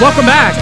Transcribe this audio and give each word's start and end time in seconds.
Welcome 0.00 0.26
back. 0.26 0.54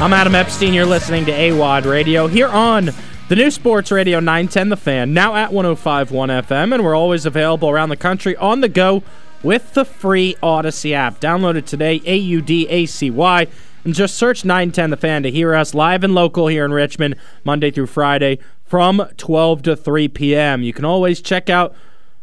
I'm 0.00 0.14
Adam 0.14 0.34
Epstein. 0.34 0.72
You're 0.72 0.86
listening 0.86 1.26
to 1.26 1.32
AWadd 1.32 1.84
Radio 1.84 2.26
here 2.26 2.48
on 2.48 2.88
the 3.28 3.36
new 3.36 3.50
Sports 3.50 3.92
Radio 3.92 4.18
910 4.18 4.70
The 4.70 4.78
Fan, 4.78 5.12
now 5.12 5.34
at 5.34 5.52
1051 5.52 6.30
FM, 6.30 6.72
and 6.72 6.82
we're 6.82 6.94
always 6.94 7.26
available 7.26 7.68
around 7.68 7.90
the 7.90 7.98
country 7.98 8.34
on 8.36 8.62
the 8.62 8.70
go 8.70 9.02
with 9.42 9.74
the 9.74 9.84
free 9.84 10.36
Audacy 10.42 10.92
app. 10.92 11.20
Download 11.20 11.56
it 11.56 11.66
today, 11.66 12.00
A 12.06 12.16
U 12.16 12.40
D 12.40 12.66
A 12.70 12.86
C 12.86 13.10
Y, 13.10 13.46
and 13.84 13.94
just 13.94 14.14
search 14.14 14.42
910 14.42 14.88
The 14.88 14.96
Fan 14.96 15.22
to 15.24 15.30
hear 15.30 15.54
us 15.54 15.74
live 15.74 16.02
and 16.02 16.14
local 16.14 16.46
here 16.46 16.64
in 16.64 16.72
Richmond, 16.72 17.16
Monday 17.44 17.70
through 17.70 17.88
Friday 17.88 18.38
from 18.64 19.06
12 19.18 19.62
to 19.64 19.76
3 19.76 20.08
p.m. 20.08 20.62
You 20.62 20.72
can 20.72 20.86
always 20.86 21.20
check 21.20 21.50
out 21.50 21.76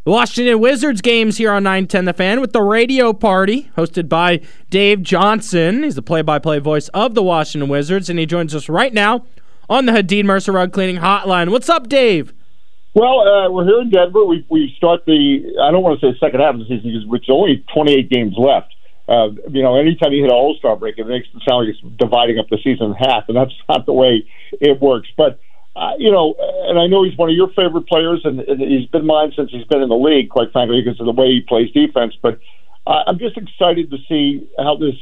the 0.04 0.12
Washington 0.12 0.60
Wizards 0.60 1.02
games 1.02 1.38
here 1.38 1.52
on 1.52 1.64
910 1.64 2.06
The 2.06 2.14
Fan 2.14 2.42
with 2.42 2.52
the 2.52 2.62
radio 2.62 3.14
party 3.14 3.72
hosted 3.78 4.10
by 4.10 4.42
Dave 4.70 5.02
Johnson. 5.02 5.84
He's 5.84 5.96
the 5.96 6.02
play 6.02 6.22
by 6.22 6.40
play 6.40 6.60
voice 6.60 6.90
of 6.90 7.16
the 7.16 7.24
Washington 7.24 7.70
Wizards, 7.70 8.10
and 8.10 8.20
he 8.20 8.26
joins 8.26 8.54
us 8.54 8.68
right 8.68 8.94
now 8.94 9.26
on 9.70 9.86
the 9.86 9.94
Hadeed 9.94 10.26
Mercer 10.26 10.52
Rug 10.52 10.74
Cleaning 10.74 10.98
Hotline. 10.98 11.52
What's 11.52 11.70
up, 11.70 11.88
Dave? 11.88 12.34
Well, 12.94 13.22
uh, 13.22 13.50
we're 13.50 13.64
here 13.64 13.82
in 13.82 13.90
Denver. 13.90 14.26
We 14.26 14.46
we 14.50 14.74
start 14.78 15.06
the 15.06 15.56
I 15.64 15.72
don't 15.72 15.82
want 15.82 16.00
to 16.00 16.12
say 16.12 16.20
second 16.20 16.42
half 16.42 16.56
of 16.56 16.60
the 16.60 16.66
season 16.66 16.92
because 16.92 17.22
it's 17.22 17.30
only 17.30 17.64
28 17.74 18.10
games 18.10 18.36
left. 18.38 18.76
Uh, 19.08 19.30
you 19.50 19.64
know, 19.64 19.78
anytime 19.78 20.12
you 20.12 20.22
hit 20.22 20.32
an 20.32 20.36
All 20.36 20.56
Star 20.60 20.76
break, 20.76 20.98
it 20.98 21.08
makes 21.08 21.28
it 21.34 21.42
sound 21.48 21.66
like 21.66 21.76
it's 21.76 21.98
dividing 21.98 22.40
up 22.40 22.50
the 22.50 22.58
season 22.64 22.88
in 22.88 22.94
half, 22.94 23.24
and 23.30 23.38
that's 23.38 23.54
not 23.70 23.86
the 23.86 23.94
way 23.94 24.28
it 24.52 24.82
works. 24.82 25.08
But 25.18 25.40
uh, 25.76 25.94
you 25.98 26.12
know, 26.12 26.36
and 26.68 26.78
I 26.80 26.88
know 26.88 27.04
he's 27.04 27.18
one 27.18 27.30
of 27.30 27.36
your 27.36 27.50
favorite 27.50 27.88
players, 27.88 28.22
and, 28.24 28.40
and 28.42 28.62
he's 28.62 28.88
been 28.90 29.06
mine 29.06 29.34
since 29.36 29.50
he's 29.52 29.66
been 29.66 29.82
in 29.82 29.90
the 29.90 29.96
league, 29.96 30.30
quite 30.30 30.52
frankly, 30.52 30.82
because 30.82 31.00
of 31.00 31.08
the 31.08 31.12
way 31.12 31.28
he 31.28 31.42
plays 31.42 31.72
defense. 31.72 32.16
But 32.22 32.40
uh, 32.86 33.04
I'm 33.08 33.18
just 33.18 33.38
excited 33.38 33.90
to 33.92 33.98
see 34.08 34.48
how 34.58 34.76
this 34.76 34.96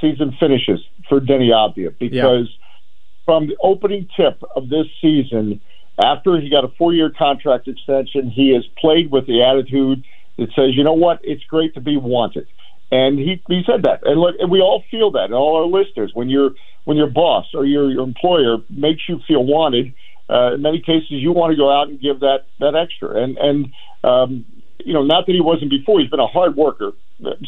season 0.00 0.36
finishes 0.38 0.80
for 1.08 1.20
Deni 1.20 1.48
Avdija 1.50 1.98
because 1.98 2.48
yeah. 2.48 3.24
from 3.24 3.46
the 3.46 3.56
opening 3.62 4.08
tip 4.16 4.42
of 4.54 4.68
this 4.68 4.86
season, 5.00 5.60
after 6.02 6.38
he 6.40 6.50
got 6.50 6.64
a 6.64 6.68
four-year 6.76 7.10
contract 7.10 7.68
extension, 7.68 8.30
he 8.30 8.52
has 8.54 8.66
played 8.78 9.10
with 9.10 9.26
the 9.26 9.42
attitude 9.42 10.04
that 10.36 10.48
says, 10.54 10.74
you 10.74 10.84
know 10.84 10.94
what, 10.94 11.20
it's 11.22 11.44
great 11.44 11.74
to 11.74 11.80
be 11.80 11.96
wanted. 11.96 12.46
And 12.90 13.18
he 13.18 13.42
he 13.48 13.62
said 13.64 13.84
that, 13.84 14.06
and 14.06 14.20
look, 14.20 14.34
and 14.38 14.50
we 14.50 14.60
all 14.60 14.84
feel 14.90 15.12
that, 15.12 15.24
and 15.24 15.34
all 15.34 15.56
our 15.56 15.64
listeners. 15.64 16.10
When 16.12 16.28
your 16.28 16.50
when 16.84 16.98
your 16.98 17.06
boss 17.06 17.46
or 17.54 17.64
your, 17.64 17.90
your 17.90 18.02
employer 18.02 18.58
makes 18.68 19.08
you 19.08 19.18
feel 19.26 19.44
wanted, 19.44 19.94
uh, 20.32 20.54
in 20.54 20.62
many 20.62 20.80
cases 20.80 21.10
you 21.10 21.32
want 21.32 21.50
to 21.50 21.56
go 21.56 21.70
out 21.70 21.88
and 21.88 22.00
give 22.00 22.20
that 22.20 22.46
that 22.60 22.74
extra. 22.74 23.22
And 23.22 23.36
and 23.38 23.72
um, 24.04 24.44
you 24.84 24.92
know, 24.92 25.02
not 25.04 25.26
that 25.26 25.32
he 25.32 25.40
wasn't 25.40 25.70
before. 25.70 26.00
He's 26.00 26.10
been 26.10 26.20
a 26.20 26.26
hard 26.26 26.56
worker 26.56 26.92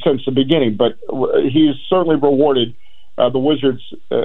since 0.05 0.25
the 0.25 0.33
beginning, 0.33 0.77
but 0.77 0.99
he's 1.51 1.75
certainly 1.89 2.17
rewarded 2.17 2.75
uh, 3.19 3.31
the 3.31 3.39
Wizards 3.39 3.83
uh, 4.11 4.17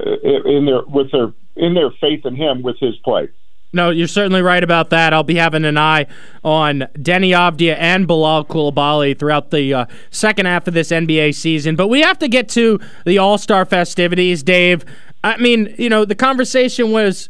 in 0.45 0.65
their 0.65 0.83
with 0.83 1.11
their 1.11 1.33
in 1.55 1.73
their 1.73 1.91
faith 2.01 2.25
in 2.25 2.35
him 2.35 2.61
with 2.61 2.77
his 2.79 2.95
play. 2.97 3.29
No, 3.71 3.91
you're 3.91 4.07
certainly 4.07 4.41
right 4.41 4.63
about 4.63 4.89
that. 4.89 5.13
I'll 5.13 5.21
be 5.21 5.35
having 5.35 5.63
an 5.63 5.77
eye 5.77 6.07
on 6.43 6.87
Deni 6.95 7.29
Avdija 7.29 7.75
and 7.77 8.07
Bilal 8.07 8.45
Coulibaly 8.45 9.17
throughout 9.17 9.51
the 9.51 9.73
uh, 9.73 9.85
second 10.09 10.47
half 10.47 10.67
of 10.67 10.73
this 10.73 10.89
NBA 10.89 11.35
season. 11.35 11.75
But 11.75 11.87
we 11.87 12.01
have 12.01 12.17
to 12.19 12.27
get 12.27 12.49
to 12.49 12.79
the 13.05 13.19
All 13.19 13.37
Star 13.37 13.65
festivities, 13.65 14.41
Dave. 14.41 14.83
I 15.23 15.37
mean, 15.37 15.75
you 15.77 15.89
know, 15.89 16.03
the 16.03 16.15
conversation 16.15 16.91
was 16.91 17.29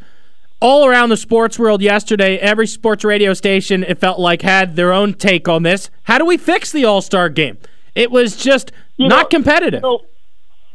all 0.61 0.85
around 0.85 1.09
the 1.09 1.17
sports 1.17 1.57
world 1.57 1.81
yesterday. 1.81 2.37
Every 2.37 2.67
sports 2.67 3.03
radio 3.03 3.33
station, 3.33 3.83
it 3.83 3.99
felt 3.99 4.19
like, 4.19 4.41
had 4.41 4.75
their 4.75 4.91
own 4.91 5.13
take 5.13 5.47
on 5.47 5.63
this. 5.63 5.89
How 6.03 6.17
do 6.17 6.25
we 6.25 6.37
fix 6.37 6.71
the 6.71 6.85
All 6.85 7.01
Star 7.01 7.29
game? 7.29 7.57
It 7.95 8.11
was 8.11 8.35
just 8.35 8.71
you 8.97 9.07
not 9.07 9.23
know, 9.31 9.37
competitive. 9.37 9.81
You 9.83 9.89
know, 9.89 10.01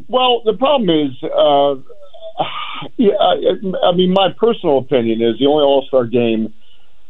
well, 0.09 0.43
the 0.45 0.55
problem 0.55 0.91
is. 0.91 1.23
Uh, 1.23 1.77
yeah, 2.97 3.15
I, 3.21 3.89
I 3.89 3.93
mean, 3.93 4.13
my 4.13 4.29
personal 4.39 4.79
opinion 4.79 5.23
is 5.23 5.39
the 5.39 5.47
only 5.47 5.65
All 5.65 5.85
Star 5.87 6.05
game 6.07 6.53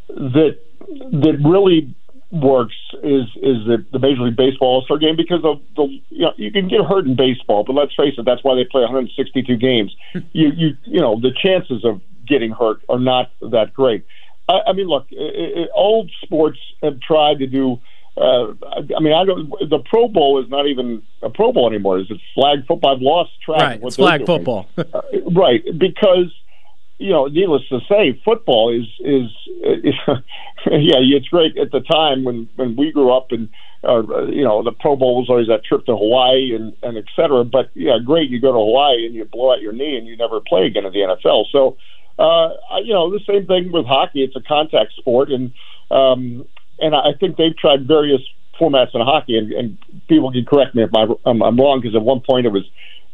that 0.08 0.58
that 0.88 1.38
really 1.42 1.94
works 2.30 2.74
is 3.02 3.24
is 3.36 3.64
the, 3.66 3.84
the 3.92 3.98
Major 3.98 4.22
League 4.22 4.36
Baseball 4.36 4.80
All 4.80 4.82
Star 4.82 4.98
game 4.98 5.16
because 5.16 5.44
of 5.44 5.60
the 5.76 5.86
you 6.10 6.26
know 6.26 6.32
you 6.36 6.50
can 6.50 6.68
get 6.68 6.84
hurt 6.84 7.06
in 7.06 7.16
baseball, 7.16 7.64
but 7.64 7.74
let's 7.74 7.94
face 7.94 8.14
it, 8.18 8.24
that's 8.24 8.42
why 8.42 8.54
they 8.54 8.64
play 8.64 8.82
162 8.82 9.56
games. 9.56 9.94
you 10.32 10.50
you 10.54 10.76
you 10.84 11.00
know 11.00 11.18
the 11.20 11.30
chances 11.42 11.84
of 11.84 12.00
getting 12.26 12.50
hurt 12.50 12.82
are 12.88 12.98
not 12.98 13.30
that 13.40 13.72
great. 13.74 14.04
I, 14.48 14.60
I 14.68 14.72
mean, 14.72 14.86
look, 14.86 15.06
it, 15.10 15.58
it, 15.58 15.70
old 15.74 16.10
sports 16.22 16.58
have 16.82 17.00
tried 17.00 17.38
to 17.38 17.46
do 17.46 17.80
uh, 18.16 18.52
I 18.96 19.00
mean, 19.00 19.12
I 19.12 19.24
don't. 19.24 19.50
The 19.68 19.80
Pro 19.84 20.06
Bowl 20.06 20.40
is 20.40 20.48
not 20.48 20.68
even 20.68 21.02
a 21.20 21.30
Pro 21.30 21.52
Bowl 21.52 21.68
anymore. 21.68 21.98
Is 21.98 22.06
it 22.10 22.20
flag 22.32 22.64
football? 22.66 22.94
I've 22.94 23.02
lost 23.02 23.30
track. 23.44 23.60
Right, 23.60 23.80
it's 23.82 23.96
flag 23.96 24.24
football. 24.24 24.68
uh, 24.78 24.84
right, 25.32 25.64
because 25.76 26.32
you 26.98 27.10
know, 27.10 27.26
needless 27.26 27.62
to 27.70 27.80
say, 27.88 28.20
football 28.24 28.70
is 28.72 28.86
is, 29.00 29.30
is 29.84 29.94
yeah, 30.06 31.00
it's 31.00 31.26
great 31.26 31.56
at 31.58 31.72
the 31.72 31.80
time 31.80 32.22
when 32.22 32.48
when 32.54 32.76
we 32.76 32.92
grew 32.92 33.12
up 33.12 33.32
and 33.32 33.48
uh, 33.82 34.26
you 34.26 34.44
know 34.44 34.62
the 34.62 34.70
Pro 34.70 34.94
Bowl 34.94 35.16
was 35.16 35.28
always 35.28 35.48
that 35.48 35.64
trip 35.64 35.84
to 35.86 35.96
Hawaii 35.96 36.54
and 36.54 36.72
and 36.84 36.96
et 36.96 37.06
cetera. 37.16 37.44
But 37.44 37.70
yeah, 37.74 37.98
great, 38.04 38.30
you 38.30 38.40
go 38.40 38.52
to 38.52 38.58
Hawaii 38.58 39.06
and 39.06 39.14
you 39.16 39.24
blow 39.24 39.54
out 39.54 39.60
your 39.60 39.72
knee 39.72 39.96
and 39.96 40.06
you 40.06 40.16
never 40.16 40.40
play 40.40 40.66
again 40.66 40.86
in 40.86 40.92
the 40.92 41.00
NFL. 41.00 41.46
So 41.50 41.76
uh, 42.18 42.48
you 42.82 42.92
know, 42.92 43.10
the 43.10 43.20
same 43.26 43.46
thing 43.46 43.72
with 43.72 43.86
hockey. 43.86 44.22
It's 44.22 44.36
a 44.36 44.42
contact 44.42 44.92
sport 44.94 45.30
and. 45.30 45.52
Um, 45.90 46.46
and 46.80 46.94
I 46.94 47.12
think 47.20 47.36
they've 47.36 47.56
tried 47.56 47.86
various 47.86 48.20
formats 48.60 48.94
in 48.94 49.00
hockey, 49.00 49.38
and, 49.38 49.52
and 49.52 49.78
people 50.08 50.30
can 50.32 50.44
correct 50.44 50.74
me 50.74 50.82
if 50.82 50.90
I'm, 50.94 51.42
I'm, 51.42 51.56
wrong 51.58 51.80
because 51.80 51.94
at 51.94 52.02
one 52.02 52.20
point 52.20 52.46
it 52.46 52.50
was 52.50 52.64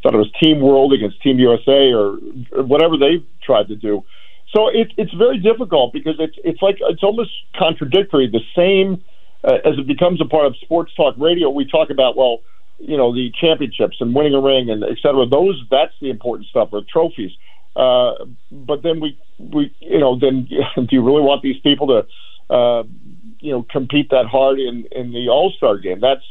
thought 0.02 0.14
it 0.14 0.18
was 0.18 0.30
Team 0.42 0.60
World 0.60 0.92
against 0.92 1.20
Team 1.22 1.38
USA 1.38 1.92
or, 1.92 2.18
or 2.52 2.64
whatever 2.64 2.96
they've 2.96 3.24
tried 3.42 3.68
to 3.68 3.76
do. 3.76 4.02
So 4.54 4.68
it, 4.68 4.92
it's 4.96 5.12
very 5.12 5.38
difficult 5.38 5.92
because 5.92 6.16
it's 6.18 6.36
it's 6.42 6.60
like 6.62 6.78
it's 6.80 7.02
almost 7.02 7.30
contradictory. 7.56 8.28
The 8.28 8.40
same 8.56 9.04
uh, 9.44 9.58
as 9.64 9.78
it 9.78 9.86
becomes 9.86 10.20
a 10.20 10.24
part 10.24 10.46
of 10.46 10.56
sports 10.56 10.92
talk 10.94 11.14
radio, 11.18 11.50
we 11.50 11.66
talk 11.66 11.90
about 11.90 12.16
well, 12.16 12.38
you 12.78 12.96
know, 12.96 13.14
the 13.14 13.30
championships 13.38 13.98
and 14.00 14.14
winning 14.14 14.34
a 14.34 14.40
ring 14.40 14.70
and 14.70 14.82
et 14.82 14.96
cetera. 15.02 15.26
Those 15.26 15.62
that's 15.70 15.94
the 16.00 16.10
important 16.10 16.48
stuff 16.48 16.70
or 16.72 16.82
trophies. 16.90 17.30
Uh, 17.76 18.12
but 18.50 18.82
then 18.82 19.00
we 19.00 19.18
we 19.38 19.74
you 19.80 19.98
know 19.98 20.18
then 20.18 20.48
do 20.76 20.88
you 20.90 21.02
really 21.02 21.22
want 21.22 21.42
these 21.42 21.60
people 21.60 21.86
to 21.86 22.54
uh, 22.54 22.82
you 23.38 23.52
know 23.52 23.64
compete 23.70 24.10
that 24.10 24.26
hard 24.26 24.58
in 24.58 24.86
in 24.92 25.12
the 25.12 25.28
All 25.28 25.52
Star 25.56 25.78
game. 25.78 26.00
That's 26.00 26.24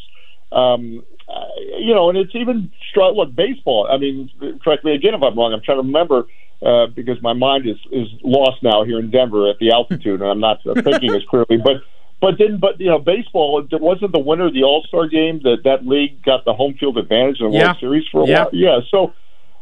um, 0.52 1.04
uh, 1.28 1.46
you 1.78 1.94
know, 1.94 2.10
and 2.10 2.18
it's 2.18 2.36
even 2.36 2.72
look 2.96 3.36
baseball. 3.36 3.88
I 3.90 3.98
mean, 3.98 4.30
correct 4.64 4.84
me 4.84 4.94
again 4.96 5.14
if 5.14 5.22
I'm 5.22 5.38
wrong. 5.38 5.54
I'm 5.54 5.62
trying 5.62 5.78
to 5.78 5.84
remember 5.84 6.26
uh, 6.62 6.88
because 6.88 7.22
my 7.22 7.34
mind 7.34 7.68
is 7.68 7.78
is 7.92 8.08
lost 8.24 8.62
now 8.64 8.84
here 8.84 9.00
in 9.00 9.12
Denver 9.12 9.50
at 9.50 9.60
the 9.60 9.72
altitude, 9.74 10.22
and 10.22 10.30
I'm 10.30 10.40
not 10.40 10.62
thinking 10.64 11.14
as 11.14 11.24
clearly. 11.30 11.58
But 11.64 11.84
but 12.20 12.36
then, 12.38 12.60
but 12.60 12.80
you 12.80 12.88
know, 12.88 13.00
baseball 13.00 13.66
it 13.72 13.82
wasn't 13.82 14.12
the 14.12 14.20
winner 14.20 14.48
of 14.48 14.54
the 14.54 14.64
All 14.64 14.84
Star 14.88 15.08
game 15.08 15.40
that 15.44 15.64
that 15.64 15.86
league 15.86 16.24
got 16.24 16.46
the 16.46 16.54
home 16.54 16.76
field 16.80 16.98
advantage 16.98 17.40
in 17.40 17.52
the 17.52 17.58
yeah. 17.58 17.66
World 17.68 17.78
Series 17.80 18.08
for 18.12 18.24
a 18.24 18.28
yeah. 18.28 18.44
while. 18.44 18.50
Yeah, 18.52 18.80
so 18.90 19.14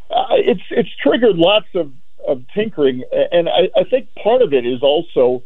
uh, 0.09 0.25
it's 0.31 0.61
it's 0.71 0.89
triggered 1.01 1.35
lots 1.35 1.67
of 1.75 1.91
of 2.27 2.43
tinkering, 2.53 3.03
and 3.31 3.47
I, 3.47 3.69
I 3.79 3.83
think 3.83 4.09
part 4.21 4.41
of 4.41 4.53
it 4.53 4.65
is 4.65 4.81
also 4.81 5.43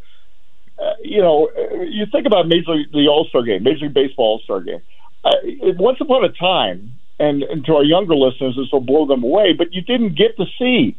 uh, 0.78 0.94
you 1.02 1.20
know, 1.20 1.48
you 1.88 2.06
think 2.10 2.26
about 2.26 2.48
Major 2.48 2.74
the 2.92 3.06
All 3.08 3.26
Star 3.28 3.42
game, 3.42 3.62
Major 3.62 3.86
League 3.86 3.94
Baseball 3.94 4.24
All 4.24 4.40
Star 4.44 4.60
game. 4.60 4.80
Uh, 5.24 5.30
once 5.78 5.98
upon 6.00 6.24
a 6.24 6.28
time, 6.30 6.94
and, 7.18 7.42
and 7.44 7.64
to 7.66 7.76
our 7.76 7.84
younger 7.84 8.14
listeners, 8.14 8.56
this 8.56 8.66
will 8.72 8.80
blow 8.80 9.06
them 9.06 9.22
away, 9.22 9.52
but 9.56 9.72
you 9.72 9.82
didn't 9.82 10.16
get 10.16 10.36
to 10.36 10.44
see 10.58 10.96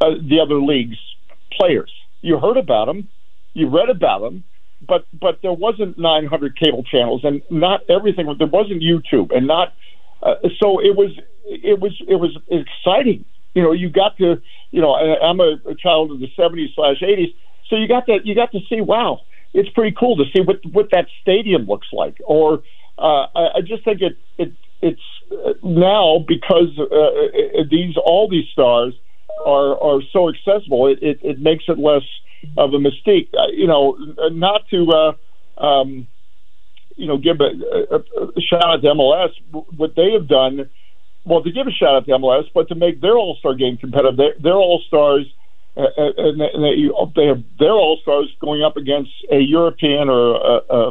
uh, 0.00 0.10
the 0.28 0.40
other 0.40 0.60
leagues' 0.60 0.98
players. 1.52 1.92
You 2.22 2.38
heard 2.38 2.56
about 2.56 2.86
them, 2.86 3.08
you 3.52 3.68
read 3.68 3.90
about 3.90 4.22
them, 4.22 4.42
but 4.86 5.06
but 5.18 5.38
there 5.42 5.52
wasn't 5.52 5.98
900 5.98 6.58
cable 6.58 6.82
channels, 6.82 7.20
and 7.22 7.42
not 7.50 7.88
everything. 7.88 8.34
There 8.38 8.46
wasn't 8.48 8.82
YouTube, 8.82 9.34
and 9.34 9.46
not 9.46 9.74
uh, 10.22 10.34
so 10.60 10.80
it 10.80 10.96
was 10.96 11.10
it 11.46 11.80
was 11.80 11.92
it 12.08 12.16
was 12.16 12.36
exciting. 12.48 13.24
You 13.54 13.62
know, 13.62 13.72
you 13.72 13.88
got 13.88 14.16
to 14.18 14.40
you 14.70 14.80
know. 14.80 14.94
I'm 14.94 15.40
a, 15.40 15.56
a 15.68 15.74
child 15.74 16.12
of 16.12 16.20
the 16.20 16.28
70s 16.38 16.74
slash 16.74 17.00
80s 17.00 17.32
so 17.68 17.76
you 17.76 17.88
got 17.88 18.06
to 18.06 18.18
you 18.24 18.34
got 18.34 18.52
to 18.52 18.60
see, 18.68 18.80
wow, 18.80 19.20
it's 19.52 19.68
pretty 19.70 19.94
cool 19.98 20.16
to 20.16 20.24
see 20.34 20.40
what 20.42 20.64
what 20.72 20.88
that 20.92 21.06
stadium 21.20 21.66
looks 21.66 21.88
like. 21.92 22.16
Or 22.24 22.62
uh, 22.98 23.26
I, 23.34 23.48
I 23.56 23.60
just 23.66 23.84
think 23.84 24.00
it 24.02 24.18
it 24.38 24.52
it's 24.80 25.00
uh, 25.32 25.52
now 25.62 26.24
because 26.26 26.78
uh, 26.78 26.84
uh, 26.84 27.64
these 27.70 27.96
all 28.04 28.28
these 28.28 28.46
stars 28.52 28.94
are 29.44 29.80
are 29.82 30.00
so 30.12 30.28
accessible, 30.28 30.86
it, 30.86 30.98
it, 31.02 31.18
it 31.22 31.40
makes 31.40 31.64
it 31.68 31.78
less 31.78 32.02
of 32.56 32.72
a 32.74 32.78
mystique. 32.78 33.28
Uh, 33.34 33.48
you 33.52 33.66
know, 33.66 33.96
not 34.30 34.62
to 34.70 34.86
uh, 34.90 35.64
um, 35.64 36.06
you 36.96 37.08
know 37.08 37.18
give 37.18 37.40
a, 37.40 37.96
a, 37.96 37.98
a 37.98 38.40
shout 38.40 38.64
out 38.64 38.82
to 38.82 38.88
MLS. 38.88 39.30
What 39.50 39.96
they 39.96 40.12
have 40.12 40.28
done, 40.28 40.70
well, 41.26 41.42
to 41.42 41.50
give 41.52 41.66
a 41.66 41.70
shout 41.70 41.96
out 41.96 42.06
to 42.06 42.12
MLS, 42.12 42.44
but 42.54 42.68
to 42.68 42.74
make 42.74 43.00
their 43.00 43.18
All 43.18 43.36
Star 43.36 43.54
game 43.54 43.76
competitive, 43.76 44.16
their, 44.16 44.34
their 44.40 44.56
All 44.56 44.82
Stars 44.86 45.26
uh, 45.76 45.82
uh, 45.98 46.12
and 46.16 46.40
they, 46.40 46.88
they 47.14 47.26
have 47.26 47.42
their 47.58 47.72
all 47.72 47.98
stars 48.00 48.34
going 48.40 48.62
up 48.62 48.78
against 48.78 49.10
a 49.30 49.38
European 49.38 50.08
or 50.08 50.36
a, 50.36 50.60
a, 50.70 50.88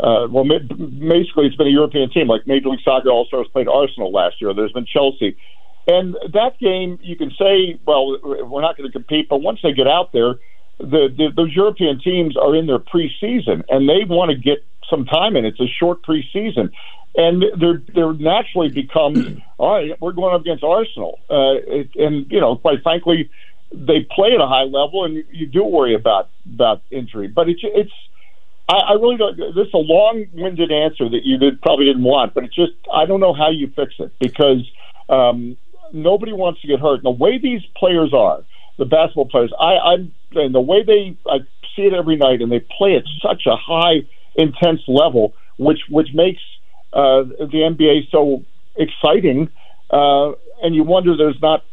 uh, 0.00 0.26
well, 0.26 0.42
basically 0.42 1.46
it's 1.46 1.54
been 1.54 1.68
a 1.68 1.70
European 1.70 2.10
team 2.10 2.26
like 2.26 2.44
Major 2.44 2.70
League 2.70 2.80
Soccer 2.84 3.10
All 3.10 3.26
Stars 3.26 3.46
played 3.52 3.68
Arsenal 3.68 4.10
last 4.10 4.40
year. 4.40 4.52
There's 4.52 4.72
been 4.72 4.86
Chelsea. 4.86 5.36
And 5.86 6.16
that 6.32 6.58
game, 6.58 6.98
you 7.00 7.14
can 7.14 7.30
say, 7.38 7.78
well, 7.86 8.18
we're 8.24 8.60
not 8.60 8.76
going 8.76 8.90
to 8.90 8.92
compete, 8.92 9.28
but 9.28 9.40
once 9.40 9.60
they 9.62 9.72
get 9.72 9.86
out 9.86 10.12
there, 10.12 10.34
the, 10.78 11.14
the 11.16 11.28
those 11.36 11.54
European 11.54 12.00
teams 12.00 12.36
are 12.36 12.56
in 12.56 12.66
their 12.66 12.80
preseason 12.80 13.62
and 13.68 13.88
they 13.88 14.02
want 14.04 14.32
to 14.32 14.36
get 14.36 14.64
some 14.90 15.04
time 15.04 15.36
in. 15.36 15.44
It's 15.44 15.60
a 15.60 15.68
short 15.68 16.02
preseason, 16.02 16.72
and 17.16 17.44
they're 17.58 17.82
they're 17.94 18.12
naturally 18.12 18.68
become 18.68 19.42
all 19.58 19.74
right. 19.74 20.00
We're 20.00 20.12
going 20.12 20.34
up 20.34 20.40
against 20.40 20.64
Arsenal, 20.64 21.20
uh, 21.30 21.54
it, 21.66 21.90
and 21.96 22.30
you 22.30 22.40
know, 22.40 22.56
quite 22.56 22.82
frankly, 22.82 23.30
they 23.72 24.06
play 24.14 24.32
at 24.34 24.40
a 24.40 24.46
high 24.46 24.64
level, 24.64 25.04
and 25.04 25.24
you 25.30 25.46
do 25.46 25.64
worry 25.64 25.94
about 25.94 26.30
about 26.52 26.82
injury. 26.90 27.28
But 27.28 27.48
it's 27.48 27.60
it's 27.62 27.92
I, 28.68 28.74
I 28.74 28.92
really 28.94 29.16
don't. 29.16 29.36
This 29.36 29.68
is 29.68 29.74
a 29.74 29.78
long-winded 29.78 30.72
answer 30.72 31.08
that 31.08 31.24
you 31.24 31.38
did 31.38 31.60
probably 31.60 31.86
didn't 31.86 32.04
want, 32.04 32.34
but 32.34 32.44
it's 32.44 32.54
just 32.54 32.72
I 32.92 33.06
don't 33.06 33.20
know 33.20 33.34
how 33.34 33.50
you 33.50 33.70
fix 33.74 33.94
it 33.98 34.12
because 34.18 34.68
um, 35.08 35.56
nobody 35.92 36.32
wants 36.32 36.60
to 36.62 36.66
get 36.66 36.80
hurt. 36.80 36.96
And 36.96 37.04
the 37.04 37.10
way 37.10 37.38
these 37.38 37.62
players 37.76 38.12
are, 38.12 38.40
the 38.78 38.86
basketball 38.86 39.26
players, 39.26 39.52
I, 39.58 39.76
I'm 39.76 40.14
and 40.32 40.54
the 40.54 40.60
way 40.60 40.82
they 40.82 41.16
I 41.26 41.38
see 41.76 41.82
it 41.82 41.92
every 41.92 42.16
night, 42.16 42.42
and 42.42 42.50
they 42.50 42.60
play 42.76 42.96
at 42.96 43.04
such 43.22 43.46
a 43.46 43.56
high, 43.56 44.06
intense 44.34 44.80
level, 44.88 45.34
which 45.58 45.80
which 45.88 46.08
makes 46.14 46.40
uh, 46.94 47.22
the 47.24 47.76
NBA 47.76 48.10
so 48.10 48.44
exciting. 48.76 49.50
Uh, 49.90 50.32
and 50.62 50.74
you 50.74 50.82
wonder 50.82 51.16
there's 51.16 51.40
not 51.42 51.64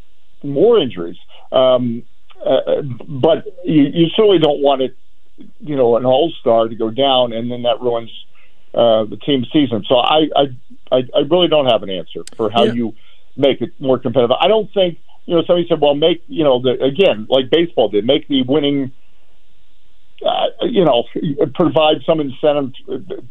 more 0.44 0.80
injuries. 0.80 1.18
Um, 1.52 2.04
uh, 2.46 2.82
but 3.08 3.46
you, 3.64 3.84
you 3.84 4.08
certainly 4.16 4.40
don't 4.40 4.62
want 4.62 4.82
it 4.82 4.98
you 5.60 5.76
know 5.76 5.98
an 5.98 6.06
all 6.06 6.32
star 6.40 6.68
to 6.68 6.76
go 6.76 6.90
down, 6.90 7.34
and 7.34 7.52
then 7.52 7.64
that 7.64 7.82
ruins 7.82 8.12
uh, 8.74 9.06
the 9.06 9.18
team 9.18 9.46
season. 9.52 9.84
So 9.88 9.96
I, 9.96 10.28
I 10.36 10.44
I 10.92 10.98
I 11.16 11.20
really 11.30 11.48
don't 11.48 11.68
have 11.68 11.84
an 11.84 11.90
answer 11.90 12.22
for 12.36 12.50
how 12.50 12.64
yeah. 12.64 12.74
you 12.74 12.96
make 13.38 13.62
it 13.62 13.72
more 13.80 14.00
competitive. 14.00 14.36
I 14.40 14.48
don't 14.48 14.72
think 14.74 15.00
you 15.26 15.36
know 15.36 15.44
somebody 15.46 15.68
said, 15.68 15.82
well, 15.82 15.96
make 15.96 16.24
you 16.28 16.44
know 16.44 16.62
the 16.62 16.82
again 16.84 17.28
like 17.30 17.50
baseball 17.50 17.90
did, 17.90 18.06
make 18.06 18.28
the 18.28 18.44
winning 18.44 18.92
uh, 20.26 20.48
you 20.62 20.86
know, 20.86 21.04
provide 21.56 21.98
some 22.06 22.20
incentive 22.20 22.74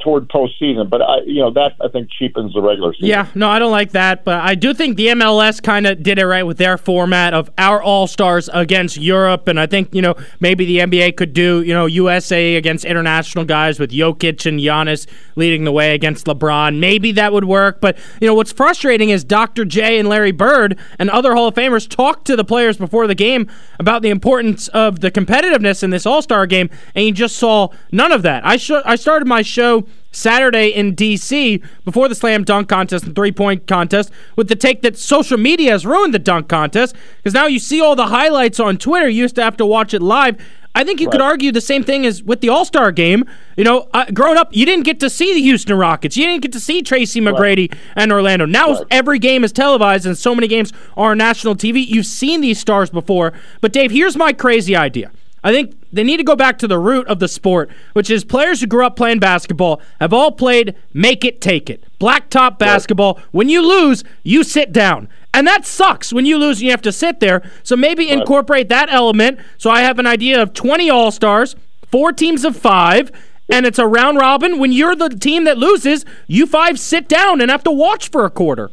toward 0.00 0.28
postseason. 0.28 0.90
But 0.90 1.02
I, 1.02 1.20
you 1.24 1.40
know, 1.40 1.50
that 1.52 1.76
I 1.80 1.88
think 1.88 2.10
cheapens 2.10 2.52
the 2.54 2.62
regular 2.62 2.92
season. 2.94 3.08
Yeah, 3.08 3.26
no, 3.34 3.48
I 3.48 3.58
don't 3.58 3.70
like 3.70 3.92
that. 3.92 4.24
But 4.24 4.40
I 4.40 4.54
do 4.54 4.74
think 4.74 4.96
the 4.96 5.08
MLS 5.08 5.62
kind 5.62 5.86
of 5.86 6.02
did 6.02 6.18
it 6.18 6.26
right 6.26 6.42
with 6.42 6.58
their 6.58 6.76
format 6.76 7.32
of 7.32 7.50
our 7.58 7.82
All 7.82 8.06
Stars 8.06 8.48
against 8.52 8.96
Europe, 8.96 9.46
and 9.46 9.60
I 9.60 9.66
think 9.66 9.94
you 9.94 10.02
know 10.02 10.14
maybe 10.40 10.64
the 10.64 10.78
NBA 10.78 11.16
could 11.16 11.32
do 11.32 11.62
you 11.62 11.72
know 11.72 11.86
USA 11.86 12.56
against 12.56 12.84
international 12.84 13.44
guys 13.44 13.78
with 13.78 13.90
Jokic 13.90 14.46
and 14.46 14.58
Giannis 14.58 15.06
leading 15.36 15.64
the 15.64 15.72
way 15.72 15.94
against 15.94 16.26
LeBron. 16.26 16.78
Maybe 16.78 17.12
that 17.12 17.32
would 17.32 17.44
work. 17.44 17.80
But 17.80 17.98
you 18.20 18.26
know 18.26 18.34
what's 18.34 18.52
frustrating 18.52 19.10
is 19.10 19.22
Dr. 19.22 19.64
J 19.64 19.98
and 19.98 20.08
Larry 20.08 20.32
Bird 20.32 20.78
and 20.98 21.08
other 21.10 21.34
Hall 21.34 21.48
of 21.48 21.54
Famers 21.54 21.88
talk 21.88 22.24
to 22.24 22.36
the 22.36 22.44
players 22.44 22.76
before 22.76 23.06
the 23.06 23.14
game 23.14 23.48
about 23.78 24.02
the 24.02 24.10
importance 24.10 24.68
of 24.68 25.00
the 25.00 25.10
competitiveness 25.10 25.82
in 25.82 25.90
this 25.90 26.04
All 26.04 26.22
Star 26.22 26.46
game 26.46 26.68
and 26.94 27.04
you 27.04 27.12
just 27.12 27.36
saw 27.36 27.68
none 27.92 28.12
of 28.12 28.22
that. 28.22 28.44
I 28.46 28.56
sh- 28.56 28.70
I 28.84 28.96
started 28.96 29.26
my 29.26 29.42
show 29.42 29.86
Saturday 30.12 30.68
in 30.68 30.94
D.C. 30.94 31.62
before 31.84 32.08
the 32.08 32.14
slam 32.14 32.44
dunk 32.44 32.68
contest 32.68 33.04
and 33.04 33.14
three 33.14 33.32
point 33.32 33.66
contest 33.66 34.10
with 34.36 34.48
the 34.48 34.56
take 34.56 34.82
that 34.82 34.98
social 34.98 35.38
media 35.38 35.72
has 35.72 35.86
ruined 35.86 36.14
the 36.14 36.18
dunk 36.18 36.48
contest 36.48 36.94
because 37.18 37.34
now 37.34 37.46
you 37.46 37.58
see 37.58 37.80
all 37.80 37.96
the 37.96 38.06
highlights 38.06 38.58
on 38.58 38.76
Twitter. 38.76 39.08
You 39.08 39.22
used 39.22 39.36
to 39.36 39.42
have 39.42 39.56
to 39.58 39.66
watch 39.66 39.94
it 39.94 40.02
live. 40.02 40.36
I 40.74 40.84
think 40.84 41.00
you 41.00 41.06
right. 41.06 41.12
could 41.12 41.20
argue 41.20 41.50
the 41.50 41.60
same 41.60 41.82
thing 41.82 42.06
as 42.06 42.22
with 42.22 42.40
the 42.40 42.48
All 42.48 42.64
Star 42.64 42.92
game. 42.92 43.24
You 43.56 43.64
know, 43.64 43.88
uh, 43.92 44.06
growing 44.12 44.38
up, 44.38 44.54
you 44.54 44.64
didn't 44.64 44.84
get 44.84 45.00
to 45.00 45.10
see 45.10 45.34
the 45.34 45.42
Houston 45.42 45.76
Rockets. 45.76 46.16
You 46.16 46.26
didn't 46.26 46.42
get 46.42 46.52
to 46.52 46.60
see 46.60 46.82
Tracy 46.82 47.20
McGrady 47.20 47.72
right. 47.72 47.80
and 47.96 48.12
Orlando. 48.12 48.46
Now 48.46 48.74
right. 48.74 48.84
every 48.90 49.18
game 49.18 49.42
is 49.42 49.52
televised, 49.52 50.06
and 50.06 50.16
so 50.16 50.34
many 50.34 50.46
games 50.46 50.72
are 50.96 51.10
on 51.10 51.18
national 51.18 51.56
TV. 51.56 51.84
You've 51.86 52.06
seen 52.06 52.40
these 52.40 52.60
stars 52.60 52.88
before. 52.90 53.32
But 53.60 53.72
Dave, 53.72 53.90
here's 53.90 54.16
my 54.16 54.32
crazy 54.32 54.76
idea. 54.76 55.10
I 55.42 55.52
think 55.52 55.74
they 55.92 56.04
need 56.04 56.18
to 56.18 56.24
go 56.24 56.36
back 56.36 56.58
to 56.58 56.68
the 56.68 56.78
root 56.78 57.06
of 57.06 57.18
the 57.18 57.28
sport, 57.28 57.70
which 57.92 58.10
is 58.10 58.24
players 58.24 58.60
who 58.60 58.66
grew 58.66 58.84
up 58.84 58.96
playing 58.96 59.20
basketball 59.20 59.80
have 60.00 60.12
all 60.12 60.32
played 60.32 60.74
make 60.92 61.24
it, 61.24 61.40
take 61.40 61.70
it. 61.70 61.84
Blacktop 61.98 62.58
basketball. 62.58 63.14
Right. 63.14 63.24
When 63.32 63.48
you 63.48 63.66
lose, 63.66 64.04
you 64.22 64.44
sit 64.44 64.72
down. 64.72 65.08
And 65.32 65.46
that 65.46 65.64
sucks 65.64 66.12
when 66.12 66.26
you 66.26 66.38
lose 66.38 66.58
and 66.58 66.64
you 66.64 66.70
have 66.72 66.82
to 66.82 66.92
sit 66.92 67.20
there. 67.20 67.42
So 67.62 67.76
maybe 67.76 68.06
right. 68.06 68.18
incorporate 68.18 68.68
that 68.68 68.90
element. 68.90 69.38
So 69.58 69.70
I 69.70 69.82
have 69.82 69.98
an 69.98 70.06
idea 70.06 70.42
of 70.42 70.52
20 70.52 70.90
All 70.90 71.10
Stars, 71.10 71.56
four 71.90 72.12
teams 72.12 72.44
of 72.44 72.56
five, 72.56 73.12
and 73.48 73.66
it's 73.66 73.78
a 73.78 73.86
round 73.86 74.18
robin. 74.18 74.58
When 74.58 74.72
you're 74.72 74.96
the 74.96 75.08
team 75.08 75.44
that 75.44 75.58
loses, 75.58 76.04
you 76.26 76.46
five 76.46 76.78
sit 76.78 77.08
down 77.08 77.40
and 77.40 77.50
have 77.50 77.64
to 77.64 77.70
watch 77.70 78.10
for 78.10 78.24
a 78.24 78.30
quarter. 78.30 78.70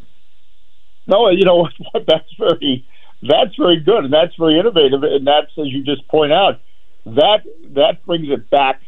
No, 1.06 1.30
you 1.30 1.46
know 1.46 1.56
what? 1.56 1.74
That's 2.08 2.32
very 2.38 2.86
that's 3.22 3.56
very 3.56 3.80
good 3.80 4.06
and 4.06 4.14
that's 4.14 4.36
very 4.36 4.60
innovative 4.60 5.04
and 5.04 5.26
that's 5.26 5.52
as 5.58 5.68
you 5.68 5.84
just 5.84 6.08
point 6.08 6.32
out 6.32 6.60
that 7.06 7.44
that 7.74 8.06
brings 8.06 8.30
it 8.30 8.50
back 8.50 8.82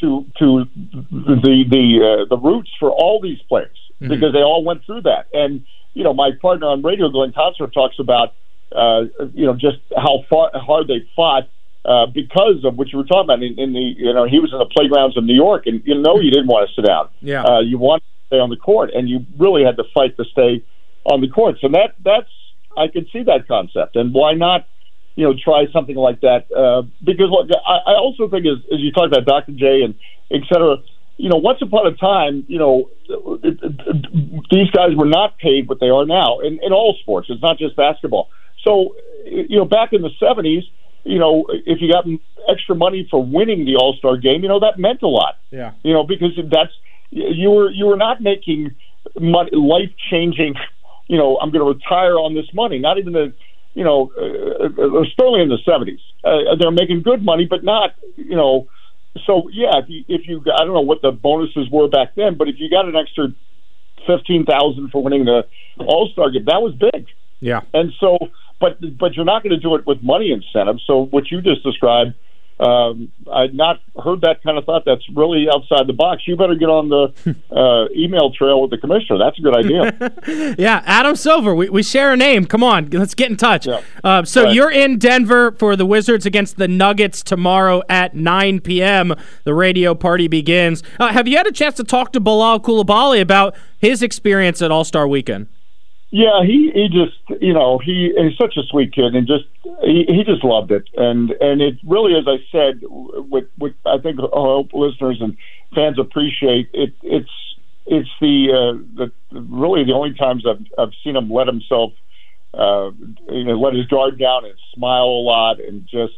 to 0.00 0.26
to 0.38 0.64
the 1.10 1.64
the 1.68 1.86
uh, 2.02 2.24
the 2.28 2.36
roots 2.36 2.70
for 2.78 2.90
all 2.90 3.20
these 3.20 3.40
players 3.48 3.78
mm-hmm. 4.00 4.12
because 4.12 4.32
they 4.32 4.42
all 4.42 4.64
went 4.64 4.84
through 4.84 5.02
that. 5.02 5.26
And 5.32 5.64
you 5.94 6.04
know 6.04 6.12
my 6.12 6.30
partner 6.40 6.66
on 6.66 6.82
radio 6.82 7.08
Glenn 7.08 7.32
Consor 7.32 7.66
talks 7.68 7.98
about 7.98 8.34
uh, 8.74 9.04
you 9.32 9.46
know 9.46 9.54
just 9.54 9.78
how 9.96 10.24
far, 10.28 10.50
hard 10.54 10.88
they 10.88 11.06
fought 11.14 11.48
uh, 11.84 12.06
because 12.06 12.64
of 12.64 12.76
what 12.76 12.88
you 12.92 12.98
were 12.98 13.04
talking 13.04 13.24
about 13.24 13.42
in, 13.42 13.58
in 13.58 13.72
the 13.72 13.94
you 13.96 14.12
know 14.12 14.24
he 14.24 14.40
was 14.40 14.52
in 14.52 14.58
the 14.58 14.66
playgrounds 14.66 15.16
of 15.16 15.24
New 15.24 15.34
York 15.34 15.66
and 15.66 15.82
you 15.84 15.94
know 15.94 16.18
you 16.18 16.30
didn't 16.30 16.48
want 16.48 16.68
to 16.68 16.74
sit 16.74 16.86
down. 16.86 17.08
Yeah. 17.20 17.44
Uh, 17.44 17.60
you 17.60 17.78
wanted 17.78 18.02
to 18.02 18.26
stay 18.28 18.38
on 18.38 18.50
the 18.50 18.56
court 18.56 18.90
and 18.94 19.08
you 19.08 19.24
really 19.38 19.64
had 19.64 19.76
to 19.76 19.84
fight 19.94 20.16
to 20.16 20.24
stay 20.24 20.64
on 21.04 21.20
the 21.20 21.28
court. 21.28 21.56
So 21.60 21.68
that 21.68 21.94
that's 22.04 22.30
I 22.76 22.88
could 22.88 23.08
see 23.12 23.22
that 23.24 23.48
concept, 23.48 23.96
and 23.96 24.12
why 24.12 24.34
not? 24.34 24.66
You 25.14 25.24
know, 25.24 25.34
try 25.34 25.66
something 25.72 25.96
like 25.96 26.22
that 26.22 26.50
uh, 26.50 26.82
because 27.04 27.28
look, 27.28 27.50
I, 27.66 27.92
I 27.92 27.94
also 27.96 28.30
think 28.30 28.46
as, 28.46 28.64
as 28.72 28.80
you 28.80 28.92
talk 28.92 29.08
about 29.08 29.26
Dr. 29.26 29.52
J 29.52 29.82
and 29.82 29.94
et 30.30 30.40
cetera, 30.50 30.78
you 31.18 31.28
know, 31.28 31.36
once 31.36 31.60
upon 31.60 31.86
a 31.86 31.94
time, 31.94 32.46
you 32.48 32.58
know, 32.58 32.88
it, 33.08 33.58
it, 33.62 34.46
these 34.50 34.70
guys 34.70 34.96
were 34.96 35.06
not 35.06 35.38
paid 35.38 35.68
what 35.68 35.80
they 35.80 35.90
are 35.90 36.06
now 36.06 36.40
in, 36.40 36.58
in 36.62 36.72
all 36.72 36.96
sports. 37.02 37.28
It's 37.28 37.42
not 37.42 37.58
just 37.58 37.76
basketball. 37.76 38.30
So, 38.64 38.96
you 39.26 39.58
know, 39.58 39.66
back 39.66 39.92
in 39.92 40.00
the 40.00 40.10
'70s, 40.20 40.62
you 41.04 41.18
know, 41.18 41.46
if 41.50 41.80
you 41.80 41.92
got 41.92 42.06
extra 42.48 42.74
money 42.74 43.06
for 43.10 43.22
winning 43.22 43.64
the 43.64 43.76
All 43.76 43.94
Star 43.98 44.16
game, 44.16 44.42
you 44.42 44.48
know, 44.48 44.60
that 44.60 44.78
meant 44.78 45.02
a 45.02 45.08
lot. 45.08 45.34
Yeah. 45.50 45.72
You 45.82 45.92
know, 45.92 46.04
because 46.04 46.30
that's 46.50 46.72
you 47.10 47.50
were 47.50 47.70
you 47.70 47.86
were 47.86 47.96
not 47.96 48.20
making 48.20 48.74
money, 49.20 49.50
life 49.52 49.90
changing 50.10 50.54
you 51.12 51.18
know, 51.18 51.36
I'm 51.42 51.50
going 51.50 51.60
to 51.60 51.78
retire 51.78 52.16
on 52.16 52.34
this 52.34 52.46
money. 52.54 52.78
Not 52.78 52.96
even 52.96 53.12
the, 53.12 53.34
you 53.74 53.84
know, 53.84 54.10
uh, 54.16 54.64
uh, 54.64 55.04
Sterling 55.12 55.42
in 55.42 55.48
the 55.50 55.58
70s. 55.68 56.00
Uh, 56.24 56.56
they're 56.58 56.70
making 56.70 57.02
good 57.02 57.22
money, 57.22 57.44
but 57.44 57.62
not, 57.62 57.94
you 58.16 58.34
know. 58.34 58.66
So 59.26 59.50
yeah, 59.52 59.76
if 59.76 59.90
you, 59.90 60.04
if 60.08 60.26
you, 60.26 60.40
I 60.40 60.64
don't 60.64 60.72
know 60.72 60.80
what 60.80 61.02
the 61.02 61.12
bonuses 61.12 61.68
were 61.70 61.86
back 61.86 62.14
then, 62.16 62.38
but 62.38 62.48
if 62.48 62.54
you 62.58 62.70
got 62.70 62.86
an 62.86 62.96
extra 62.96 63.28
fifteen 64.06 64.46
thousand 64.46 64.88
for 64.90 65.02
winning 65.02 65.26
the 65.26 65.46
All 65.78 66.08
Star 66.14 66.30
game, 66.30 66.46
that 66.46 66.62
was 66.62 66.74
big. 66.74 67.06
Yeah. 67.40 67.60
And 67.74 67.92
so, 68.00 68.16
but 68.58 68.78
but 68.96 69.12
you're 69.12 69.26
not 69.26 69.42
going 69.42 69.54
to 69.54 69.60
do 69.60 69.74
it 69.74 69.86
with 69.86 70.02
money 70.02 70.32
incentives. 70.32 70.82
So 70.86 71.04
what 71.04 71.30
you 71.30 71.42
just 71.42 71.62
described 71.62 72.14
um, 72.62 73.10
I'd 73.32 73.54
not 73.54 73.80
heard 74.02 74.20
that 74.20 74.42
kind 74.42 74.56
of 74.56 74.64
thought. 74.64 74.84
That's 74.86 75.02
really 75.14 75.46
outside 75.52 75.86
the 75.86 75.92
box. 75.92 76.22
You 76.26 76.36
better 76.36 76.54
get 76.54 76.68
on 76.68 76.88
the 76.88 77.36
uh, 77.50 77.88
email 77.96 78.30
trail 78.30 78.62
with 78.62 78.70
the 78.70 78.78
commissioner. 78.78 79.18
That's 79.18 79.38
a 79.38 79.42
good 79.42 79.56
idea. 79.56 80.54
yeah, 80.58 80.82
Adam 80.86 81.16
Silver. 81.16 81.54
We, 81.54 81.68
we 81.68 81.82
share 81.82 82.12
a 82.12 82.16
name. 82.16 82.46
Come 82.46 82.62
on, 82.62 82.88
let's 82.90 83.14
get 83.14 83.30
in 83.30 83.36
touch. 83.36 83.66
Yeah. 83.66 83.80
Uh, 84.04 84.24
so 84.24 84.44
right. 84.44 84.54
you're 84.54 84.70
in 84.70 84.98
Denver 84.98 85.52
for 85.52 85.74
the 85.74 85.86
Wizards 85.86 86.24
against 86.24 86.56
the 86.56 86.68
Nuggets 86.68 87.22
tomorrow 87.22 87.82
at 87.88 88.14
9 88.14 88.60
p.m. 88.60 89.14
The 89.44 89.54
radio 89.54 89.94
party 89.94 90.28
begins. 90.28 90.82
Uh, 91.00 91.08
have 91.08 91.26
you 91.26 91.36
had 91.36 91.46
a 91.46 91.52
chance 91.52 91.74
to 91.76 91.84
talk 91.84 92.12
to 92.12 92.20
Bilal 92.20 92.60
Coulibaly 92.60 93.20
about 93.20 93.56
his 93.78 94.02
experience 94.02 94.62
at 94.62 94.70
All 94.70 94.84
Star 94.84 95.08
Weekend? 95.08 95.48
Yeah, 96.14 96.42
he 96.44 96.70
he 96.74 96.88
just 96.88 97.42
you 97.42 97.54
know 97.54 97.78
he 97.82 98.12
he's 98.14 98.36
such 98.36 98.58
a 98.58 98.66
sweet 98.68 98.92
kid 98.92 99.14
and 99.14 99.26
just 99.26 99.44
he 99.82 100.04
he 100.06 100.24
just 100.24 100.44
loved 100.44 100.70
it. 100.70 100.84
And 100.94 101.30
and 101.40 101.62
it 101.62 101.76
really 101.86 102.14
as 102.14 102.24
I 102.28 102.36
said 102.52 102.82
what 102.86 103.48
what 103.56 103.72
I 103.86 103.96
think 103.96 104.20
our 104.20 104.62
listeners 104.74 105.16
and 105.22 105.38
fans 105.74 105.98
appreciate 105.98 106.68
it 106.74 106.92
it's 107.02 107.30
it's 107.86 108.10
the 108.20 108.52
uh, 108.52 108.78
the 108.94 109.40
really 109.40 109.84
the 109.84 109.94
only 109.94 110.12
times 110.12 110.44
I've 110.46 110.60
I've 110.78 110.92
seen 111.02 111.16
him 111.16 111.30
let 111.30 111.46
himself 111.46 111.92
uh, 112.52 112.90
you 113.30 113.44
know 113.44 113.58
let 113.58 113.72
his 113.72 113.86
guard 113.86 114.18
down 114.18 114.44
and 114.44 114.54
smile 114.74 115.06
a 115.06 115.24
lot 115.24 115.60
and 115.60 115.88
just 115.90 116.12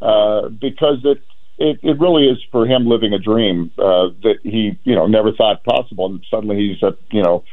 uh, 0.00 0.48
because 0.48 1.00
it 1.04 1.20
it, 1.58 1.80
it 1.82 2.00
really 2.00 2.28
is 2.28 2.38
for 2.50 2.66
him 2.66 2.86
living 2.86 3.12
a 3.12 3.18
dream 3.18 3.70
uh, 3.76 4.08
that 4.22 4.36
he 4.42 4.78
you 4.84 4.94
know 4.94 5.06
never 5.06 5.32
thought 5.32 5.62
possible 5.64 6.06
and 6.06 6.24
suddenly 6.30 6.56
he's 6.56 6.82
at 6.82 6.96
you 7.10 7.22
know 7.22 7.44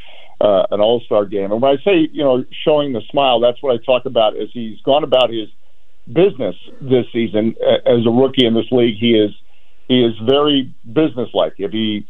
uh, 0.41 0.65
an 0.71 0.81
All 0.81 1.01
Star 1.05 1.25
game. 1.25 1.51
And 1.51 1.61
when 1.61 1.71
I 1.71 1.83
say 1.83 2.09
you 2.11 2.23
know 2.23 2.43
showing 2.65 2.93
the 2.93 3.01
smile, 3.11 3.39
that's 3.39 3.61
what 3.61 3.73
I 3.73 3.85
talk 3.85 4.05
about. 4.05 4.35
As 4.35 4.49
he's 4.51 4.81
gone 4.81 5.03
about 5.03 5.29
his 5.29 5.47
business 6.07 6.55
this 6.81 7.05
season 7.13 7.55
as 7.85 8.05
a 8.05 8.09
rookie 8.09 8.45
in 8.45 8.55
this 8.55 8.65
league, 8.71 8.97
he 8.99 9.11
is 9.11 9.31
he 9.87 10.03
is 10.03 10.13
very 10.27 10.73
businesslike. 10.91 11.53
If 11.57 11.71
he 11.71 12.07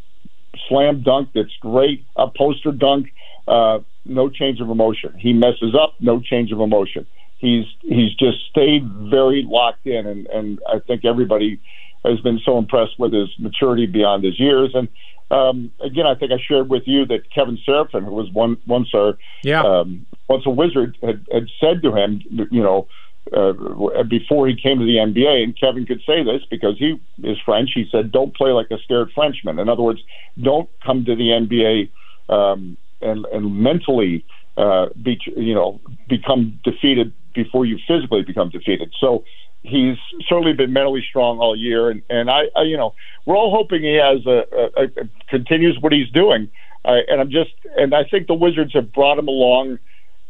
slam 0.69 1.03
dunk 1.03 1.29
that's 1.35 1.55
great, 1.59 2.05
a 2.15 2.27
poster 2.27 2.71
dunk, 2.71 3.07
uh, 3.47 3.79
no 4.05 4.29
change 4.29 4.61
of 4.61 4.69
emotion. 4.69 5.13
He 5.17 5.33
messes 5.33 5.75
up, 5.79 5.95
no 5.99 6.21
change 6.21 6.51
of 6.51 6.61
emotion. 6.61 7.05
He's 7.37 7.65
he's 7.81 8.13
just 8.15 8.37
stayed 8.49 8.87
very 9.09 9.43
locked 9.45 9.85
in, 9.85 10.05
and 10.05 10.27
and 10.27 10.59
I 10.67 10.79
think 10.79 11.03
everybody 11.03 11.59
has 12.05 12.19
been 12.21 12.39
so 12.45 12.57
impressed 12.57 12.97
with 12.97 13.13
his 13.13 13.29
maturity 13.37 13.87
beyond 13.87 14.23
his 14.23 14.39
years. 14.39 14.71
And 14.73 14.87
um, 15.31 15.71
again, 15.79 16.05
I 16.05 16.15
think 16.15 16.31
I 16.31 16.37
shared 16.45 16.69
with 16.69 16.83
you 16.85 17.05
that 17.05 17.31
Kevin 17.33 17.57
Seraphin, 17.67 18.03
who 18.03 18.11
was 18.11 18.29
one 18.31 18.57
once 18.67 18.89
our 18.93 19.17
yeah. 19.43 19.63
um, 19.63 20.05
once 20.27 20.45
a 20.45 20.49
wizard, 20.49 20.97
had, 21.01 21.25
had 21.31 21.47
said 21.59 21.81
to 21.83 21.95
him, 21.95 22.21
you 22.51 22.61
know, 22.61 22.87
uh, 23.35 24.03
before 24.03 24.47
he 24.47 24.55
came 24.55 24.79
to 24.79 24.85
the 24.85 24.97
NBA, 24.97 25.43
and 25.43 25.57
Kevin 25.57 25.85
could 25.85 26.01
say 26.05 26.23
this 26.23 26.41
because 26.49 26.77
he 26.77 26.99
is 27.23 27.37
French. 27.45 27.69
He 27.73 27.87
said, 27.91 28.11
"Don't 28.11 28.35
play 28.35 28.51
like 28.51 28.67
a 28.71 28.77
scared 28.79 29.11
Frenchman." 29.15 29.57
In 29.57 29.69
other 29.69 29.83
words, 29.83 30.01
don't 30.41 30.69
come 30.83 31.05
to 31.05 31.15
the 31.15 31.29
NBA 31.29 31.89
um, 32.27 32.75
and, 33.01 33.25
and 33.25 33.61
mentally 33.61 34.25
uh, 34.57 34.87
be, 35.01 35.19
you 35.37 35.53
know, 35.53 35.79
become 36.09 36.59
defeated 36.63 37.13
before 37.33 37.65
you 37.65 37.79
physically 37.87 38.23
become 38.23 38.49
defeated. 38.49 38.93
So 38.99 39.23
he's 39.63 39.97
certainly 40.27 40.53
been 40.53 40.73
mentally 40.73 41.03
strong 41.07 41.39
all 41.39 41.55
year, 41.55 41.89
and 41.89 42.01
and 42.09 42.29
I, 42.29 42.43
I 42.55 42.63
you 42.63 42.77
know, 42.77 42.93
we're 43.25 43.35
all 43.35 43.51
hoping 43.51 43.81
he 43.83 43.95
has 43.95 44.25
a, 44.25 44.45
a, 44.77 44.83
a 44.83 45.09
continues 45.29 45.77
what 45.79 45.93
he's 45.93 46.09
doing. 46.09 46.49
Uh, 46.83 46.97
and 47.07 47.21
I'm 47.21 47.29
just, 47.29 47.51
and 47.77 47.93
I 47.93 48.03
think 48.03 48.27
the 48.27 48.33
Wizards 48.33 48.73
have 48.73 48.91
brought 48.91 49.19
him 49.19 49.27
along 49.27 49.77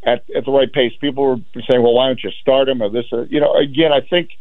at, 0.03 0.23
at 0.35 0.45
the 0.45 0.51
right 0.51 0.71
pace. 0.71 0.91
People 0.99 1.25
were 1.25 1.37
saying, 1.69 1.81
well, 1.81 1.93
why 1.93 2.07
don't 2.07 2.21
you 2.23 2.31
start 2.41 2.67
him 2.67 2.81
or 2.81 2.89
this? 2.89 3.05
Or, 3.11 3.23
you 3.25 3.39
know, 3.39 3.55
again, 3.55 3.91
I 3.93 4.01
think 4.01 4.31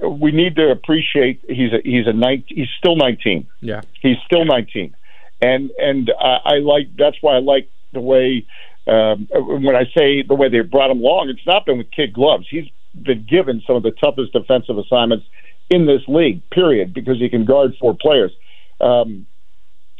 we 0.00 0.32
need 0.32 0.56
to 0.56 0.70
appreciate 0.70 1.40
he's 1.46 1.72
a, 1.72 1.80
he's 1.84 2.06
a 2.06 2.12
19, 2.12 2.44
he's 2.48 2.68
still 2.78 2.96
19. 2.96 3.46
Yeah. 3.60 3.82
He's 4.00 4.16
still 4.26 4.44
19. 4.44 4.96
And, 5.40 5.70
and 5.78 6.10
I, 6.18 6.38
I 6.44 6.54
like, 6.58 6.88
that's 6.96 7.16
why 7.20 7.36
I 7.36 7.38
like 7.38 7.70
the 7.92 8.00
way, 8.00 8.46
um, 8.88 9.28
when 9.30 9.76
I 9.76 9.84
say 9.96 10.22
the 10.22 10.34
way 10.34 10.48
they 10.48 10.60
brought 10.60 10.90
him 10.90 11.00
along, 11.00 11.28
it's 11.28 11.46
not 11.46 11.66
been 11.66 11.78
with 11.78 11.90
kid 11.92 12.12
gloves. 12.12 12.46
He's 12.50 12.68
been 13.02 13.26
given 13.28 13.62
some 13.66 13.76
of 13.76 13.82
the 13.82 13.92
toughest 13.92 14.32
defensive 14.32 14.78
assignments 14.78 15.26
in 15.70 15.86
this 15.86 16.02
league, 16.08 16.42
period, 16.50 16.92
because 16.94 17.18
he 17.18 17.28
can 17.28 17.44
guard 17.44 17.74
four 17.80 17.96
players. 17.98 18.32
Um, 18.80 19.26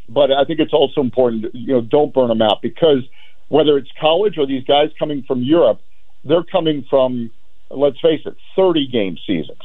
but 0.09 0.31
I 0.31 0.45
think 0.45 0.61
it's 0.61 0.73
also 0.73 1.01
important, 1.01 1.47
you 1.55 1.75
know, 1.75 1.81
don't 1.81 2.13
burn 2.13 2.31
him 2.31 2.43
out 2.43 2.63
because– 2.63 3.03
whether 3.49 3.77
it's 3.79 3.91
college 4.01 4.39
or 4.39 4.47
these 4.47 4.65
guys 4.65 4.91
coming 4.99 5.23
from 5.27 5.43
Europe, 5.43 5.81
they're 6.25 6.45
coming 6.45 6.85
from, 6.89 7.31
let's 7.71 8.01
face 8.01 8.21
it, 8.25 8.35
30 8.57 8.89
game 8.89 9.17
seasons, 9.27 9.59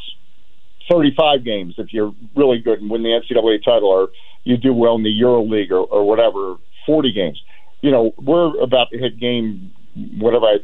35 0.92 1.44
games 1.44 1.76
if 1.78 1.94
you're 1.94 2.14
really 2.36 2.60
good 2.60 2.80
and 2.82 2.90
win 2.90 3.04
the 3.04 3.10
NCAA 3.10 3.64
title, 3.64 3.90
or 3.90 4.10
you 4.44 4.58
do 4.58 4.74
well 4.74 4.96
in 4.96 5.04
the 5.04 5.10
Euro 5.10 5.44
League 5.44 5.72
or, 5.72 5.80
or 5.80 6.08
whatever, 6.08 6.56
40 6.86 7.12
games. 7.14 7.42
You 7.82 7.92
know, 7.92 8.14
we're 8.18 8.62
about 8.62 8.90
to 8.92 8.98
hit 8.98 9.20
game, 9.20 9.72
whatever 10.18 10.46
I 10.46 10.58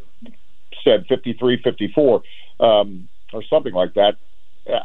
said, 0.84 1.06
53, 1.08 1.62
54, 1.64 2.22
um, 2.60 3.08
or 3.34 3.44
something 3.50 3.74
like 3.74 3.94
that. 3.96 4.16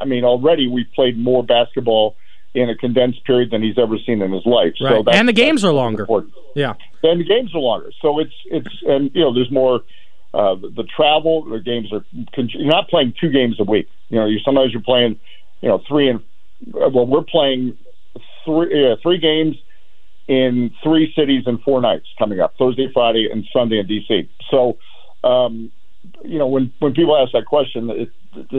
I 0.01 0.05
mean, 0.05 0.25
already 0.25 0.69
we've 0.69 0.91
played 0.95 1.19
more 1.19 1.43
basketball 1.43 2.17
in 2.55 2.69
a 2.69 2.77
condensed 2.77 3.25
period 3.25 3.51
than 3.51 3.63
he's 3.63 3.79
ever 3.79 3.97
seen 4.05 4.23
in 4.23 4.33
his 4.33 4.45
life. 4.45 4.75
Right. 4.81 5.05
So 5.05 5.11
and 5.11 5.29
the 5.29 5.33
games 5.33 5.65
are 5.65 5.73
longer. 5.73 6.03
Important. 6.03 6.35
Yeah. 6.55 6.75
And 7.03 7.21
the 7.21 7.25
games 7.25 7.55
are 7.55 7.61
longer. 7.61 7.91
So 8.03 8.19
it's 8.19 8.35
it's 8.47 8.69
and 8.87 9.11
you 9.15 9.21
know 9.21 9.33
there's 9.33 9.51
more 9.51 9.83
uh, 10.35 10.57
the 10.57 10.87
travel. 10.95 11.45
The 11.45 11.61
games 11.61 11.93
are 11.93 12.05
you're 12.13 12.67
not 12.67 12.89
playing 12.89 13.15
two 13.21 13.31
games 13.31 13.57
a 13.61 13.65
week. 13.65 13.89
You 14.09 14.19
know, 14.19 14.27
you 14.27 14.39
sometimes 14.45 14.73
you're 14.73 14.83
playing 14.83 15.19
you 15.61 15.69
know 15.69 15.81
three 15.87 16.09
and 16.09 16.21
well 16.73 17.07
we're 17.07 17.23
playing 17.23 17.79
three 18.45 18.93
uh, 18.93 18.97
three 19.03 19.19
games 19.19 19.57
in 20.27 20.73
three 20.83 21.13
cities 21.17 21.45
in 21.47 21.59
four 21.59 21.81
nights 21.81 22.07
coming 22.19 22.41
up 22.41 22.55
Thursday, 22.59 22.91
Friday, 22.93 23.29
and 23.31 23.47
Sunday 23.53 23.79
in 23.79 23.87
DC. 23.87 24.29
So. 24.51 24.79
Um, 25.23 25.71
you 26.25 26.39
know, 26.39 26.47
when 26.47 26.73
when 26.79 26.93
people 26.93 27.17
ask 27.17 27.33
that 27.33 27.47
question, 27.47 27.91
it, 27.91 28.11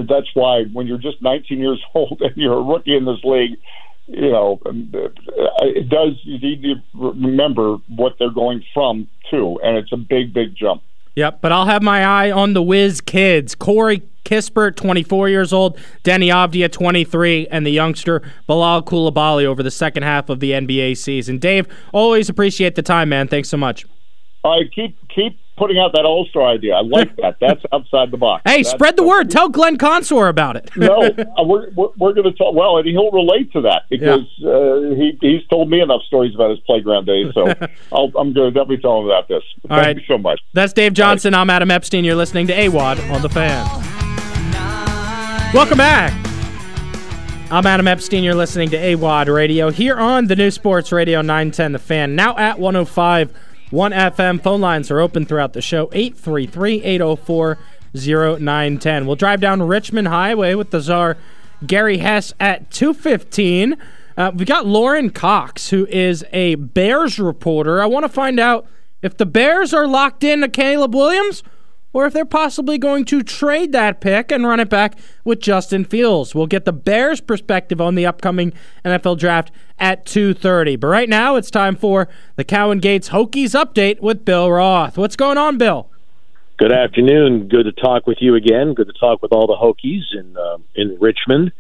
that's 0.08 0.28
why 0.34 0.64
when 0.74 0.88
you're 0.88 0.98
just 0.98 1.22
19 1.22 1.60
years 1.60 1.84
old 1.94 2.22
and 2.22 2.36
you're 2.36 2.58
a 2.58 2.62
rookie 2.62 2.96
in 2.96 3.06
this 3.06 3.24
league, 3.24 3.58
you 4.08 4.32
know, 4.32 4.60
um, 4.66 4.92
it 5.62 5.90
does. 5.90 6.20
You 6.24 6.40
need 6.40 6.64
to 6.64 6.76
remember 6.94 7.78
what 7.88 8.16
they're 8.20 8.30
going 8.30 8.64
from 8.74 9.08
too, 9.30 9.60
and 9.64 9.78
it's 9.78 9.92
a 9.92 9.98
big, 9.98 10.34
big 10.34 10.56
jump. 10.56 10.84
Yep, 11.16 11.42
but 11.42 11.52
I'll 11.52 11.66
have 11.66 11.84
my 11.84 12.06
eye 12.06 12.32
on 12.32 12.54
the 12.54 12.62
Whiz 12.62 13.02
kids. 13.02 13.54
Corey 13.54 14.02
Kispert, 14.24 14.78
24 14.78 15.28
years 15.28 15.52
old, 15.52 15.78
Deni 16.04 16.28
Avdija, 16.28 16.72
23, 16.72 17.48
and 17.48 17.66
the 17.66 17.72
youngster 17.72 18.22
Bilal 18.48 18.84
Coulibaly 18.84 19.44
over 19.44 19.62
the 19.62 19.72
second 19.72 20.04
half 20.04 20.30
of 20.30 20.40
the 20.40 20.52
NBA 20.52 20.98
season. 20.98 21.38
Dave, 21.38 21.68
always 21.92 22.30
appreciate 22.30 22.76
the 22.76 22.82
time, 22.82 23.10
man. 23.10 23.28
Thanks 23.28 23.50
so 23.50 23.58
much. 23.58 23.86
All 24.44 24.58
right, 24.58 24.72
keep 24.72 24.98
keep 25.10 25.38
putting 25.62 25.78
out 25.78 25.94
that 25.94 26.06
All 26.06 26.26
Star 26.26 26.48
idea. 26.48 26.74
I 26.74 26.82
like 26.82 27.16
that. 27.18 27.38
That's 27.40 27.62
outside 27.72 28.10
the 28.10 28.18
box. 28.18 28.42
Hey, 28.46 28.64
That's, 28.64 28.72
spread 28.72 28.96
the 28.96 29.04
word. 29.04 29.30
Tell 29.30 29.48
Glenn 29.48 29.78
Consor 29.78 30.28
about 30.28 30.56
it. 30.56 30.72
no, 30.76 31.02
uh, 31.38 31.44
we're 31.44 31.70
we're, 31.76 31.90
we're 31.98 32.14
going 32.14 32.24
to 32.24 32.32
talk. 32.32 32.56
Well, 32.56 32.78
and 32.78 32.88
he'll 32.88 33.12
relate 33.12 33.54
to 33.54 33.62
that 33.62 33.84
because 33.88 34.26
yeah. 34.38 34.50
uh, 34.50 34.96
he 34.96 35.20
he's 35.22 35.46
told 35.50 35.70
me 35.70 35.80
enough 35.80 36.02
stories 36.08 36.34
about 36.34 36.50
his 36.50 36.60
playground 36.62 37.06
days. 37.06 37.32
So 37.36 37.46
i 37.48 37.52
am 37.52 38.34
going 38.34 38.34
to 38.34 38.52
definitely 38.52 38.80
tell 38.80 39.02
him 39.02 39.06
about 39.06 39.28
this. 39.28 39.44
All 39.70 39.78
Thank 39.78 39.86
right. 39.86 39.96
you 39.98 40.04
so 40.08 40.18
much. 40.18 40.42
That's 40.54 40.74
Dave 40.74 40.94
Johnson. 40.94 41.34
Right. 41.34 41.42
I'm 41.42 41.50
Adam 41.52 41.70
Epstein. 41.70 42.04
You're 42.04 42.16
listening 42.16 42.48
to 42.48 42.54
AWadd 42.54 43.12
on 43.12 43.22
the 43.22 43.30
Fan. 43.30 43.64
Welcome 45.54 45.78
back. 45.78 46.12
I'm 47.52 47.68
Adam 47.68 47.88
Epstein. 47.88 48.24
You're 48.24 48.34
listening 48.34 48.70
to 48.72 48.78
AWadd 48.78 49.32
Radio 49.32 49.70
here 49.70 49.98
on 49.98 50.26
the 50.26 50.36
new 50.36 50.50
Sports 50.50 50.92
Radio 50.92 51.22
910 51.22 51.74
The 51.74 51.80
Fan. 51.80 52.16
Now 52.16 52.36
at 52.38 52.58
105. 52.58 53.51
1 53.72 53.92
FM. 53.92 54.42
Phone 54.44 54.62
lines 54.62 54.92
are 54.92 55.00
open 55.00 55.26
throughout 55.26 55.54
the 55.54 55.62
show 55.62 55.90
833 55.94 56.84
804 56.84 57.58
0910. 57.94 59.06
We'll 59.06 59.16
drive 59.16 59.42
down 59.42 59.64
Richmond 59.64 60.08
Highway 60.08 60.56
with 60.56 60.72
the 60.72 60.82
czar 60.82 61.18
Gary 61.66 61.98
Hess 61.98 62.34
at 62.40 62.70
215. 62.72 63.78
Uh, 64.18 64.32
we 64.36 64.46
got 64.46 64.66
Lorin 64.66 65.10
Cox, 65.10 65.70
who 65.70 65.88
is 65.88 66.26
a 66.34 66.56
Bears 66.56 67.18
reporter. 67.18 67.82
I 67.82 67.86
want 67.86 68.04
to 68.04 68.10
find 68.10 68.40
out 68.40 68.68
if 69.02 69.18
the 69.18 69.26
Bears 69.26 69.74
are 69.74 69.88
locked 69.88 70.24
in 70.24 70.42
to 70.42 70.50
Caleb 70.50 70.94
Williams 70.94 71.44
or 71.94 72.06
if 72.06 72.14
they're 72.14 72.26
possibly 72.26 72.78
going 72.78 73.06
to 73.06 73.22
trade 73.22 73.72
that 73.72 74.02
pick 74.02 74.32
and 74.32 74.46
run 74.46 74.60
it 74.60 74.70
back 74.70 74.98
with 75.24 75.40
Justin 75.40 75.86
Fields. 75.86 76.34
We'll 76.34 76.48
get 76.48 76.66
the 76.66 76.74
Bears' 76.74 77.22
perspective 77.22 77.82
on 77.82 77.96
the 77.96 78.06
upcoming 78.06 78.54
NFL 78.86 79.18
draft 79.18 79.52
at 79.80 80.06
2:30. 80.06 80.80
But 80.80 80.88
right 80.88 81.10
now, 81.10 81.36
it's 81.36 81.52
time 81.52 81.76
for 81.76 82.08
the 82.36 82.46
CowanGates 82.46 83.10
Hokies 83.10 83.54
update 83.54 84.02
with 84.02 84.26
Bill 84.26 84.52
Roth. 84.52 84.98
What's 84.98 85.16
going 85.16 85.38
on, 85.38 85.58
Bill? 85.58 85.90
Good 86.58 86.72
afternoon. 86.72 87.48
Good 87.48 87.64
to 87.64 87.72
talk 87.72 88.06
with 88.06 88.20
you 88.22 88.36
again. 88.36 88.74
Good 88.76 88.88
to 88.88 88.94
talk 88.94 89.22
with 89.22 89.34
all 89.34 89.48
the 89.48 89.56
Hokies 89.56 90.04
in 90.14 90.38
uh, 90.38 90.58
in 90.76 90.98
Richmond, 91.00 91.52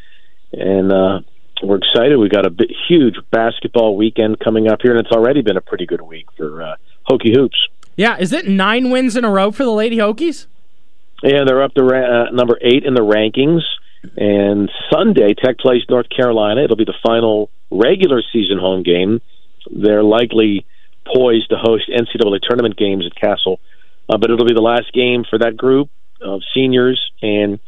and 0.53 0.91
uh, 0.91 1.21
we're 1.63 1.77
excited. 1.77 2.17
We 2.17 2.29
got 2.29 2.45
a 2.45 2.51
bit, 2.51 2.71
huge 2.87 3.15
basketball 3.31 3.97
weekend 3.97 4.39
coming 4.39 4.67
up 4.67 4.81
here, 4.81 4.95
and 4.95 4.99
it's 4.99 5.11
already 5.11 5.41
been 5.41 5.57
a 5.57 5.61
pretty 5.61 5.85
good 5.85 6.01
week 6.01 6.27
for 6.37 6.61
uh, 6.61 6.75
Hokie 7.09 7.35
hoops. 7.35 7.57
Yeah, 8.01 8.17
is 8.17 8.33
it 8.33 8.47
nine 8.47 8.89
wins 8.89 9.15
in 9.15 9.23
a 9.23 9.29
row 9.29 9.51
for 9.51 9.63
the 9.63 9.69
Lady 9.69 9.97
Hokies? 9.97 10.47
Yeah, 11.21 11.43
they're 11.45 11.61
up 11.61 11.75
to 11.75 11.83
ra- 11.83 12.23
uh, 12.23 12.31
number 12.31 12.57
eight 12.59 12.83
in 12.83 12.95
the 12.95 13.01
rankings. 13.01 13.61
And 14.17 14.71
Sunday, 14.91 15.35
Tech 15.35 15.59
plays 15.59 15.83
North 15.87 16.07
Carolina. 16.09 16.63
It'll 16.63 16.75
be 16.75 16.83
the 16.83 16.97
final 17.05 17.51
regular 17.69 18.23
season 18.33 18.57
home 18.57 18.81
game. 18.81 19.21
They're 19.69 20.01
likely 20.01 20.65
poised 21.13 21.51
to 21.51 21.57
host 21.57 21.91
NCAA 21.95 22.39
tournament 22.41 22.75
games 22.75 23.05
at 23.05 23.13
Cassell, 23.13 23.59
uh, 24.09 24.17
but 24.17 24.31
it'll 24.31 24.47
be 24.47 24.55
the 24.55 24.61
last 24.61 24.91
game 24.93 25.23
for 25.29 25.37
that 25.37 25.55
group 25.55 25.91
of 26.21 26.41
seniors. 26.55 26.99
And 27.21 27.59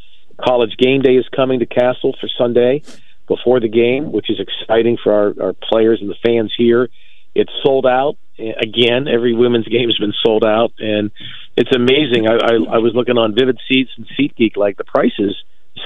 college 0.44 0.76
game 0.76 1.00
day 1.00 1.14
is 1.14 1.28
coming 1.28 1.60
to 1.60 1.66
Cassell 1.66 2.16
for 2.20 2.28
Sunday 2.36 2.82
before 3.28 3.60
the 3.60 3.68
game, 3.68 4.10
which 4.10 4.28
is 4.28 4.40
exciting 4.40 4.98
for 5.00 5.12
our, 5.12 5.46
our 5.46 5.52
players 5.52 6.00
and 6.00 6.10
the 6.10 6.16
fans 6.26 6.52
here. 6.58 6.88
It's 7.34 7.52
sold 7.62 7.86
out 7.86 8.16
again. 8.38 9.08
Every 9.08 9.34
women's 9.34 9.66
game 9.66 9.88
has 9.88 9.98
been 9.98 10.14
sold 10.24 10.44
out, 10.44 10.72
and 10.78 11.10
it's 11.56 11.74
amazing. 11.74 12.28
I, 12.28 12.34
I, 12.34 12.76
I 12.76 12.78
was 12.78 12.92
looking 12.94 13.18
on 13.18 13.34
Vivid 13.34 13.58
Seats 13.68 13.90
and 13.96 14.06
SeatGeek, 14.18 14.56
like 14.56 14.76
the 14.76 14.84
prices. 14.84 15.36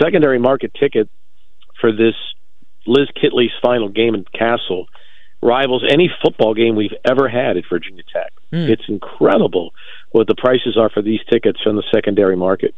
Secondary 0.02 0.38
market 0.38 0.72
ticket 0.78 1.08
for 1.80 1.92
this 1.92 2.14
Liz 2.86 3.08
Kitley's 3.16 3.52
final 3.62 3.88
game 3.88 4.14
in 4.14 4.24
Cassell 4.24 4.86
rivals 5.42 5.84
any 5.88 6.10
football 6.22 6.54
game 6.54 6.74
we've 6.74 6.94
ever 7.04 7.28
had 7.28 7.56
at 7.56 7.64
Virginia 7.70 8.02
Tech. 8.12 8.32
Mm. 8.52 8.68
It's 8.68 8.82
incredible 8.88 9.72
what 10.10 10.26
the 10.26 10.34
prices 10.34 10.76
are 10.76 10.90
for 10.90 11.02
these 11.02 11.20
tickets 11.30 11.60
from 11.62 11.76
the 11.76 11.84
secondary 11.92 12.36
market. 12.36 12.74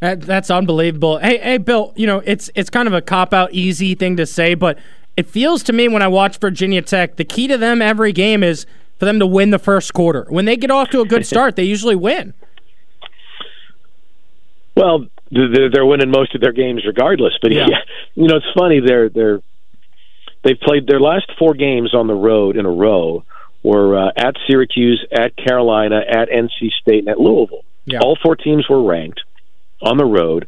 That, 0.00 0.20
that's 0.20 0.50
unbelievable. 0.50 1.18
Hey, 1.18 1.38
hey, 1.38 1.58
Bill. 1.58 1.92
You 1.96 2.06
know 2.06 2.22
it's 2.26 2.50
it's 2.54 2.68
kind 2.68 2.86
of 2.86 2.92
a 2.92 3.00
cop 3.00 3.32
out, 3.32 3.52
easy 3.52 3.94
thing 3.94 4.16
to 4.16 4.26
say, 4.26 4.54
but 4.54 4.78
it 5.16 5.26
feels 5.26 5.62
to 5.64 5.72
me 5.72 5.88
when 5.88 6.02
I 6.02 6.08
watch 6.08 6.38
Virginia 6.38 6.82
Tech, 6.82 7.16
the 7.16 7.24
key 7.24 7.46
to 7.48 7.56
them 7.56 7.80
every 7.80 8.12
game 8.12 8.42
is 8.42 8.66
for 8.98 9.04
them 9.04 9.18
to 9.18 9.26
win 9.26 9.50
the 9.50 9.58
first 9.58 9.92
quarter. 9.94 10.26
When 10.28 10.44
they 10.44 10.56
get 10.56 10.70
off 10.70 10.90
to 10.90 11.00
a 11.00 11.06
good 11.06 11.26
start, 11.32 11.56
they 11.56 11.64
usually 11.64 11.96
win. 11.96 12.34
Well, 14.76 15.06
they're, 15.30 15.70
they're 15.70 15.86
winning 15.86 16.10
most 16.10 16.34
of 16.34 16.40
their 16.40 16.52
games 16.52 16.84
regardless. 16.86 17.34
But 17.40 17.52
yeah. 17.52 17.66
yeah, 17.68 17.78
you 18.14 18.28
know, 18.28 18.36
it's 18.36 18.46
funny. 18.56 18.80
They're 18.80 19.08
they're 19.08 19.40
they've 20.42 20.58
played 20.60 20.86
their 20.86 21.00
last 21.00 21.30
four 21.38 21.54
games 21.54 21.94
on 21.94 22.06
the 22.06 22.14
road 22.14 22.56
in 22.56 22.66
a 22.66 22.70
row 22.70 23.24
were 23.62 23.98
uh, 23.98 24.12
at 24.16 24.36
Syracuse, 24.46 25.04
at 25.10 25.36
Carolina, 25.36 26.00
at 26.06 26.28
NC 26.28 26.70
State, 26.80 27.00
and 27.00 27.08
at 27.08 27.18
Louisville. 27.18 27.64
Yeah. 27.86 28.00
All 28.00 28.16
four 28.22 28.36
teams 28.36 28.68
were 28.68 28.82
ranked 28.82 29.20
on 29.80 29.96
the 29.96 30.04
road, 30.04 30.46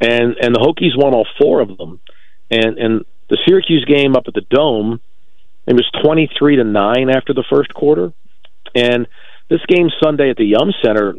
and 0.00 0.36
and 0.40 0.54
the 0.54 0.60
Hokies 0.60 0.96
won 0.96 1.14
all 1.14 1.26
four 1.40 1.60
of 1.60 1.76
them. 1.76 2.00
And 2.50 2.78
and 2.78 3.04
the 3.30 3.38
Syracuse 3.46 3.84
game 3.84 4.16
up 4.16 4.24
at 4.26 4.34
the 4.34 4.46
Dome, 4.48 5.00
it 5.66 5.74
was 5.74 5.90
twenty 6.02 6.30
three 6.38 6.56
to 6.56 6.64
nine 6.64 7.10
after 7.10 7.34
the 7.34 7.44
first 7.50 7.72
quarter, 7.74 8.12
and 8.74 9.06
this 9.50 9.60
game 9.66 9.88
Sunday 10.02 10.30
at 10.30 10.36
the 10.36 10.44
Yum 10.44 10.72
Center 10.84 11.14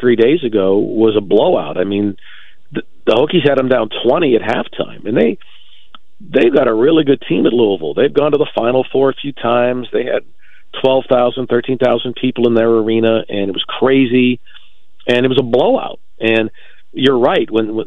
three 0.00 0.16
days 0.16 0.42
ago 0.44 0.78
was 0.78 1.16
a 1.16 1.20
blowout. 1.20 1.76
I 1.78 1.84
mean, 1.84 2.16
the, 2.72 2.82
the 3.06 3.12
Hokies 3.12 3.48
had 3.48 3.58
them 3.58 3.68
down 3.68 3.90
twenty 4.04 4.36
at 4.36 4.42
halftime, 4.42 5.06
and 5.06 5.16
they 5.16 5.38
they've 6.20 6.54
got 6.54 6.68
a 6.68 6.74
really 6.74 7.04
good 7.04 7.22
team 7.28 7.46
at 7.46 7.52
Louisville. 7.52 7.94
They've 7.94 8.12
gone 8.12 8.32
to 8.32 8.38
the 8.38 8.50
Final 8.54 8.84
Four 8.90 9.10
a 9.10 9.14
few 9.14 9.32
times. 9.32 9.88
They 9.92 10.04
had 10.04 10.24
12,000, 10.82 11.46
13,000 11.46 12.14
people 12.14 12.46
in 12.46 12.54
their 12.54 12.68
arena, 12.68 13.24
and 13.28 13.48
it 13.48 13.52
was 13.52 13.64
crazy, 13.66 14.40
and 15.06 15.24
it 15.24 15.28
was 15.28 15.38
a 15.38 15.42
blowout. 15.42 16.00
And 16.20 16.50
you're 16.92 17.18
right 17.18 17.50
when, 17.50 17.74
when 17.74 17.86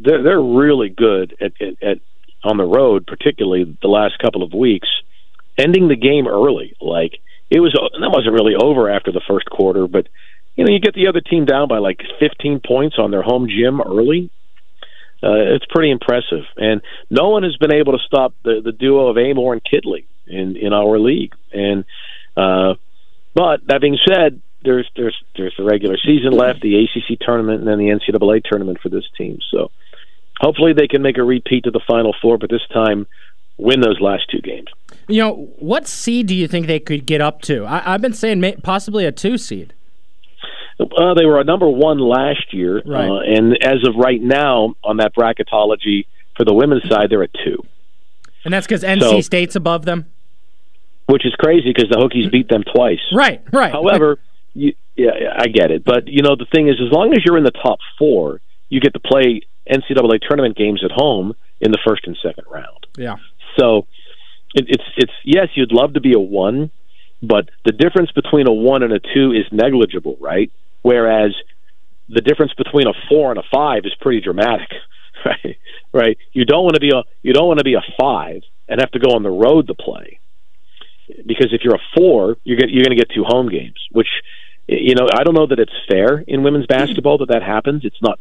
they're 0.00 0.22
they're 0.22 0.42
really 0.42 0.88
good 0.88 1.36
at, 1.40 1.52
at, 1.60 1.82
at 1.82 1.98
on 2.42 2.56
the 2.56 2.64
road, 2.64 3.06
particularly 3.06 3.76
the 3.80 3.88
last 3.88 4.18
couple 4.18 4.42
of 4.42 4.52
weeks, 4.52 4.88
ending 5.56 5.88
the 5.88 5.96
game 5.96 6.26
early. 6.26 6.74
Like 6.80 7.18
it 7.50 7.60
was 7.60 7.72
that 7.72 8.10
wasn't 8.10 8.34
really 8.34 8.54
over 8.54 8.90
after 8.90 9.12
the 9.12 9.22
first 9.26 9.48
quarter, 9.50 9.86
but 9.86 10.08
you 10.56 10.64
know 10.64 10.72
you 10.72 10.80
get 10.80 10.94
the 10.94 11.08
other 11.08 11.20
team 11.20 11.44
down 11.44 11.68
by 11.68 11.78
like 11.78 12.00
15 12.20 12.60
points 12.66 12.96
on 12.98 13.10
their 13.10 13.22
home 13.22 13.48
gym 13.48 13.80
early. 13.80 14.30
Uh, 15.20 15.54
it's 15.56 15.66
pretty 15.68 15.90
impressive, 15.90 16.44
and 16.56 16.80
no 17.10 17.30
one 17.30 17.42
has 17.42 17.56
been 17.56 17.72
able 17.72 17.92
to 17.92 18.04
stop 18.06 18.34
the 18.44 18.60
the 18.64 18.72
duo 18.72 19.08
of 19.08 19.16
Amoore 19.16 19.52
and 19.52 19.62
Kitley 19.64 20.04
in 20.26 20.56
in 20.56 20.72
our 20.72 20.98
league. 20.98 21.34
And 21.52 21.84
uh, 22.36 22.74
but 23.34 23.66
that 23.66 23.80
being 23.80 23.98
said, 24.06 24.40
there's 24.62 24.88
there's 24.94 25.16
there's 25.36 25.54
the 25.58 25.64
regular 25.64 25.96
season 25.96 26.32
left, 26.32 26.60
the 26.60 26.84
ACC 26.84 27.18
tournament, 27.20 27.60
and 27.60 27.68
then 27.68 27.78
the 27.78 27.86
NCAA 27.86 28.44
tournament 28.44 28.78
for 28.80 28.90
this 28.90 29.04
team. 29.16 29.38
So 29.50 29.72
hopefully 30.40 30.72
they 30.72 30.88
can 30.88 31.02
make 31.02 31.18
a 31.18 31.24
repeat 31.24 31.64
to 31.64 31.70
the 31.70 31.80
Final 31.86 32.14
Four, 32.20 32.38
but 32.38 32.50
this 32.50 32.66
time 32.72 33.06
win 33.58 33.80
those 33.80 34.00
last 34.00 34.30
two 34.30 34.40
games. 34.40 34.68
You 35.08 35.22
know, 35.22 35.34
what 35.58 35.86
seed 35.86 36.26
do 36.26 36.34
you 36.34 36.48
think 36.48 36.66
they 36.66 36.80
could 36.80 37.06
get 37.06 37.20
up 37.20 37.42
to? 37.42 37.66
I, 37.66 37.80
have 37.80 38.00
been 38.00 38.14
saying 38.14 38.40
may, 38.40 38.56
possibly 38.56 39.04
a 39.04 39.12
two 39.12 39.36
seed. 39.36 39.74
Uh, 40.80 41.14
they 41.14 41.26
were 41.26 41.40
a 41.40 41.44
number 41.44 41.68
one 41.68 41.98
last 41.98 42.52
year, 42.52 42.80
right. 42.86 43.08
uh, 43.08 43.18
and 43.20 43.58
as 43.64 43.78
of 43.86 43.96
right 43.96 44.22
now, 44.22 44.74
on 44.84 44.98
that 44.98 45.12
bracketology 45.12 46.06
for 46.36 46.44
the 46.44 46.54
women's 46.54 46.88
side, 46.88 47.10
they're 47.10 47.24
at 47.24 47.34
two. 47.44 47.64
And 48.44 48.54
that's 48.54 48.66
because 48.66 48.84
NC 48.84 49.00
so, 49.00 49.20
State's 49.20 49.56
above 49.56 49.84
them, 49.84 50.06
which 51.06 51.26
is 51.26 51.34
crazy 51.34 51.72
because 51.74 51.90
the 51.90 51.96
Hokies 51.96 52.30
beat 52.30 52.48
them 52.48 52.62
twice. 52.62 53.00
Right, 53.12 53.42
right. 53.52 53.72
However, 53.72 54.20
you, 54.54 54.74
yeah, 54.94 55.34
I 55.36 55.48
get 55.48 55.72
it, 55.72 55.84
but 55.84 56.06
you 56.06 56.22
know 56.22 56.36
the 56.36 56.46
thing 56.46 56.68
is, 56.68 56.76
as 56.80 56.92
long 56.92 57.12
as 57.12 57.24
you're 57.24 57.36
in 57.36 57.44
the 57.44 57.50
top 57.50 57.80
four, 57.98 58.40
you 58.68 58.80
get 58.80 58.94
to 58.94 59.00
play 59.00 59.42
NCAA 59.70 60.20
tournament 60.26 60.56
games 60.56 60.82
at 60.84 60.90
home 60.90 61.34
in 61.60 61.70
the 61.70 61.78
first 61.86 62.06
and 62.06 62.16
second 62.22 62.44
round. 62.50 62.86
Yeah. 62.96 63.16
So 63.58 63.86
it, 64.54 64.66
it's 64.68 64.84
it's 64.96 65.12
yes, 65.24 65.48
you'd 65.54 65.72
love 65.72 65.94
to 65.94 66.00
be 66.00 66.14
a 66.14 66.20
one, 66.20 66.70
but 67.22 67.50
the 67.64 67.72
difference 67.72 68.10
between 68.12 68.46
a 68.46 68.52
one 68.52 68.82
and 68.82 68.92
a 68.92 69.00
two 69.00 69.32
is 69.32 69.44
negligible, 69.52 70.16
right? 70.20 70.50
Whereas 70.82 71.34
the 72.08 72.20
difference 72.20 72.52
between 72.54 72.86
a 72.86 72.92
four 73.08 73.30
and 73.30 73.38
a 73.38 73.42
five 73.52 73.82
is 73.84 73.94
pretty 74.00 74.20
dramatic, 74.20 74.70
right? 75.24 75.56
Right? 75.92 76.18
You 76.32 76.44
don't 76.44 76.64
want 76.64 76.74
to 76.74 76.80
be 76.80 76.90
a 76.90 77.02
you 77.22 77.32
don't 77.32 77.46
want 77.46 77.58
to 77.58 77.64
be 77.64 77.74
a 77.74 77.84
five 78.00 78.42
and 78.68 78.80
have 78.80 78.90
to 78.92 78.98
go 78.98 79.10
on 79.14 79.22
the 79.22 79.30
road 79.30 79.66
to 79.68 79.74
play, 79.74 80.20
because 81.26 81.52
if 81.52 81.62
you're 81.64 81.74
a 81.74 81.96
four, 81.96 82.36
you're 82.44 82.58
get, 82.58 82.70
you're 82.70 82.84
going 82.84 82.96
to 82.96 83.02
get 83.02 83.10
two 83.14 83.24
home 83.24 83.48
games, 83.48 83.78
which 83.90 84.08
you 84.66 84.94
know 84.94 85.08
I 85.12 85.24
don't 85.24 85.34
know 85.34 85.46
that 85.46 85.58
it's 85.58 85.72
fair 85.88 86.18
in 86.18 86.42
women's 86.42 86.66
basketball 86.66 87.18
that 87.18 87.28
that 87.28 87.42
happens. 87.42 87.84
It's 87.84 88.00
not, 88.02 88.18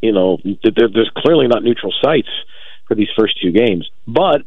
you 0.00 0.12
know, 0.12 0.38
there, 0.44 0.88
there's 0.92 1.10
clearly 1.16 1.46
not 1.48 1.62
neutral 1.62 1.92
sites 2.02 2.28
for 2.86 2.94
these 2.94 3.08
first 3.16 3.40
two 3.40 3.52
games, 3.52 3.88
but 4.06 4.42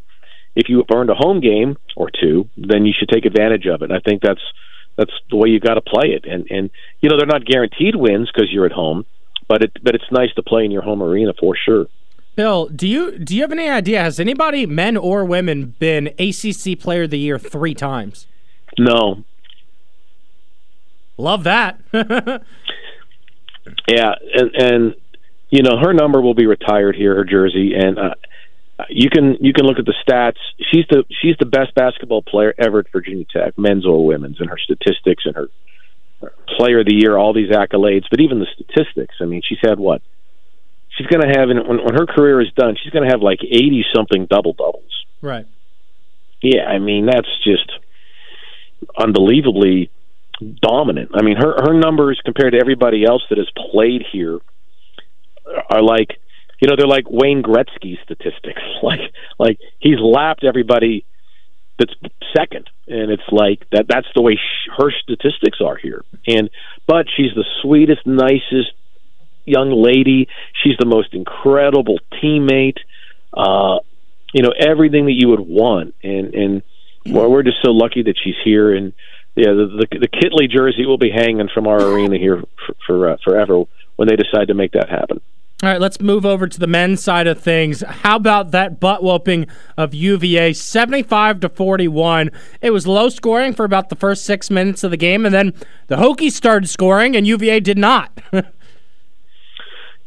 if 0.56 0.70
you 0.70 0.78
have 0.78 0.88
earned 0.96 1.10
a 1.10 1.16
home 1.16 1.40
game 1.40 1.78
or 1.96 2.10
two, 2.10 2.50
then 2.58 2.86
you 2.86 2.94
should 2.98 3.10
take 3.10 3.26
advantage 3.26 3.66
of 3.68 3.82
it. 3.82 3.92
I 3.92 4.00
think 4.00 4.22
that's 4.22 4.42
that's 4.98 5.12
the 5.30 5.38
way 5.38 5.50
you 5.50 5.60
got 5.60 5.76
to 5.76 5.82
play 5.82 6.10
it. 6.10 6.26
And 6.26 6.48
and 6.50 6.70
you 7.02 7.10
know 7.10 7.18
they're 7.18 7.26
not 7.26 7.46
guaranteed 7.46 7.96
wins 7.96 8.30
because 8.34 8.52
you're 8.52 8.66
at 8.66 8.72
home, 8.72 9.06
but 9.48 9.64
it 9.64 9.72
but 9.84 9.96
it's 9.96 10.12
nice 10.12 10.34
to 10.36 10.44
play 10.44 10.66
in 10.66 10.72
your 10.72 10.82
home 10.82 11.02
arena 11.02 11.34
for 11.40 11.56
sure. 11.56 11.88
Bill, 12.36 12.68
do 12.68 12.88
you 12.88 13.18
do 13.18 13.36
you 13.36 13.42
have 13.42 13.52
any 13.52 13.70
idea? 13.70 14.02
Has 14.02 14.20
anybody, 14.20 14.66
men 14.66 14.98
or 14.98 15.26
women, 15.26 15.76
been 15.80 16.08
ACC 16.20 16.80
Player 16.80 17.04
of 17.04 17.10
the 17.10 17.20
Year 17.20 17.38
three 17.38 17.74
times? 17.74 18.28
No. 18.78 19.24
Love 21.18 21.44
that. 21.44 21.80
yeah, 23.88 24.16
and 24.34 24.56
and 24.56 24.96
you 25.52 25.64
know 25.64 25.78
her 25.78 25.94
number 25.94 26.22
will 26.22 26.34
be 26.34 26.48
retired 26.48 26.96
here, 26.96 27.14
her 27.16 27.26
jersey, 27.26 27.74
and 27.76 28.00
uh, 28.00 28.16
you 28.90 29.10
can 29.10 29.36
you 29.42 29.54
can 29.54 29.66
look 29.66 29.78
at 29.78 29.86
the 29.86 29.94
stats. 30.08 30.40
She's 30.72 30.86
the 30.90 31.04
she's 31.22 31.36
the 31.40 31.46
best 31.46 31.76
basketball 31.76 32.24
player 32.24 32.54
ever 32.58 32.80
at 32.80 32.92
Virginia 32.92 33.26
Tech, 33.32 33.58
men's 33.58 33.86
or 33.86 34.06
women's, 34.06 34.40
and 34.40 34.50
her 34.50 34.58
statistics 34.58 35.26
and 35.26 35.36
her, 35.36 35.50
her 36.22 36.34
player 36.58 36.80
of 36.80 36.86
the 36.86 36.96
year, 36.96 37.18
all 37.18 37.34
these 37.34 37.52
accolades. 37.52 38.06
But 38.10 38.22
even 38.22 38.40
the 38.40 38.48
statistics, 38.54 39.16
I 39.20 39.26
mean, 39.26 39.42
she's 39.48 39.60
had 39.62 39.78
what? 39.78 40.02
She's 40.98 41.08
going 41.08 41.22
to 41.22 41.38
have 41.38 41.50
when 41.50 41.84
when 41.84 41.94
her 41.96 42.06
career 42.06 42.42
is 42.42 42.52
done, 42.56 42.78
she's 42.82 42.94
going 42.94 43.04
to 43.04 43.12
have 43.12 43.22
like 43.22 43.40
eighty 43.44 43.84
something 43.94 44.28
double 44.30 44.54
doubles. 44.54 45.06
Right. 45.22 45.46
Yeah, 46.42 46.64
I 46.64 46.80
mean 46.80 47.06
that's 47.06 47.30
just 47.44 47.70
unbelievably 48.98 49.92
dominant. 50.62 51.12
I 51.14 51.22
mean 51.22 51.36
her 51.36 51.56
her 51.66 51.74
numbers 51.74 52.22
compared 52.24 52.54
to 52.54 52.60
everybody 52.60 53.06
else 53.06 53.24
that 53.30 53.38
has 53.38 53.50
played 53.72 54.04
here 54.12 54.40
are 55.70 55.82
like 55.82 56.20
you 56.62 56.70
know, 56.70 56.76
they're 56.78 56.88
like 56.88 57.06
Wayne 57.10 57.42
Gretzky 57.42 57.98
statistics. 58.04 58.62
Like, 58.84 59.00
like 59.38 59.60
he's 59.80 60.00
lapped 60.00 60.44
everybody 60.44 61.06
that's 61.78 61.94
second, 62.36 62.68
and 62.88 63.12
it's 63.12 63.24
like 63.32 63.64
that. 63.72 63.86
That's 63.88 64.08
the 64.16 64.24
way 64.24 64.36
sh- 64.36 64.70
her 64.76 64.92
statistics 65.04 65.60
are 65.64 65.76
here. 65.76 66.04
And 66.26 66.50
but 66.88 67.06
she's 67.16 67.30
the 67.36 67.46
sweetest, 67.62 68.08
nicest 68.08 68.74
young 69.46 69.72
lady. 69.72 70.28
She's 70.64 70.78
the 70.80 70.88
most 70.88 71.14
incredible 71.14 72.00
teammate. 72.14 72.78
Uh, 73.32 73.80
you 74.34 74.42
know, 74.42 74.52
everything 74.58 75.06
that 75.06 75.16
you 75.16 75.30
would 75.30 75.42
want. 75.42 75.94
And 76.02 76.34
and 76.34 76.64
well, 77.06 77.30
we're 77.30 77.44
just 77.44 77.62
so 77.64 77.70
lucky 77.70 78.02
that 78.02 78.16
she's 78.24 78.36
here. 78.44 78.76
And 78.76 78.94
yeah, 79.36 79.54
the 79.54 79.86
the, 79.92 80.00
the 80.00 80.08
Kitley 80.08 80.50
jersey 80.50 80.88
will 80.88 80.98
be 80.98 81.12
hanging 81.12 81.50
from 81.54 81.68
our 81.68 81.80
arena 81.80 82.18
here 82.18 82.42
for, 82.66 82.76
for 82.88 83.10
uh, 83.12 83.18
forever 83.24 83.64
when 83.96 84.08
they 84.08 84.16
decide 84.16 84.48
to 84.48 84.56
make 84.56 84.72
that 84.72 84.90
happen. 84.90 85.22
All 85.64 85.70
right, 85.70 85.80
let's 85.80 86.02
move 86.02 86.26
over 86.26 86.48
to 86.48 86.60
the 86.60 86.66
men's 86.66 87.04
side 87.04 87.28
of 87.28 87.40
things. 87.40 87.82
How 87.88 88.16
about 88.16 88.50
that 88.50 88.80
butt 88.80 89.04
whooping 89.04 89.46
of 89.78 89.94
UVA, 89.94 90.54
seventy-five 90.54 91.40
to 91.42 91.50
forty-one? 91.50 92.32
It 92.62 92.72
was 92.72 92.88
low 92.88 93.10
scoring 93.10 93.54
for 93.54 93.64
about 93.64 93.90
the 93.90 93.96
first 93.96 94.26
six 94.26 94.50
minutes 94.50 94.84
of 94.84 94.90
the 94.90 94.98
game, 94.98 95.24
and 95.24 95.36
then 95.36 95.54
the 95.86 95.98
Hokies 95.98 96.32
started 96.32 96.68
scoring, 96.68 97.16
and 97.16 97.28
UVA 97.28 97.60
did 97.60 97.78
not. 97.78 98.12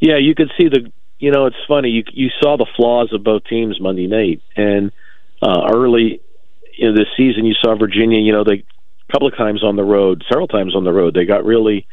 yeah, 0.00 0.16
you 0.18 0.34
could 0.34 0.50
see 0.58 0.68
the. 0.68 0.90
You 1.20 1.30
know, 1.30 1.46
it's 1.46 1.56
funny. 1.68 1.90
You 1.90 2.02
you 2.12 2.30
saw 2.42 2.56
the 2.56 2.66
flaws 2.76 3.12
of 3.12 3.22
both 3.22 3.44
teams 3.44 3.80
Monday 3.80 4.08
night, 4.08 4.42
and 4.56 4.90
uh, 5.40 5.68
early 5.72 6.20
in 6.76 6.96
this 6.96 7.06
season, 7.16 7.44
you 7.44 7.54
saw 7.62 7.76
Virginia. 7.76 8.18
You 8.18 8.32
know, 8.32 8.42
they 8.42 8.64
a 9.08 9.12
couple 9.12 9.28
of 9.28 9.36
times 9.36 9.62
on 9.62 9.76
the 9.76 9.84
road, 9.84 10.24
several 10.28 10.48
times 10.48 10.74
on 10.74 10.82
the 10.82 10.92
road, 10.92 11.14
they 11.14 11.26
got 11.26 11.44
really 11.44 11.86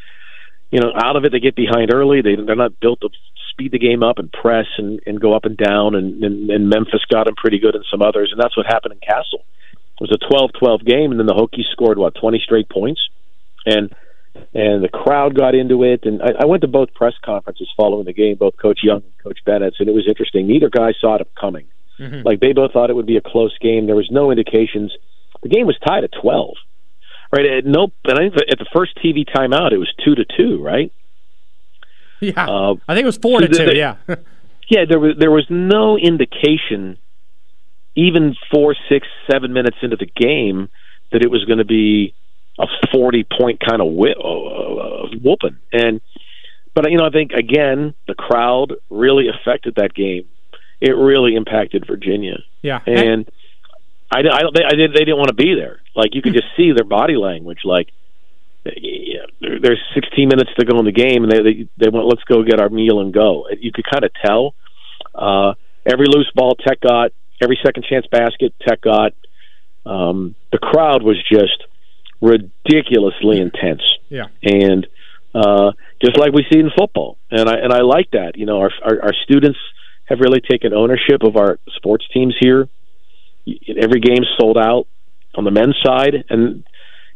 you 0.71 0.80
know, 0.80 0.93
out 0.95 1.17
of 1.17 1.26
it. 1.26 1.32
They 1.34 1.39
get 1.39 1.56
behind 1.56 1.93
early. 1.93 2.21
They 2.21 2.36
they're 2.36 2.56
not 2.56 2.80
built 2.80 3.02
to 3.02 3.10
speed 3.52 3.72
the 3.72 3.80
game 3.80 4.04
up 4.04 4.18
and 4.18 4.32
press 4.32 4.66
and, 4.78 5.00
and 5.06 5.20
go 5.20 5.34
up 5.34 5.46
and 5.46 5.58
down. 5.58 5.96
And, 5.96 6.24
and, 6.24 6.50
and 6.50 6.70
Memphis 6.70 7.06
got 7.10 7.26
them 7.26 7.36
pretty 7.36 7.60
good, 7.60 7.76
and 7.76 7.86
some 7.92 8.02
others. 8.02 8.30
And 8.32 8.42
that's 8.42 8.58
what 8.58 8.66
happened 8.66 8.94
in 8.94 9.00
Cassell. 9.00 9.46
It 9.74 10.10
was 10.10 10.18
a 10.18 10.64
12-12 10.64 10.86
game, 10.86 11.12
and 11.12 11.20
then 11.20 11.28
the 11.28 11.34
Hokies 11.34 11.72
scored 11.72 11.98
what 11.98 12.16
20 12.16 12.42
straight 12.44 12.70
points, 12.70 13.02
and 13.66 13.94
and 14.54 14.82
the 14.82 14.88
crowd 14.88 15.36
got 15.36 15.56
into 15.56 15.84
it. 15.84 16.06
And 16.06 16.22
I, 16.22 16.44
I 16.44 16.46
went 16.46 16.62
to 16.62 16.68
both 16.68 16.94
press 16.94 17.14
conferences 17.24 17.68
following 17.76 18.06
the 18.06 18.14
game, 18.14 18.38
both 18.38 18.56
Coach 18.58 18.80
Young 18.82 19.04
and 19.04 19.18
Coach 19.22 19.40
Bennett's, 19.46 19.76
and 19.80 19.90
it 19.90 19.94
was 19.94 20.08
interesting. 20.08 20.48
Neither 20.48 20.70
guy 20.70 20.94
saw 21.00 21.16
it 21.16 21.28
coming. 21.40 21.68
Mm-hmm. 22.00 22.26
Like 22.26 22.40
they 22.40 22.54
both 22.54 22.72
thought 22.72 22.90
it 22.90 22.96
would 22.96 23.06
be 23.06 23.18
a 23.18 23.22
close 23.22 23.56
game. 23.60 23.86
There 23.86 23.96
was 23.96 24.10
no 24.10 24.32
indications. 24.32 24.94
The 25.44 25.50
game 25.50 25.68
was 25.68 25.78
tied 25.86 26.06
at 26.06 26.12
12 26.22 26.56
right? 27.32 27.46
At 27.46 27.66
no, 27.66 27.92
and 28.06 28.20
I 28.20 28.22
think 28.24 28.36
at 28.52 28.60
the 28.60 28.68
first 28.74 28.98
TV 29.04 29.26
timeout, 29.26 29.72
it 29.72 29.78
was 29.78 29.92
two 30.04 30.16
to 30.16 30.26
two, 30.26 30.62
right? 30.62 30.92
Yeah, 32.36 32.46
uh, 32.48 32.76
I 32.88 32.94
think 32.94 33.04
it 33.04 33.08
was 33.08 33.18
four 33.18 33.42
to 33.42 33.48
two. 33.48 33.76
yeah, 33.76 33.96
yeah. 34.70 34.86
There 34.88 35.00
was 35.00 35.16
there 35.18 35.32
was 35.32 35.48
no 35.50 35.98
indication, 35.98 36.98
even 37.96 38.36
four, 38.54 38.76
six, 38.90 39.08
seven 39.30 39.54
minutes 39.54 39.78
into 39.82 39.96
the 39.98 40.06
game, 40.06 40.70
that 41.12 41.24
it 41.24 41.32
was 41.32 41.44
going 41.46 41.58
to 41.58 41.66
be 41.66 42.14
a 42.60 42.68
forty 42.94 43.24
point 43.24 43.60
kind 43.60 43.82
of 43.82 43.88
whi- 43.88 44.12
uh, 44.12 45.08
whooping. 45.20 45.58
And 45.74 46.00
but 46.76 46.90
you 46.92 46.98
know, 46.98 47.08
I 47.08 47.10
think 47.10 47.32
again, 47.32 47.96
the 48.08 48.14
crowd 48.14 48.74
really 48.92 49.26
affected 49.28 49.76
that 49.76 49.94
game. 49.94 50.26
It 50.80 50.92
really 50.92 51.36
impacted 51.36 51.86
Virginia. 51.88 52.38
Yeah, 52.62 52.82
and 52.86 53.28
I, 54.12 54.20
I 54.20 54.22
don't. 54.22 54.56
They, 54.56 54.64
I 54.64 54.76
did, 54.76 54.94
they 54.94 55.06
didn't 55.06 55.18
want 55.18 55.30
to 55.30 55.34
be 55.36 55.56
there. 55.56 55.80
Like 55.96 56.14
you 56.14 56.22
could 56.22 56.34
just 56.40 56.48
see 56.56 56.72
their 56.72 56.86
body 56.86 57.18
language. 57.18 57.62
Like 57.66 57.90
there's 58.63 59.82
16 59.95 60.28
minutes 60.28 60.52
to 60.60 60.65
go 60.65 60.78
in 60.80 60.86
the 60.86 60.91
game, 60.91 61.24
and 61.24 61.32
they 61.32 61.41
they, 61.41 61.69
they 61.78 61.89
went, 61.89 62.06
let's 62.06 62.24
go 62.24 62.43
get 62.43 62.60
our 62.60 62.69
meal 62.69 63.00
and 63.00 63.13
go. 63.13 63.47
You 63.60 63.71
could 63.71 63.86
kind 63.91 64.04
of 64.04 64.12
tell. 64.24 64.56
Uh, 65.13 65.54
every 65.86 66.06
loose 66.08 66.32
ball 66.36 66.56
Tech 66.56 66.80
got, 66.80 67.12
every 67.41 67.60
second 67.63 67.86
chance 67.89 68.06
basket 68.12 68.54
Tech 68.65 68.82
got. 68.82 69.13
Um, 69.86 70.36
the 70.52 70.60
crowd 70.60 71.02
was 71.02 71.17
just 71.32 71.63
ridiculously 72.21 73.39
intense. 73.39 73.82
Yeah, 74.10 74.28
and 74.43 74.86
uh, 75.34 75.71
just 76.04 76.17
like 76.17 76.34
we 76.34 76.45
see 76.52 76.60
in 76.60 76.69
football, 76.78 77.17
and 77.32 77.50
I 77.50 77.56
and 77.56 77.74
I 77.74 77.82
like 77.82 78.12
that. 78.12 78.34
You 78.36 78.45
know, 78.45 78.60
our, 78.60 78.71
our 78.84 79.02
our 79.04 79.13
students 79.24 79.58
have 80.06 80.19
really 80.19 80.41
taken 80.41 80.74
ownership 80.74 81.24
of 81.24 81.36
our 81.36 81.58
sports 81.78 82.06
teams 82.13 82.36
here. 82.39 82.67
Every 83.47 84.02
game 84.02 84.24
sold 84.39 84.58
out 84.58 84.86
on 85.34 85.45
the 85.45 85.52
men's 85.52 85.78
side, 85.84 86.26
and 86.30 86.63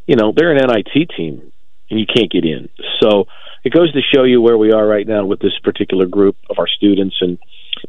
you 0.06 0.16
know 0.16 0.32
they're 0.34 0.52
an 0.52 0.58
NIT 0.66 1.10
team, 1.16 1.52
and 1.90 2.00
you 2.00 2.06
can't 2.06 2.30
get 2.30 2.44
in. 2.44 2.68
So 3.00 3.26
it 3.64 3.72
goes 3.72 3.92
to 3.92 4.00
show 4.14 4.24
you 4.24 4.40
where 4.40 4.58
we 4.58 4.72
are 4.72 4.86
right 4.86 5.06
now 5.06 5.24
with 5.24 5.40
this 5.40 5.58
particular 5.62 6.06
group 6.06 6.36
of 6.48 6.58
our 6.58 6.68
students, 6.68 7.16
and 7.20 7.38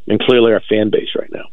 and 0.06 0.20
clearly 0.20 0.52
our 0.52 0.62
fan 0.68 0.90
base 0.90 1.10
right 1.16 1.30
now. 1.32 1.44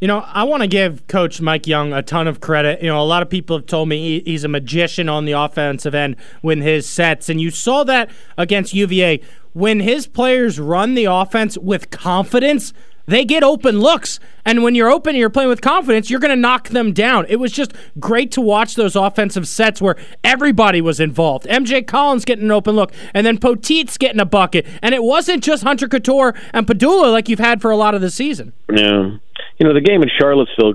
You 0.00 0.08
know, 0.08 0.18
I 0.18 0.44
want 0.44 0.62
to 0.62 0.66
give 0.66 1.06
Coach 1.06 1.40
Mike 1.40 1.66
Young 1.66 1.94
a 1.94 2.02
ton 2.02 2.28
of 2.28 2.40
credit. 2.40 2.82
You 2.82 2.88
know, 2.88 3.00
a 3.00 3.04
lot 3.04 3.22
of 3.22 3.30
people 3.30 3.56
have 3.56 3.64
told 3.64 3.88
me 3.88 4.20
he's 4.20 4.44
a 4.44 4.48
magician 4.48 5.08
on 5.08 5.24
the 5.24 5.32
offensive 5.32 5.94
end 5.94 6.16
with 6.42 6.58
his 6.58 6.86
sets, 6.86 7.30
and 7.30 7.40
you 7.40 7.50
saw 7.50 7.82
that 7.84 8.10
against 8.36 8.74
UVA. 8.74 9.22
When 9.54 9.80
his 9.80 10.06
players 10.06 10.60
run 10.60 10.94
the 10.94 11.06
offense 11.06 11.56
with 11.56 11.88
confidence, 11.88 12.74
they 13.06 13.24
get 13.24 13.42
open 13.42 13.80
looks. 13.80 14.20
And 14.44 14.62
when 14.62 14.74
you're 14.74 14.90
open 14.90 15.10
and 15.10 15.18
you're 15.18 15.30
playing 15.30 15.48
with 15.48 15.60
confidence, 15.60 16.08
you're 16.08 16.20
going 16.20 16.30
to 16.30 16.36
knock 16.36 16.68
them 16.68 16.92
down. 16.92 17.26
It 17.28 17.36
was 17.36 17.50
just 17.50 17.72
great 17.98 18.30
to 18.32 18.40
watch 18.40 18.76
those 18.76 18.94
offensive 18.94 19.48
sets 19.48 19.82
where 19.82 19.96
everybody 20.22 20.80
was 20.80 21.00
involved. 21.00 21.46
MJ 21.46 21.84
Collins 21.84 22.24
getting 22.24 22.44
an 22.44 22.52
open 22.52 22.76
look, 22.76 22.92
and 23.12 23.26
then 23.26 23.38
Poteat's 23.38 23.96
getting 23.98 24.20
a 24.20 24.24
bucket. 24.24 24.66
And 24.82 24.94
it 24.94 25.02
wasn't 25.02 25.42
just 25.42 25.64
Hunter 25.64 25.88
Cattoor 25.88 26.38
and 26.52 26.66
Pedulla 26.66 27.10
like 27.10 27.28
you've 27.28 27.40
had 27.40 27.60
for 27.60 27.70
a 27.70 27.76
lot 27.76 27.94
of 27.94 28.00
the 28.00 28.10
season. 28.10 28.52
Yeah 28.72 29.16
you 29.58 29.66
know, 29.66 29.74
the 29.74 29.80
game 29.80 30.02
in 30.02 30.10
Charlottesville, 30.18 30.74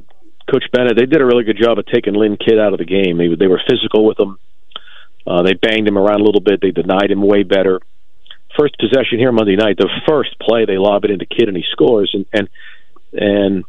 Coach 0.51 0.65
Bennett, 0.73 0.97
they 0.97 1.05
did 1.05 1.21
a 1.21 1.25
really 1.25 1.43
good 1.43 1.57
job 1.61 1.77
of 1.77 1.85
taking 1.85 2.13
Lynn 2.13 2.37
Kidd 2.37 2.59
out 2.59 2.73
of 2.73 2.79
the 2.79 2.85
game. 2.85 3.17
They 3.17 3.33
they 3.35 3.47
were 3.47 3.61
physical 3.69 4.05
with 4.05 4.19
him. 4.19 4.37
Uh, 5.25 5.43
they 5.43 5.53
banged 5.53 5.87
him 5.87 5.97
around 5.97 6.21
a 6.21 6.23
little 6.23 6.41
bit. 6.41 6.61
They 6.61 6.71
denied 6.71 7.11
him 7.11 7.21
way 7.21 7.43
better. 7.43 7.79
First 8.57 8.75
possession 8.79 9.17
here 9.17 9.31
Monday 9.31 9.55
night, 9.55 9.77
the 9.77 9.89
first 10.07 10.37
play 10.39 10.65
they 10.65 10.77
lob 10.77 11.05
it 11.05 11.11
into 11.11 11.25
Kidd 11.25 11.47
and 11.47 11.57
he 11.57 11.63
scores. 11.71 12.11
And 12.13 12.25
and 12.33 12.49
and 13.13 13.63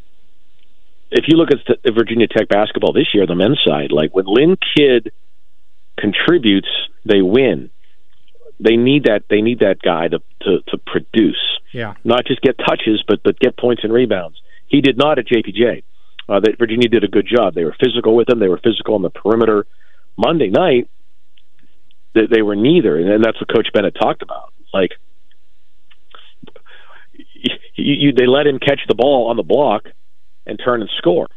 if 1.11 1.27
you 1.29 1.37
look 1.37 1.51
at 1.53 1.59
the 1.85 1.93
Virginia 1.93 2.27
Tech 2.27 2.49
basketball 2.49 2.93
this 2.93 3.09
year, 3.15 3.27
the 3.27 3.35
men's 3.35 3.61
side, 3.67 3.93
like 3.93 4.15
when 4.15 4.25
Lynn 4.27 4.57
Kidd 4.77 5.13
contributes, 5.99 6.69
they 7.05 7.23
win. 7.23 7.71
They 8.59 8.77
need 8.77 9.05
that. 9.05 9.25
They 9.29 9.41
need 9.43 9.61
that 9.61 9.83
guy 9.83 10.09
to 10.09 10.21
to, 10.43 10.63
to 10.69 10.79
produce. 10.79 11.43
Yeah. 11.73 11.95
Not 12.05 12.27
just 12.27 12.41
get 12.41 12.59
touches, 12.59 13.03
but 13.07 13.23
but 13.23 13.39
get 13.39 13.57
points 13.57 13.85
and 13.85 13.93
rebounds. 13.93 14.41
He 14.67 14.81
did 14.81 14.97
not 14.97 15.19
at 15.19 15.27
JPJ. 15.27 15.85
Uh, 16.29 16.41
that 16.41 16.57
Virginia 16.59 16.89
did 16.89 17.05
a 17.05 17.09
good 17.09 17.27
job. 17.27 17.55
They 17.55 17.65
were 17.65 17.77
physical 17.83 18.15
with 18.15 18.29
him. 18.29 18.39
They 18.39 18.49
were 18.49 18.61
physical 18.63 18.95
on 18.95 19.03
the 19.03 19.11
perimeter. 19.11 19.67
Monday 20.17 20.49
night, 20.49 20.89
they, 22.15 22.27
they 22.31 22.43
were 22.43 22.55
neither, 22.55 22.97
and 22.97 23.25
that's 23.25 23.41
what 23.41 23.53
Coach 23.53 23.69
Bennett 23.75 23.97
talked 24.01 24.23
about. 24.23 24.52
Like, 24.73 24.93
you, 27.13 27.51
you, 27.75 28.13
they 28.13 28.27
let 28.27 28.47
him 28.47 28.59
catch 28.59 28.81
the 28.89 28.95
ball 28.95 29.29
on 29.29 29.37
the 29.37 29.43
block 29.43 29.85
and 30.47 30.59
turn 30.63 30.81
and 30.81 30.91
score 30.99 31.29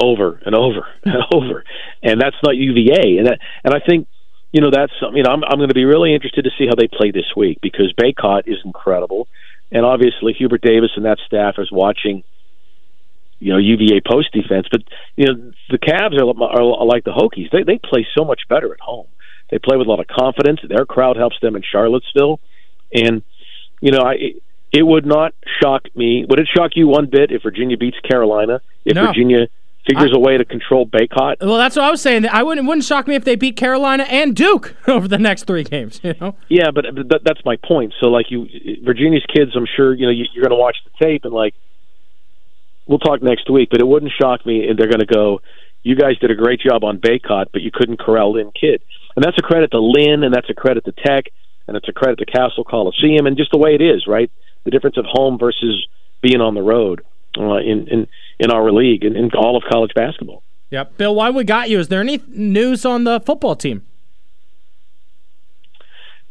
over 0.00 0.40
and 0.44 0.54
over 0.54 0.86
and 1.04 1.16
over, 1.32 1.64
and 2.02 2.20
that's 2.20 2.36
not 2.42 2.56
UVA. 2.56 3.18
And 3.18 3.26
that, 3.26 3.38
and 3.64 3.74
I 3.74 3.80
think 3.86 4.08
you 4.52 4.60
know 4.60 4.70
that's 4.70 4.92
you 5.14 5.22
know 5.22 5.30
I'm 5.30 5.44
I'm 5.44 5.58
going 5.58 5.68
to 5.68 5.74
be 5.74 5.84
really 5.84 6.14
interested 6.14 6.44
to 6.44 6.50
see 6.58 6.66
how 6.66 6.74
they 6.74 6.88
play 6.88 7.10
this 7.10 7.32
week 7.36 7.58
because 7.62 7.92
Bacot 8.00 8.42
is 8.46 8.58
incredible, 8.64 9.28
and 9.72 9.84
obviously 9.84 10.32
Hubert 10.32 10.62
Davis 10.62 10.90
and 10.96 11.04
that 11.04 11.18
staff 11.26 11.54
is 11.58 11.70
watching 11.72 12.22
you 13.38 13.52
know 13.52 13.58
UVA 13.58 14.00
post 14.06 14.32
defense. 14.32 14.66
But 14.70 14.82
you 15.16 15.26
know 15.26 15.52
the 15.70 15.78
Cavs 15.78 16.18
are, 16.20 16.80
are 16.80 16.86
like 16.86 17.04
the 17.04 17.12
Hokies. 17.12 17.50
They 17.50 17.62
they 17.62 17.78
play 17.78 18.06
so 18.16 18.24
much 18.24 18.42
better 18.48 18.72
at 18.72 18.80
home. 18.80 19.06
They 19.50 19.58
play 19.58 19.76
with 19.76 19.86
a 19.86 19.90
lot 19.90 20.00
of 20.00 20.06
confidence. 20.06 20.60
Their 20.68 20.84
crowd 20.84 21.16
helps 21.16 21.38
them 21.40 21.56
in 21.56 21.62
Charlottesville, 21.62 22.40
and 22.92 23.22
you 23.80 23.92
know 23.92 24.00
I. 24.00 24.34
It 24.72 24.82
would 24.82 25.06
not 25.06 25.32
shock 25.62 25.84
me. 25.94 26.26
Would 26.28 26.40
it 26.40 26.48
shock 26.54 26.72
you 26.74 26.88
one 26.88 27.06
bit 27.06 27.30
if 27.30 27.42
Virginia 27.42 27.78
beats 27.78 27.96
Carolina? 28.00 28.60
If 28.84 28.96
no. 28.96 29.06
Virginia 29.06 29.46
figures 29.86 30.10
I, 30.12 30.16
a 30.16 30.18
way 30.18 30.36
to 30.36 30.44
control 30.44 30.86
Bacot? 30.86 31.36
Well, 31.40 31.56
that's 31.56 31.76
what 31.76 31.84
I 31.84 31.90
was 31.90 32.02
saying. 32.02 32.26
I 32.26 32.42
wouldn't 32.42 32.66
wouldn't 32.66 32.84
shock 32.84 33.06
me 33.06 33.14
if 33.14 33.24
they 33.24 33.36
beat 33.36 33.56
Carolina 33.56 34.02
and 34.04 34.34
Duke 34.34 34.76
over 34.88 35.08
the 35.08 35.18
next 35.18 35.44
three 35.44 35.64
games. 35.64 36.00
You 36.02 36.14
know? 36.20 36.34
Yeah, 36.48 36.70
but, 36.72 36.86
but 37.08 37.22
that's 37.24 37.44
my 37.44 37.56
point. 37.56 37.94
So, 38.00 38.08
like 38.08 38.30
you, 38.30 38.48
Virginia's 38.84 39.24
kids, 39.32 39.52
I'm 39.56 39.66
sure 39.76 39.94
you 39.94 40.06
know 40.06 40.12
you, 40.12 40.26
you're 40.34 40.42
going 40.42 40.56
to 40.56 40.60
watch 40.60 40.76
the 40.84 41.04
tape 41.04 41.24
and 41.24 41.32
like 41.32 41.54
we'll 42.86 42.98
talk 42.98 43.22
next 43.22 43.50
week, 43.50 43.68
but 43.70 43.80
it 43.80 43.86
wouldn't 43.86 44.12
shock 44.20 44.44
me 44.46 44.68
if 44.68 44.76
they're 44.76 44.88
going 44.88 45.00
to 45.00 45.06
go, 45.06 45.40
you 45.82 45.96
guys 45.96 46.18
did 46.18 46.30
a 46.30 46.34
great 46.34 46.60
job 46.60 46.84
on 46.84 46.98
Bacot, 46.98 47.46
but 47.52 47.62
you 47.62 47.70
couldn't 47.72 47.98
corral 47.98 48.34
Lynn 48.34 48.52
Kidd. 48.58 48.82
And 49.16 49.24
that's 49.24 49.38
a 49.38 49.42
credit 49.42 49.70
to 49.72 49.80
Lynn, 49.80 50.22
and 50.22 50.32
that's 50.32 50.50
a 50.50 50.54
credit 50.54 50.84
to 50.84 50.92
Tech, 50.92 51.24
and 51.66 51.76
it's 51.76 51.88
a 51.88 51.92
credit 51.92 52.18
to 52.18 52.26
Cassell 52.26 52.64
Coliseum, 52.64 53.26
and 53.26 53.36
just 53.36 53.50
the 53.50 53.58
way 53.58 53.74
it 53.74 53.80
is, 53.80 54.06
right? 54.06 54.30
The 54.64 54.70
difference 54.70 54.98
of 54.98 55.06
home 55.06 55.38
versus 55.38 55.86
being 56.20 56.40
on 56.40 56.54
the 56.54 56.62
road 56.62 57.02
uh, 57.38 57.56
in, 57.56 57.88
in, 57.88 58.06
in 58.38 58.50
our 58.50 58.70
league 58.70 59.04
and 59.04 59.16
in 59.16 59.30
all 59.32 59.56
of 59.56 59.62
college 59.70 59.92
basketball. 59.94 60.42
Yep. 60.70 60.96
Bill, 60.98 61.14
why 61.14 61.30
we 61.30 61.44
got 61.44 61.70
you, 61.70 61.78
is 61.78 61.88
there 61.88 62.00
any 62.00 62.20
news 62.28 62.84
on 62.84 63.04
the 63.04 63.20
football 63.20 63.56
team? 63.56 63.82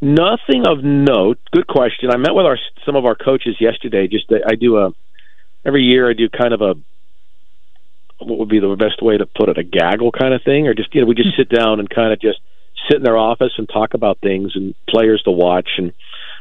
Nothing 0.01 0.67
of 0.67 0.83
note. 0.83 1.39
Good 1.51 1.67
question. 1.67 2.11
I 2.11 2.17
met 2.17 2.35
with 2.35 2.45
our 2.45 2.59
some 2.85 2.95
of 2.95 3.05
our 3.05 3.15
coaches 3.15 3.55
yesterday. 3.59 4.07
Just 4.07 4.25
I 4.45 4.55
do 4.55 4.77
a 4.77 4.91
every 5.65 5.83
year 5.83 6.09
I 6.09 6.13
do 6.13 6.29
kind 6.29 6.53
of 6.53 6.61
a 6.61 6.75
what 8.19 8.37
would 8.39 8.49
be 8.49 8.59
the 8.59 8.75
best 8.75 9.01
way 9.01 9.17
to 9.17 9.25
put 9.25 9.49
it 9.49 9.57
a 9.57 9.63
gaggle 9.63 10.11
kind 10.11 10.33
of 10.33 10.43
thing, 10.43 10.67
or 10.67 10.73
just 10.73 10.93
you 10.93 11.01
know 11.01 11.07
we 11.07 11.15
just 11.15 11.35
sit 11.37 11.49
down 11.49 11.79
and 11.79 11.89
kind 11.89 12.11
of 12.11 12.19
just 12.19 12.39
sit 12.89 12.97
in 12.97 13.03
their 13.03 13.17
office 13.17 13.53
and 13.57 13.67
talk 13.67 13.93
about 13.93 14.19
things 14.21 14.51
and 14.55 14.75
players 14.89 15.21
to 15.23 15.31
watch. 15.31 15.69
And 15.77 15.93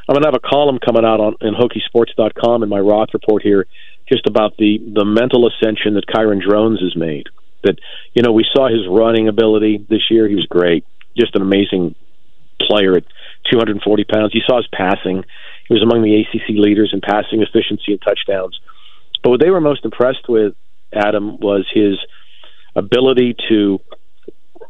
I'm 0.08 0.14
gonna 0.14 0.26
have 0.26 0.34
a 0.34 0.48
column 0.48 0.78
coming 0.84 1.04
out 1.04 1.20
on 1.20 1.36
in 1.40 1.54
HokieSports.com 1.54 2.62
in 2.62 2.68
my 2.68 2.78
Roth 2.78 3.10
report 3.14 3.42
here, 3.42 3.66
just 4.10 4.26
about 4.26 4.56
the 4.58 4.78
the 4.78 5.04
mental 5.04 5.48
ascension 5.48 5.94
that 5.94 6.06
Kyron 6.06 6.42
Drones 6.42 6.80
has 6.80 6.94
made. 6.96 7.26
That 7.62 7.78
you 8.12 8.22
know 8.22 8.32
we 8.32 8.44
saw 8.54 8.68
his 8.68 8.86
running 8.88 9.28
ability 9.28 9.86
this 9.88 10.10
year; 10.10 10.28
he 10.28 10.34
was 10.34 10.46
great, 10.46 10.84
just 11.16 11.34
an 11.34 11.42
amazing 11.42 11.94
player 12.60 12.96
at 12.96 13.04
240 13.50 14.04
pounds. 14.04 14.34
You 14.34 14.42
saw 14.46 14.58
his 14.58 14.68
passing; 14.72 15.24
he 15.68 15.74
was 15.74 15.82
among 15.82 16.02
the 16.02 16.20
ACC 16.20 16.56
leaders 16.56 16.90
in 16.92 17.00
passing 17.00 17.40
efficiency 17.42 17.92
and 17.92 18.02
touchdowns. 18.02 18.58
But 19.22 19.30
what 19.30 19.40
they 19.40 19.50
were 19.50 19.60
most 19.60 19.86
impressed 19.86 20.28
with, 20.28 20.54
Adam, 20.92 21.38
was 21.40 21.66
his 21.72 21.96
ability 22.76 23.36
to 23.48 23.80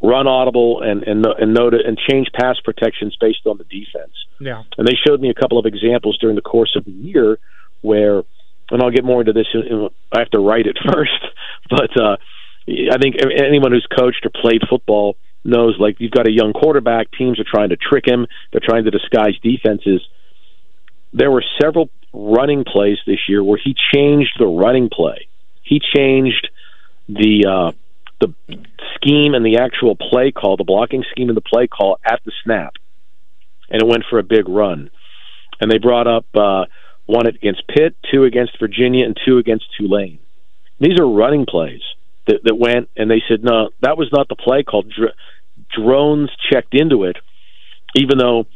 run 0.03 0.27
audible 0.27 0.83
and 0.83 1.03
and 1.03 1.25
and 1.27 1.55
note 1.55 1.75
and 1.75 1.99
change 1.99 2.29
pass 2.33 2.57
protections 2.65 3.17
based 3.21 3.47
on 3.47 3.59
the 3.59 3.65
defense. 3.65 4.13
Yeah. 4.41 4.63
And 4.79 4.87
they 4.87 4.97
showed 5.07 5.21
me 5.21 5.31
a 5.31 5.35
couple 5.35 5.59
of 5.59 5.67
examples 5.67 6.19
during 6.19 6.37
the 6.37 6.43
course 6.43 6.75
of 6.77 6.85
the 6.85 6.93
year 6.93 7.39
where, 7.83 8.23
and 8.71 8.83
I'll 8.83 8.91
get 8.91 9.05
more 9.05 9.21
into 9.21 9.33
this. 9.33 9.47
In, 9.55 9.89
I 10.13 10.21
have 10.21 10.31
to 10.31 10.39
write 10.39 10.67
it 10.67 10.79
first, 10.93 11.25
but 11.71 11.91
uh, 12.01 12.17
I 12.69 12.99
think 13.01 13.17
anyone 13.37 13.73
who's 13.73 13.87
coached 13.87 14.25
or 14.25 14.31
played 14.31 14.63
football 14.69 15.17
knows 15.45 15.77
like 15.79 15.97
you've 16.01 16.13
got 16.13 16.27
a 16.27 16.33
young 16.33 16.53
quarterback. 16.53 17.11
Teams 17.13 17.39
are 17.39 17.45
trying 17.45 17.69
to 17.69 17.77
trick 17.77 18.07
him. 18.07 18.27
They're 18.53 18.63
trying 18.65 18.85
to 18.85 18.91
disguise 18.91 19.39
defenses. 19.43 20.01
There 21.13 21.31
were 21.31 21.45
several 21.61 21.91
running 22.13 22.65
plays 22.65 22.99
this 23.07 23.29
year 23.29 23.45
where 23.45 23.59
he 23.63 23.75
changed 23.93 24.33
the 24.39 24.47
running 24.47 24.89
play. 24.91 25.29
He 25.63 25.81
changed 25.81 26.49
the 27.09 27.47
uh, 27.47 27.73
the 28.21 28.35
scheme 28.95 29.35
and 29.35 29.45
the 29.45 29.59
actual 29.59 29.97
play 29.97 30.33
call, 30.33 30.57
the 30.57 30.65
blocking 30.65 31.05
scheme 31.11 31.29
and 31.29 31.37
the 31.37 31.43
play 31.43 31.67
call 31.67 31.99
at 32.05 32.21
the 32.25 32.33
snap, 32.45 32.75
and 33.71 33.83
it 33.83 33.89
went 33.89 34.05
for 34.09 34.19
a 34.19 34.23
big 34.23 34.49
run. 34.49 34.91
And 35.61 35.71
they 35.71 35.79
brought 35.79 36.07
up 36.07 36.27
uh, 36.35 36.65
one 37.07 37.27
against 37.27 37.67
Pitt, 37.69 37.97
two 38.13 38.25
against 38.25 38.59
Virginia, 38.59 39.05
and 39.05 39.17
two 39.27 39.39
against 39.39 39.67
Tulane. 39.79 40.19
These 40.81 40.99
are 40.99 41.09
running 41.09 41.47
plays 41.47 41.83
that, 42.27 42.41
that 42.45 42.57
went, 42.57 42.89
and 42.97 43.11
they 43.11 43.23
said 43.29 43.45
no, 43.45 43.71
that 43.83 43.97
was 43.97 44.09
not 44.13 44.29
the 44.29 44.37
play 44.37 44.63
call. 44.63 44.83
Dr- 44.83 45.15
drones 45.77 46.31
checked 46.51 46.75
into 46.75 47.05
it, 47.05 47.17
even 47.95 48.19
though 48.19 48.47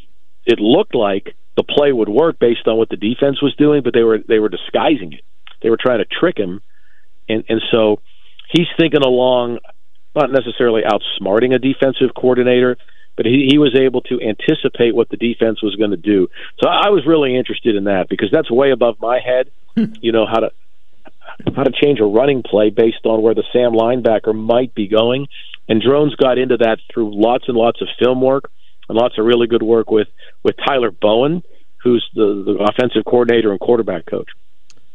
it 0.47 0.59
looked 0.59 0.95
like 0.95 1.35
the 1.57 1.63
play 1.63 1.93
would 1.93 2.09
work 2.09 2.39
based 2.39 2.67
on 2.67 2.77
what 2.77 2.89
the 2.89 2.97
defense 2.97 3.43
was 3.43 3.55
doing, 3.57 3.83
but 3.83 3.93
they 3.93 4.03
were 4.03 4.19
they 4.27 4.39
were 4.39 4.49
disguising 4.49 5.13
it. 5.13 5.23
They 5.63 5.71
were 5.71 5.79
trying 5.81 5.99
to 5.99 6.05
trick 6.05 6.39
him, 6.39 6.61
and 7.29 7.45
and 7.49 7.61
so 7.71 8.01
he's 8.49 8.67
thinking 8.79 9.03
along, 9.03 9.59
not 10.15 10.31
necessarily 10.31 10.83
outsmarting 10.83 11.55
a 11.55 11.59
defensive 11.59 12.15
coordinator, 12.15 12.77
but 13.17 13.27
he, 13.27 13.49
he 13.51 13.59
was 13.59 13.75
able 13.75 14.01
to 14.03 14.21
anticipate 14.21 14.95
what 14.95 15.09
the 15.09 15.17
defense 15.17 15.63
was 15.63 15.75
going 15.77 15.91
to 15.91 15.97
do. 15.97 16.29
So 16.63 16.69
I 16.69 16.91
was 16.91 17.05
really 17.07 17.37
interested 17.37 17.77
in 17.77 17.85
that 17.85 18.09
because 18.09 18.31
that's 18.33 18.51
way 18.51 18.71
above 18.71 18.97
my 19.01 19.21
head. 19.21 19.51
Hmm. 19.77 19.93
you 20.01 20.13
know 20.13 20.27
how 20.27 20.41
to 20.41 20.51
how 21.55 21.63
to 21.63 21.73
change 21.73 22.01
a 22.01 22.05
running 22.05 22.43
play 22.43 22.71
based 22.71 23.05
on 23.05 23.23
where 23.23 23.35
the 23.35 23.45
Sam 23.53 23.73
linebacker 23.73 24.35
might 24.35 24.75
be 24.75 24.89
going. 24.89 25.29
And 25.69 25.83
Drones 25.83 26.15
got 26.17 26.39
into 26.39 26.57
that 26.59 26.79
through 26.93 27.15
lots 27.15 27.45
and 27.49 27.57
lots 27.57 27.81
of 27.83 27.89
film 27.99 28.21
work 28.21 28.51
and 28.89 28.97
lots 28.97 29.19
of 29.19 29.25
really 29.25 29.47
good 29.47 29.63
work 29.63 29.91
with 29.91 30.09
with 30.43 30.57
Tyler 30.67 30.91
Bowen, 30.91 31.43
who's 31.83 32.09
the, 32.15 32.43
the 32.47 32.65
offensive 32.65 33.05
coordinator 33.05 33.51
and 33.51 33.61
quarterback 33.61 34.07
coach. 34.07 34.29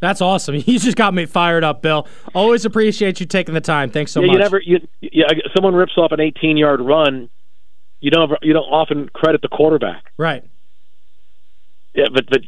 That's 0.03 0.19
awesome. 0.19 0.55
You 0.65 0.79
just 0.79 0.97
got 0.97 1.13
me 1.13 1.25
fired 1.25 1.63
up, 1.63 1.81
Bill. 1.81 2.07
Always 2.35 2.65
appreciate 2.65 3.21
you 3.21 3.25
taking 3.25 3.53
the 3.53 3.61
time. 3.61 3.89
Thanks 3.89 4.11
so 4.11 4.19
yeah, 4.19 4.27
much. 4.27 4.33
You 4.33 4.39
never, 4.39 4.61
you, 4.61 4.87
yeah, 5.01 5.27
someone 5.55 5.75
rips 5.75 5.93
off 5.97 6.11
an 6.11 6.19
18 6.19 6.57
yard 6.57 6.81
run. 6.81 7.29
You 8.01 8.11
don't, 8.11 8.31
you 8.41 8.51
don't 8.51 8.65
often 8.65 9.07
credit 9.09 9.41
the 9.41 9.47
quarterback. 9.47 10.11
Right. 10.17 10.43
Yeah, 11.93 12.07
but 12.13 12.25
but 12.29 12.41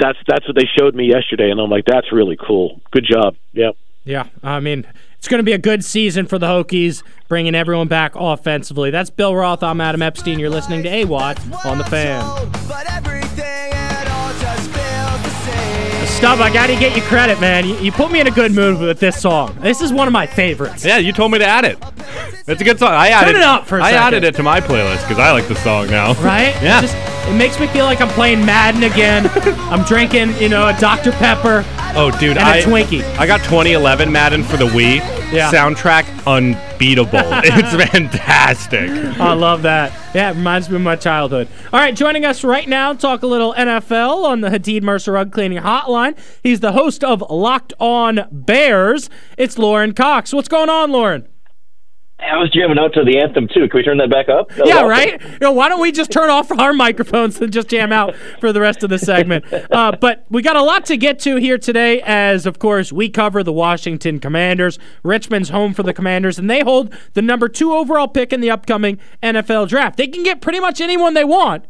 that's 0.00 0.18
that's 0.26 0.46
what 0.48 0.56
they 0.56 0.64
showed 0.78 0.94
me 0.94 1.06
yesterday, 1.06 1.50
and 1.50 1.60
I'm 1.60 1.70
like, 1.70 1.84
that's 1.86 2.10
really 2.12 2.36
cool. 2.36 2.80
Good 2.90 3.06
job. 3.08 3.36
Yeah. 3.52 3.70
Yeah, 4.02 4.28
I 4.42 4.60
mean, 4.60 4.86
it's 5.18 5.28
going 5.28 5.40
to 5.40 5.44
be 5.44 5.52
a 5.52 5.58
good 5.58 5.84
season 5.84 6.24
for 6.24 6.38
the 6.38 6.46
Hokies, 6.46 7.02
bringing 7.28 7.54
everyone 7.54 7.86
back 7.86 8.12
offensively. 8.14 8.90
That's 8.90 9.10
Bill 9.10 9.36
Roth. 9.36 9.62
I'm 9.62 9.80
Adam 9.80 10.00
Epstein. 10.00 10.38
You're 10.38 10.48
listening 10.48 10.82
to 10.84 10.88
AWadd 10.88 11.66
on 11.66 11.76
the 11.76 11.84
fan. 11.84 12.24
Stub, 16.20 16.38
I 16.40 16.52
got 16.52 16.66
to 16.66 16.76
get 16.76 16.94
you 16.94 17.00
credit, 17.00 17.40
man. 17.40 17.66
You, 17.66 17.76
you, 17.76 17.90
put 17.90 18.12
me 18.12 18.20
in 18.20 18.26
a 18.26 18.30
good 18.30 18.52
mood 18.52 18.78
with 18.78 19.00
this 19.00 19.18
song. 19.18 19.56
This 19.60 19.80
is 19.80 19.90
one 19.90 20.06
of 20.06 20.12
my 20.12 20.26
favorites. 20.26 20.84
Yeah, 20.84 20.98
you 20.98 21.14
told 21.14 21.32
me 21.32 21.38
to 21.38 21.46
add 21.46 21.64
it. 21.64 21.82
It's 22.46 22.60
a 22.60 22.64
good 22.64 22.78
song. 22.78 22.92
I 22.92 23.08
added 23.08 23.32
Turn 23.32 23.40
it 23.40 23.42
up 23.42 23.66
for 23.66 23.78
a 23.78 23.82
I 23.82 23.92
second. 23.92 24.06
added 24.06 24.24
it 24.24 24.34
to 24.34 24.42
my 24.42 24.60
playlist 24.60 25.00
because 25.08 25.18
I 25.18 25.32
like 25.32 25.48
the 25.48 25.54
song 25.54 25.86
now. 25.86 26.12
Right? 26.22 26.54
Yeah. 26.62 26.80
It, 26.80 26.82
just, 26.82 26.94
it 27.26 27.38
makes 27.38 27.58
me 27.58 27.68
feel 27.68 27.86
like 27.86 28.02
I'm 28.02 28.10
playing 28.10 28.44
Madden 28.44 28.82
again. 28.82 29.30
I'm 29.72 29.82
drinking, 29.86 30.36
you 30.36 30.50
know, 30.50 30.68
a 30.68 30.78
Dr. 30.78 31.12
Pepper. 31.12 31.64
Oh, 31.96 32.14
dude, 32.20 32.36
and 32.36 32.40
I, 32.40 32.58
a 32.58 32.64
Twinkie. 32.64 33.02
I 33.16 33.26
got 33.26 33.38
2011 33.38 34.12
Madden 34.12 34.44
for 34.44 34.58
the 34.58 34.66
Wii. 34.66 34.96
Yeah. 35.32 35.50
Soundtrack 35.50 36.04
unbeatable. 36.80 37.18
it's 37.44 37.90
fantastic. 37.90 38.90
I 39.20 39.32
love 39.34 39.62
that. 39.62 39.92
Yeah, 40.14 40.30
it 40.30 40.34
reminds 40.34 40.68
me 40.68 40.76
of 40.76 40.82
my 40.82 40.96
childhood. 40.96 41.48
All 41.72 41.80
right, 41.80 41.94
joining 41.94 42.24
us 42.24 42.42
right 42.42 42.68
now, 42.68 42.92
talk 42.94 43.22
a 43.22 43.26
little 43.26 43.54
NFL 43.54 44.24
on 44.24 44.40
the 44.40 44.48
Hadeed 44.48 44.82
Mercer 44.82 45.12
Rug 45.12 45.32
Cleaning 45.32 45.62
Hotline. 45.62 46.16
He's 46.42 46.60
the 46.60 46.72
host 46.72 47.04
of 47.04 47.22
Locked 47.30 47.72
On 47.78 48.26
Bears. 48.30 49.10
It's 49.36 49.58
Lorin 49.58 49.94
Cox. 49.94 50.32
What's 50.32 50.48
going 50.48 50.68
on, 50.68 50.90
Lorin? 50.90 51.29
I 52.22 52.36
was 52.36 52.50
jamming 52.50 52.78
out 52.78 52.92
to 52.94 53.04
the 53.04 53.18
anthem 53.18 53.48
too. 53.48 53.68
Can 53.68 53.78
we 53.78 53.82
turn 53.82 53.98
that 53.98 54.10
back 54.10 54.28
up? 54.28 54.48
That 54.50 54.66
yeah, 54.66 54.76
awesome. 54.76 54.88
right. 54.88 55.22
You 55.22 55.38
know, 55.40 55.52
why 55.52 55.68
don't 55.68 55.80
we 55.80 55.92
just 55.92 56.10
turn 56.10 56.30
off 56.30 56.50
our 56.58 56.72
microphones 56.72 57.40
and 57.40 57.52
just 57.52 57.68
jam 57.68 57.92
out 57.92 58.14
for 58.40 58.52
the 58.52 58.60
rest 58.60 58.82
of 58.82 58.90
the 58.90 58.98
segment? 58.98 59.44
Uh, 59.70 59.92
but 60.00 60.26
we 60.30 60.42
got 60.42 60.56
a 60.56 60.62
lot 60.62 60.84
to 60.86 60.96
get 60.96 61.18
to 61.20 61.36
here 61.36 61.58
today, 61.58 62.00
as 62.02 62.46
of 62.46 62.58
course 62.58 62.92
we 62.92 63.08
cover 63.08 63.42
the 63.42 63.52
Washington 63.52 64.18
Commanders. 64.18 64.78
Richmond's 65.02 65.50
home 65.50 65.74
for 65.74 65.82
the 65.82 65.92
Commanders, 65.92 66.38
and 66.38 66.48
they 66.50 66.60
hold 66.60 66.94
the 67.14 67.22
number 67.22 67.48
two 67.48 67.72
overall 67.72 68.08
pick 68.08 68.32
in 68.32 68.40
the 68.40 68.50
upcoming 68.50 68.98
NFL 69.22 69.68
draft. 69.68 69.96
They 69.96 70.06
can 70.06 70.22
get 70.22 70.40
pretty 70.40 70.60
much 70.60 70.80
anyone 70.80 71.14
they 71.14 71.24
want. 71.24 71.64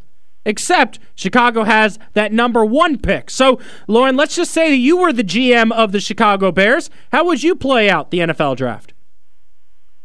Except 0.46 0.98
Chicago 1.14 1.64
has 1.64 1.98
that 2.14 2.32
number 2.32 2.64
one 2.64 2.98
pick. 2.98 3.28
So, 3.28 3.60
Lorin, 3.86 4.16
let's 4.16 4.36
just 4.36 4.52
say 4.52 4.70
that 4.70 4.78
you 4.78 4.96
were 4.96 5.12
the 5.12 5.22
GM 5.22 5.70
of 5.70 5.92
the 5.92 6.00
Chicago 6.00 6.50
Bears. 6.50 6.88
How 7.12 7.24
would 7.26 7.42
you 7.42 7.54
play 7.54 7.90
out 7.90 8.10
the 8.10 8.20
NFL 8.20 8.56
draft? 8.56 8.94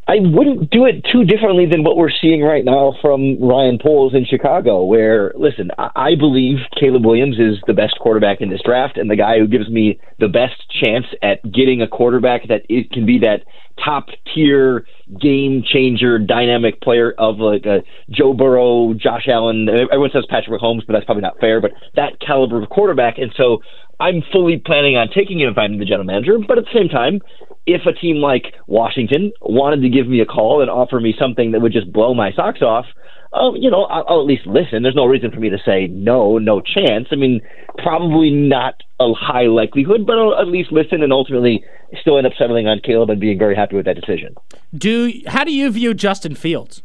I 0.08 0.18
wouldn't 0.20 0.70
do 0.70 0.84
it 0.84 1.04
too 1.10 1.24
differently 1.24 1.66
than 1.66 1.82
what 1.82 1.96
we're 1.96 2.10
seeing 2.10 2.40
right 2.40 2.64
now 2.64 2.94
from 3.02 3.42
Ryan 3.42 3.78
Poles 3.82 4.14
in 4.14 4.24
Chicago, 4.24 4.84
where, 4.84 5.32
listen, 5.36 5.70
I, 5.78 6.14
believe 6.14 6.58
Caleb 6.78 7.04
Williams 7.04 7.40
is 7.40 7.58
the 7.66 7.74
best 7.74 7.98
quarterback 7.98 8.40
in 8.40 8.48
this 8.48 8.60
draft 8.64 8.98
and 8.98 9.10
the 9.10 9.16
guy 9.16 9.38
who 9.40 9.48
gives 9.48 9.68
me 9.68 9.98
the 10.20 10.28
best 10.28 10.54
chance 10.80 11.06
at 11.22 11.42
getting 11.50 11.82
a 11.82 11.88
quarterback 11.88 12.46
that 12.46 12.62
it 12.68 12.92
can 12.92 13.04
be 13.04 13.18
that 13.18 13.42
top 13.84 14.06
tier 14.32 14.86
game 15.20 15.62
changer, 15.66 16.18
dynamic 16.18 16.80
player 16.80 17.12
of 17.18 17.38
like 17.38 17.66
a 17.66 17.82
Joe 18.08 18.32
Burrow, 18.32 18.94
Josh 18.94 19.26
Allen. 19.28 19.68
Everyone 19.68 20.10
says 20.12 20.24
Patrick 20.30 20.60
Mahomes, 20.60 20.86
but 20.86 20.92
that's 20.92 21.04
probably 21.04 21.22
not 21.22 21.38
fair, 21.40 21.60
but 21.60 21.72
that 21.96 22.20
caliber 22.20 22.62
of 22.62 22.68
quarterback. 22.68 23.18
And 23.18 23.32
so 23.36 23.58
I'm 23.98 24.22
fully 24.32 24.62
planning 24.64 24.96
on 24.96 25.08
taking 25.08 25.40
him 25.40 25.50
if 25.50 25.58
I'm 25.58 25.78
the 25.78 25.84
general 25.84 26.04
manager. 26.04 26.38
But 26.46 26.58
at 26.58 26.64
the 26.64 26.78
same 26.78 26.88
time, 26.88 27.20
if 27.66 27.82
a 27.86 27.92
team 27.92 28.16
like 28.16 28.54
Washington 28.66 29.32
wanted 29.40 29.82
to 29.82 29.88
give 29.88 30.06
me 30.06 30.20
a 30.20 30.26
call 30.26 30.60
and 30.60 30.70
offer 30.70 31.00
me 31.00 31.14
something 31.18 31.52
that 31.52 31.60
would 31.60 31.72
just 31.72 31.92
blow 31.92 32.14
my 32.14 32.32
socks 32.32 32.62
off, 32.62 32.86
um, 33.32 33.56
you 33.56 33.70
know, 33.70 33.84
I'll, 33.84 34.04
I'll 34.08 34.20
at 34.20 34.26
least 34.26 34.46
listen. 34.46 34.82
There's 34.82 34.94
no 34.94 35.06
reason 35.06 35.30
for 35.30 35.40
me 35.40 35.50
to 35.50 35.58
say 35.64 35.88
no, 35.88 36.38
no 36.38 36.60
chance. 36.60 37.08
I 37.10 37.16
mean, 37.16 37.40
probably 37.78 38.30
not 38.30 38.74
a 39.00 39.12
high 39.12 39.46
likelihood, 39.46 40.06
but 40.06 40.18
I'll 40.18 40.38
at 40.38 40.48
least 40.48 40.72
listen 40.72 41.02
and 41.02 41.12
ultimately 41.12 41.64
still 42.00 42.18
end 42.18 42.26
up 42.26 42.32
settling 42.38 42.66
on 42.66 42.80
Caleb 42.82 43.10
and 43.10 43.20
being 43.20 43.38
very 43.38 43.54
happy 43.54 43.76
with 43.76 43.86
that 43.86 43.96
decision. 43.96 44.34
Do 44.74 45.12
how 45.26 45.44
do 45.44 45.52
you 45.52 45.70
view 45.70 45.92
Justin 45.92 46.34
Fields? 46.34 46.82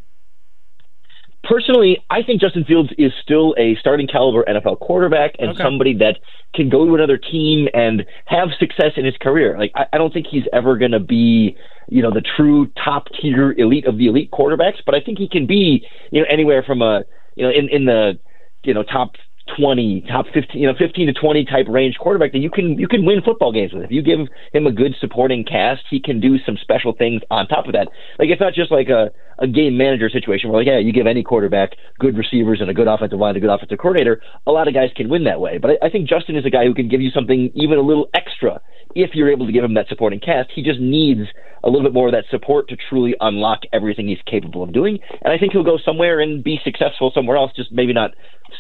Personally, 1.44 1.98
I 2.10 2.24
think 2.24 2.42
Justin 2.42 2.66
Fields 2.66 2.90
is 2.98 3.12
still 3.22 3.56
a 3.58 3.76
starting 3.80 4.08
caliber 4.08 4.44
NFL 4.48 4.80
quarterback 4.80 5.32
and 5.40 5.52
Okay. 5.52 5.64
somebody 5.64 5.94
that 5.96 6.20
can 6.54 6.70
go 6.70 6.86
to 6.86 6.96
another 6.96 7.18
team 7.18 7.68
and 7.74 8.06
have 8.26 8.50
success 8.60 8.92
in 8.98 9.06
his 9.06 9.16
career. 9.22 9.58
Like 9.58 9.72
I, 9.76 9.86
I 9.94 9.98
don't 9.98 10.14
think 10.14 10.28
he's 10.30 10.44
ever 10.54 10.78
going 10.78 10.92
to 10.92 11.00
be, 11.00 11.56
you 11.90 12.02
know, 12.02 12.12
the 12.12 12.22
true 12.36 12.68
top 12.84 13.08
tier 13.22 13.54
elite 13.54 13.86
of 13.86 13.98
the 13.98 14.08
elite 14.08 14.32
quarterbacks, 14.32 14.82
but 14.86 14.96
I 14.96 15.02
think 15.02 15.18
he 15.18 15.28
can 15.28 15.46
be, 15.48 15.86
you 16.12 16.22
know, 16.22 16.28
anywhere 16.30 16.64
from 16.64 16.82
a, 16.82 17.04
you 17.36 17.44
know, 17.46 17.52
in 17.52 17.70
in 17.70 17.86
the, 17.86 18.20
you 18.64 18.74
know, 18.74 18.84
top 18.84 19.12
20, 19.58 20.02
top 20.08 20.26
15, 20.34 20.62
you 20.62 20.68
know, 20.68 20.74
15 20.78 21.08
to 21.08 21.14
20 21.14 21.46
type 21.46 21.66
range 21.68 21.98
quarterback 21.98 22.32
that 22.32 22.40
you 22.40 22.50
can 22.50 22.78
you 22.78 22.88
can 22.88 23.06
win 23.06 23.22
football 23.22 23.52
games 23.52 23.74
with. 23.74 23.84
If 23.84 23.92
you 23.92 24.02
give 24.02 24.20
him 24.54 24.68
a 24.68 24.72
good 24.72 24.96
supporting 25.00 25.44
cast, 25.44 25.82
he 25.90 26.00
can 26.00 26.20
do 26.20 26.38
some 26.46 26.58
special 26.62 26.94
things 26.94 27.22
on 27.32 27.48
top 27.48 27.66
of 27.66 27.74
that. 27.74 27.88
Like 28.20 28.30
it's 28.30 28.40
not 28.42 28.54
just 28.54 28.72
like 28.72 28.90
a 28.90 29.12
a 29.42 29.48
game 29.48 29.76
manager 29.76 30.10
situation 30.10 30.50
where 30.50 30.60
like 30.60 30.68
yeah, 30.68 30.78
you 30.78 30.94
give 30.94 31.08
any 31.08 31.24
quarterback 31.24 31.72
good 32.00 32.16
receivers 32.16 32.62
and 32.62 32.70
a 32.70 32.74
good 32.74 32.88
offensive 32.88 33.20
line, 33.20 33.36
a 33.36 33.40
good 33.40 33.50
offensive 33.50 33.78
coordinator, 33.80 34.22
a 34.46 34.52
lot 34.52 34.68
of 34.68 34.74
guys 34.74 34.90
can 34.96 35.10
win 35.10 35.24
that 35.24 35.42
way. 35.42 35.58
But 35.58 35.72
I, 35.72 35.88
I 35.88 35.90
think 35.90 36.08
Justin 36.08 36.36
is 36.36 36.46
a 36.46 36.50
guy 36.50 36.66
who 36.66 36.74
can 36.74 36.88
give 36.88 37.02
you 37.02 37.10
something 37.10 37.52
even 37.56 37.78
a 37.78 37.82
little 37.82 38.08
extra 38.14 38.62
if 38.96 39.12
you're 39.14 39.32
able 39.32 39.46
to 39.48 39.52
give 39.52 39.64
him 39.64 39.74
that 39.74 39.88
supporting 39.88 40.20
cast. 40.20 40.50
He 40.54 40.62
just 40.62 40.80
needs 40.80 41.22
a 41.64 41.70
little 41.70 41.84
bit 41.84 41.94
more 41.94 42.08
of 42.08 42.14
that 42.14 42.26
support 42.30 42.70
to 42.70 42.78
truly 42.90 43.16
unlock 43.20 43.62
everything 43.74 44.08
he's 44.08 44.22
capable 44.26 44.64
of 44.64 44.74
doing. 44.74 45.00
And 45.24 45.34
I 45.34 45.38
think 45.38 45.54
he'll 45.54 45.64
go 45.64 45.78
somewhere 45.84 46.20
and 46.20 46.44
be 46.44 46.60
successful 46.64 47.12
somewhere 47.14 47.38
else, 47.38 47.52
just 47.56 47.72
maybe 47.72 47.94
not 47.94 48.12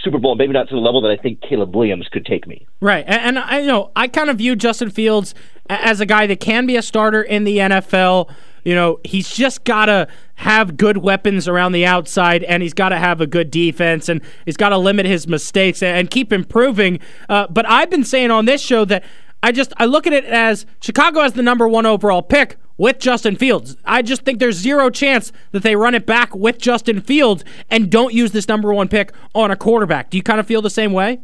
Super 0.03 0.17
Bowl, 0.17 0.35
maybe 0.35 0.53
not 0.53 0.69
to 0.69 0.75
the 0.75 0.81
level 0.81 1.01
that 1.01 1.09
I 1.11 1.17
think 1.17 1.41
Caleb 1.41 1.75
Williams 1.75 2.07
could 2.11 2.25
take 2.25 2.47
me. 2.47 2.67
Right, 2.79 3.05
and, 3.07 3.37
and 3.37 3.39
I 3.39 3.59
you 3.59 3.67
know 3.67 3.91
I 3.95 4.07
kind 4.07 4.29
of 4.29 4.37
view 4.37 4.55
Justin 4.55 4.89
Fields 4.89 5.35
as 5.69 5.99
a 5.99 6.05
guy 6.05 6.27
that 6.27 6.39
can 6.39 6.65
be 6.65 6.75
a 6.75 6.81
starter 6.81 7.21
in 7.21 7.43
the 7.43 7.57
NFL. 7.57 8.29
You 8.63 8.75
know, 8.75 8.99
he's 9.03 9.29
just 9.29 9.63
got 9.63 9.85
to 9.85 10.07
have 10.35 10.77
good 10.77 10.97
weapons 10.97 11.47
around 11.47 11.71
the 11.71 11.85
outside, 11.85 12.43
and 12.43 12.63
he's 12.63 12.73
got 12.73 12.89
to 12.89 12.97
have 12.97 13.21
a 13.21 13.27
good 13.27 13.51
defense, 13.51 14.09
and 14.09 14.21
he's 14.45 14.57
got 14.57 14.69
to 14.69 14.77
limit 14.77 15.05
his 15.05 15.27
mistakes 15.27 15.81
and, 15.83 16.09
keep 16.11 16.33
improving. 16.33 16.99
Uh, 17.29 17.47
but 17.49 17.65
I've 17.69 17.89
been 17.89 18.03
saying 18.03 18.31
on 18.31 18.45
this 18.45 18.59
show 18.61 18.83
that 18.85 19.03
I 19.41 19.51
just 19.51 19.71
I 19.77 19.85
look 19.85 20.05
at 20.05 20.13
it 20.13 20.25
as 20.25 20.65
Chicago 20.81 21.21
has 21.21 21.33
the 21.33 21.41
number 21.41 21.67
one 21.67 21.85
overall 21.85 22.21
pick 22.21 22.57
with 22.77 22.99
Justin 22.99 23.35
Fields. 23.35 23.77
I 23.85 24.01
just 24.01 24.23
think 24.23 24.39
there's 24.39 24.57
zero 24.57 24.89
chance 24.89 25.31
that 25.51 25.63
they 25.63 25.75
run 25.75 25.95
it 25.95 26.05
back 26.05 26.35
with 26.35 26.57
Justin 26.57 26.99
Fields 26.99 27.43
and 27.69 27.89
don't 27.89 28.13
use 28.13 28.31
this 28.31 28.47
number 28.47 28.73
one 28.73 28.87
pick 28.87 29.13
on 29.33 29.51
a 29.51 29.55
quarterback. 29.55 30.09
Do 30.09 30.17
you 30.17 30.23
kind 30.23 30.39
of 30.39 30.47
feel 30.47 30.61
the 30.61 30.69
same 30.69 30.91
way? 30.91 31.21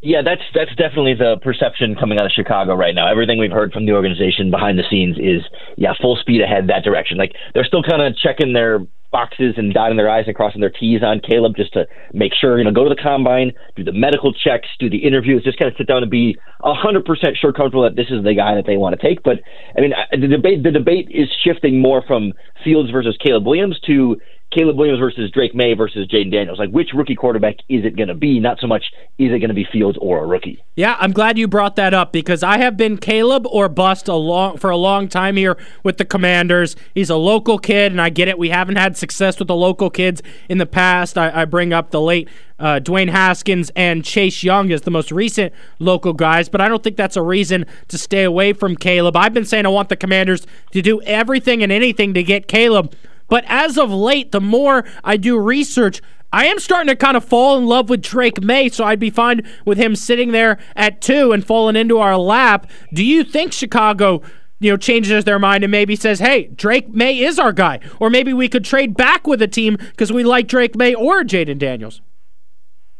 Yeah, 0.00 0.22
that's 0.24 0.42
that's 0.54 0.70
definitely 0.76 1.14
the 1.14 1.38
perception 1.42 1.96
coming 1.98 2.20
out 2.20 2.26
of 2.26 2.32
Chicago 2.32 2.74
right 2.74 2.94
now. 2.94 3.10
Everything 3.10 3.38
we've 3.38 3.50
heard 3.50 3.72
from 3.72 3.84
the 3.84 3.92
organization 3.92 4.50
behind 4.50 4.78
the 4.78 4.84
scenes 4.88 5.18
is 5.18 5.42
yeah, 5.76 5.92
full 6.00 6.16
speed 6.16 6.40
ahead 6.40 6.68
that 6.68 6.84
direction. 6.84 7.18
Like 7.18 7.32
they're 7.52 7.64
still 7.64 7.82
kind 7.82 8.02
of 8.02 8.16
checking 8.16 8.52
their 8.52 8.80
boxes 9.10 9.54
and 9.56 9.72
dotting 9.72 9.96
their 9.96 10.08
I's 10.08 10.26
and 10.26 10.36
crossing 10.36 10.60
their 10.60 10.70
T's 10.70 11.02
on 11.02 11.20
Caleb 11.20 11.56
just 11.56 11.72
to 11.72 11.86
make 12.12 12.32
sure, 12.38 12.58
you 12.58 12.64
know, 12.64 12.70
go 12.70 12.84
to 12.84 12.90
the 12.90 13.00
combine, 13.00 13.52
do 13.74 13.82
the 13.82 13.92
medical 13.92 14.32
checks, 14.32 14.68
do 14.78 14.90
the 14.90 14.98
interviews, 14.98 15.42
just 15.42 15.58
kind 15.58 15.70
of 15.70 15.76
sit 15.76 15.86
down 15.86 16.02
and 16.02 16.10
be 16.10 16.36
a 16.62 16.74
hundred 16.74 17.04
percent 17.04 17.36
sure 17.40 17.52
comfortable 17.52 17.82
that 17.82 17.96
this 17.96 18.06
is 18.10 18.22
the 18.22 18.34
guy 18.34 18.54
that 18.54 18.66
they 18.66 18.76
want 18.76 18.98
to 18.98 19.04
take. 19.04 19.22
But 19.22 19.40
I 19.76 19.80
mean, 19.80 19.92
the 20.12 20.28
debate 20.28 20.62
the 20.62 20.70
debate 20.70 21.08
is 21.10 21.28
shifting 21.42 21.80
more 21.80 22.02
from 22.06 22.32
Fields 22.62 22.90
versus 22.90 23.16
Caleb 23.24 23.46
Williams 23.46 23.80
to 23.86 24.20
Caleb 24.58 24.76
Williams 24.76 24.98
versus 24.98 25.30
Drake 25.30 25.54
Maye 25.54 25.74
versus 25.74 26.08
Jayden 26.08 26.32
Daniels. 26.32 26.58
Like, 26.58 26.70
which 26.70 26.88
rookie 26.92 27.14
quarterback 27.14 27.56
is 27.68 27.84
it 27.84 27.96
going 27.96 28.08
to 28.08 28.14
be? 28.14 28.40
Not 28.40 28.58
so 28.60 28.66
much 28.66 28.86
is 29.16 29.32
it 29.32 29.38
going 29.38 29.50
to 29.50 29.54
be 29.54 29.64
Fields 29.70 29.96
or 30.00 30.24
a 30.24 30.26
rookie. 30.26 30.60
Yeah, 30.74 30.96
I'm 30.98 31.12
glad 31.12 31.38
you 31.38 31.46
brought 31.46 31.76
that 31.76 31.94
up 31.94 32.12
because 32.12 32.42
I 32.42 32.58
have 32.58 32.76
been 32.76 32.98
Caleb 32.98 33.46
or 33.46 33.68
bust 33.68 34.08
a 34.08 34.14
long 34.14 34.56
for 34.56 34.70
a 34.70 34.76
long 34.76 35.06
time 35.06 35.36
here 35.36 35.56
with 35.84 35.98
the 35.98 36.04
Commanders. 36.04 36.74
He's 36.92 37.08
a 37.08 37.16
local 37.16 37.58
kid, 37.58 37.92
and 37.92 38.00
I 38.00 38.08
get 38.08 38.26
it. 38.26 38.36
We 38.36 38.48
haven't 38.48 38.76
had 38.76 38.96
success 38.96 39.38
with 39.38 39.46
the 39.46 39.54
local 39.54 39.90
kids 39.90 40.22
in 40.48 40.58
the 40.58 40.66
past. 40.66 41.16
I, 41.16 41.42
I 41.42 41.44
bring 41.44 41.72
up 41.72 41.92
the 41.92 42.00
late 42.00 42.28
uh, 42.58 42.80
Dwayne 42.82 43.10
Haskins 43.10 43.70
and 43.76 44.04
Chase 44.04 44.42
Young 44.42 44.72
as 44.72 44.80
the 44.80 44.90
most 44.90 45.12
recent 45.12 45.52
local 45.78 46.12
guys, 46.12 46.48
but 46.48 46.60
I 46.60 46.68
don't 46.68 46.82
think 46.82 46.96
that's 46.96 47.16
a 47.16 47.22
reason 47.22 47.64
to 47.86 47.96
stay 47.98 48.24
away 48.24 48.52
from 48.52 48.74
Caleb. 48.74 49.16
I've 49.16 49.34
been 49.34 49.44
saying 49.44 49.66
I 49.66 49.68
want 49.68 49.88
the 49.88 49.96
Commanders 49.96 50.48
to 50.72 50.82
do 50.82 51.00
everything 51.02 51.62
and 51.62 51.70
anything 51.70 52.12
to 52.14 52.24
get 52.24 52.48
Caleb. 52.48 52.92
But 53.28 53.44
as 53.46 53.78
of 53.78 53.90
late, 53.90 54.32
the 54.32 54.40
more 54.40 54.84
I 55.04 55.16
do 55.16 55.38
research, 55.38 56.00
I 56.32 56.46
am 56.46 56.58
starting 56.58 56.88
to 56.88 56.96
kind 56.96 57.16
of 57.16 57.24
fall 57.24 57.56
in 57.56 57.66
love 57.66 57.88
with 57.88 58.02
Drake 58.02 58.42
Maye, 58.42 58.68
so 58.68 58.84
I'd 58.84 58.98
be 58.98 59.10
fine 59.10 59.48
with 59.64 59.78
him 59.78 59.96
sitting 59.96 60.32
there 60.32 60.58
at 60.76 61.00
two 61.00 61.32
and 61.32 61.44
falling 61.46 61.76
into 61.76 61.98
our 61.98 62.18
lap. 62.18 62.70
Do 62.92 63.04
you 63.04 63.24
think 63.24 63.52
Chicago? 63.52 64.22
You 64.60 64.72
know, 64.72 64.76
changes 64.76 65.22
their 65.22 65.38
mind 65.38 65.62
and 65.62 65.70
maybe 65.70 65.94
says, 65.94 66.18
"Hey, 66.18 66.48
Drake 66.48 66.88
Maye 66.88 67.20
is 67.20 67.38
our 67.38 67.52
guy," 67.52 67.78
or 68.00 68.10
maybe 68.10 68.32
we 68.32 68.48
could 68.48 68.64
trade 68.64 68.96
back 68.96 69.24
with 69.24 69.40
a 69.40 69.46
team 69.46 69.76
because 69.76 70.12
we 70.12 70.24
like 70.24 70.48
Drake 70.48 70.74
Maye 70.74 70.94
or 70.94 71.22
Jayden 71.22 71.58
Daniels. 71.58 72.00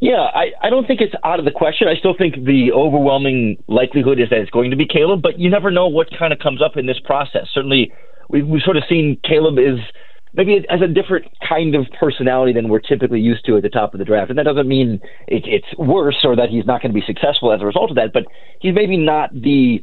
Yeah, 0.01 0.21
I, 0.33 0.53
I 0.63 0.71
don't 0.71 0.87
think 0.87 1.01
it's 1.01 1.15
out 1.25 1.41
of 1.41 1.45
the 1.45 1.51
question. 1.51 1.89
I 1.89 1.97
still 1.97 2.15
think 2.17 2.37
the 2.45 2.71
overwhelming 2.73 3.61
likelihood 3.67 4.21
is 4.21 4.31
that 4.31 4.39
it's 4.39 4.51
going 4.51 4.71
to 4.71 4.77
be 4.77 4.87
Caleb, 4.87 5.21
but 5.21 5.41
you 5.41 5.51
never 5.51 5.73
know 5.73 5.89
what 5.89 6.07
kind 6.17 6.33
of 6.33 6.39
comes 6.39 6.63
up 6.63 6.77
in 6.77 6.87
this 6.87 7.01
process. 7.05 7.49
Certainly, 7.53 7.93
we've, 8.29 8.47
we've 8.47 8.63
sort 8.63 8.77
of 8.77 8.85
seen 8.89 9.19
Caleb 9.25 9.59
is 9.59 9.81
maybe 10.35 10.65
as 10.69 10.81
a 10.83 10.87
different 10.87 11.27
kind 11.47 11.75
of 11.75 11.87
personality 11.99 12.53
than 12.53 12.69
we're 12.69 12.81
typically 12.81 13.21
used 13.21 13.45
to 13.47 13.57
at 13.57 13.63
the 13.63 13.69
top 13.69 13.95
of 13.95 13.99
the 13.99 14.05
draft. 14.05 14.31
And 14.31 14.39
that 14.39 14.45
doesn't 14.45 14.69
mean 14.69 15.01
it, 15.27 15.45
it's 15.47 15.79
worse 15.79 16.19
or 16.25 16.37
that 16.37 16.51
he's 16.51 16.67
not 16.67 16.83
going 16.83 16.93
to 16.93 17.01
be 17.01 17.07
successful 17.07 17.53
as 17.53 17.61
a 17.61 17.67
result 17.67 17.91
of 17.91 17.97
that, 17.97 18.13
but 18.13 18.25
he's 18.61 18.75
maybe 18.75 18.97
not 18.97 19.33
the 19.33 19.83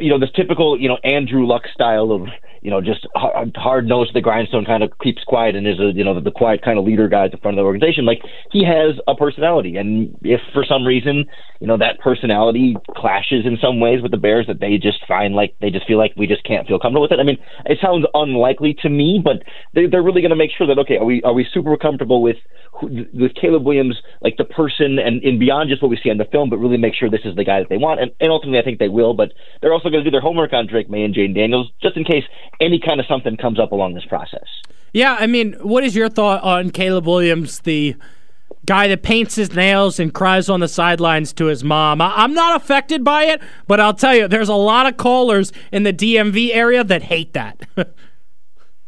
you 0.00 0.10
know, 0.10 0.18
this 0.18 0.30
typical, 0.34 0.80
you 0.80 0.88
know, 0.88 0.98
Andrew 1.04 1.46
Luck 1.46 1.62
style 1.72 2.10
of, 2.10 2.22
you 2.62 2.70
know, 2.70 2.80
just 2.80 3.06
hard 3.14 3.86
nosed 3.86 4.14
the 4.14 4.20
grindstone 4.20 4.64
kind 4.64 4.82
of 4.82 4.90
keeps 4.98 5.22
quiet 5.24 5.54
and 5.54 5.66
is 5.66 5.78
a, 5.78 5.92
you 5.94 6.04
know, 6.04 6.14
the, 6.14 6.20
the 6.20 6.30
quiet 6.30 6.62
kind 6.62 6.78
of 6.78 6.84
leader 6.84 7.08
guy 7.08 7.26
at 7.26 7.32
the 7.32 7.38
front 7.38 7.58
of 7.58 7.62
the 7.62 7.66
organization. 7.66 8.04
Like 8.04 8.20
he 8.50 8.64
has 8.64 8.98
a 9.06 9.14
personality. 9.14 9.76
And 9.76 10.16
if 10.22 10.40
for 10.52 10.64
some 10.64 10.84
reason, 10.84 11.24
you 11.60 11.66
know, 11.66 11.76
that 11.78 11.98
personality 12.00 12.76
clashes 12.96 13.46
in 13.46 13.58
some 13.60 13.80
ways 13.80 14.02
with 14.02 14.10
the 14.10 14.16
Bears 14.16 14.46
that 14.46 14.60
they 14.60 14.78
just 14.78 14.98
find 15.06 15.34
like, 15.34 15.54
they 15.60 15.70
just 15.70 15.86
feel 15.86 15.98
like 15.98 16.12
we 16.16 16.26
just 16.26 16.44
can't 16.44 16.66
feel 16.66 16.78
comfortable 16.78 17.02
with 17.02 17.12
it. 17.12 17.20
I 17.20 17.24
mean, 17.24 17.38
it 17.66 17.78
sounds 17.80 18.06
unlikely 18.14 18.76
to 18.82 18.88
me, 18.88 19.20
but 19.22 19.42
they, 19.74 19.86
they're 19.86 20.02
really 20.02 20.20
going 20.20 20.30
to 20.30 20.36
make 20.36 20.50
sure 20.56 20.66
that, 20.66 20.78
okay, 20.78 20.96
are 20.96 21.04
we, 21.04 21.22
are 21.22 21.32
we 21.32 21.46
super 21.52 21.76
comfortable 21.76 22.22
with, 22.22 22.36
with 22.82 23.34
Caleb 23.34 23.64
Williams, 23.64 23.96
like 24.22 24.36
the 24.36 24.44
person 24.44 24.98
and, 24.98 25.22
and 25.22 25.40
beyond 25.40 25.68
just 25.68 25.82
what 25.82 25.90
we 25.90 25.98
see 26.02 26.10
on 26.10 26.18
the 26.18 26.24
film, 26.26 26.50
but 26.50 26.58
really 26.58 26.76
make 26.76 26.94
sure 26.94 27.10
this 27.10 27.24
is 27.24 27.34
the 27.34 27.44
guy 27.44 27.60
that 27.60 27.68
they 27.68 27.76
want. 27.76 28.00
And, 28.00 28.12
and 28.20 28.30
ultimately, 28.30 28.58
I 28.58 28.62
think 28.62 28.78
they 28.78 28.88
will, 28.88 29.14
but 29.14 29.32
they're 29.60 29.72
also 29.72 29.90
going 29.90 30.04
to 30.04 30.10
do 30.10 30.12
their 30.12 30.20
homework 30.20 30.52
on 30.52 30.66
Drake 30.66 30.88
Maye 30.88 31.04
and 31.04 31.14
Jayden 31.14 31.34
Daniels 31.34 31.70
just 31.82 31.96
in 31.96 32.04
case 32.04 32.24
any 32.60 32.80
kind 32.80 33.00
of 33.00 33.06
something 33.06 33.36
comes 33.36 33.58
up 33.58 33.72
along 33.72 33.94
this 33.94 34.04
process. 34.04 34.46
Yeah, 34.92 35.16
I 35.18 35.26
mean, 35.26 35.52
what 35.60 35.84
is 35.84 35.94
your 35.94 36.08
thought 36.08 36.42
on 36.42 36.70
Caleb 36.70 37.06
Williams, 37.06 37.60
the 37.60 37.94
guy 38.66 38.88
that 38.88 39.02
paints 39.02 39.34
his 39.34 39.54
nails 39.54 39.98
and 40.00 40.12
cries 40.12 40.48
on 40.48 40.60
the 40.60 40.68
sidelines 40.68 41.32
to 41.34 41.46
his 41.46 41.62
mom? 41.62 42.00
I- 42.00 42.14
I'm 42.16 42.34
not 42.34 42.56
affected 42.56 43.04
by 43.04 43.24
it, 43.24 43.40
but 43.66 43.80
I'll 43.80 43.94
tell 43.94 44.14
you, 44.16 44.28
there's 44.28 44.48
a 44.48 44.54
lot 44.54 44.86
of 44.86 44.96
callers 44.96 45.52
in 45.72 45.82
the 45.82 45.92
DMV 45.92 46.52
area 46.54 46.82
that 46.84 47.04
hate 47.04 47.32
that. 47.34 47.66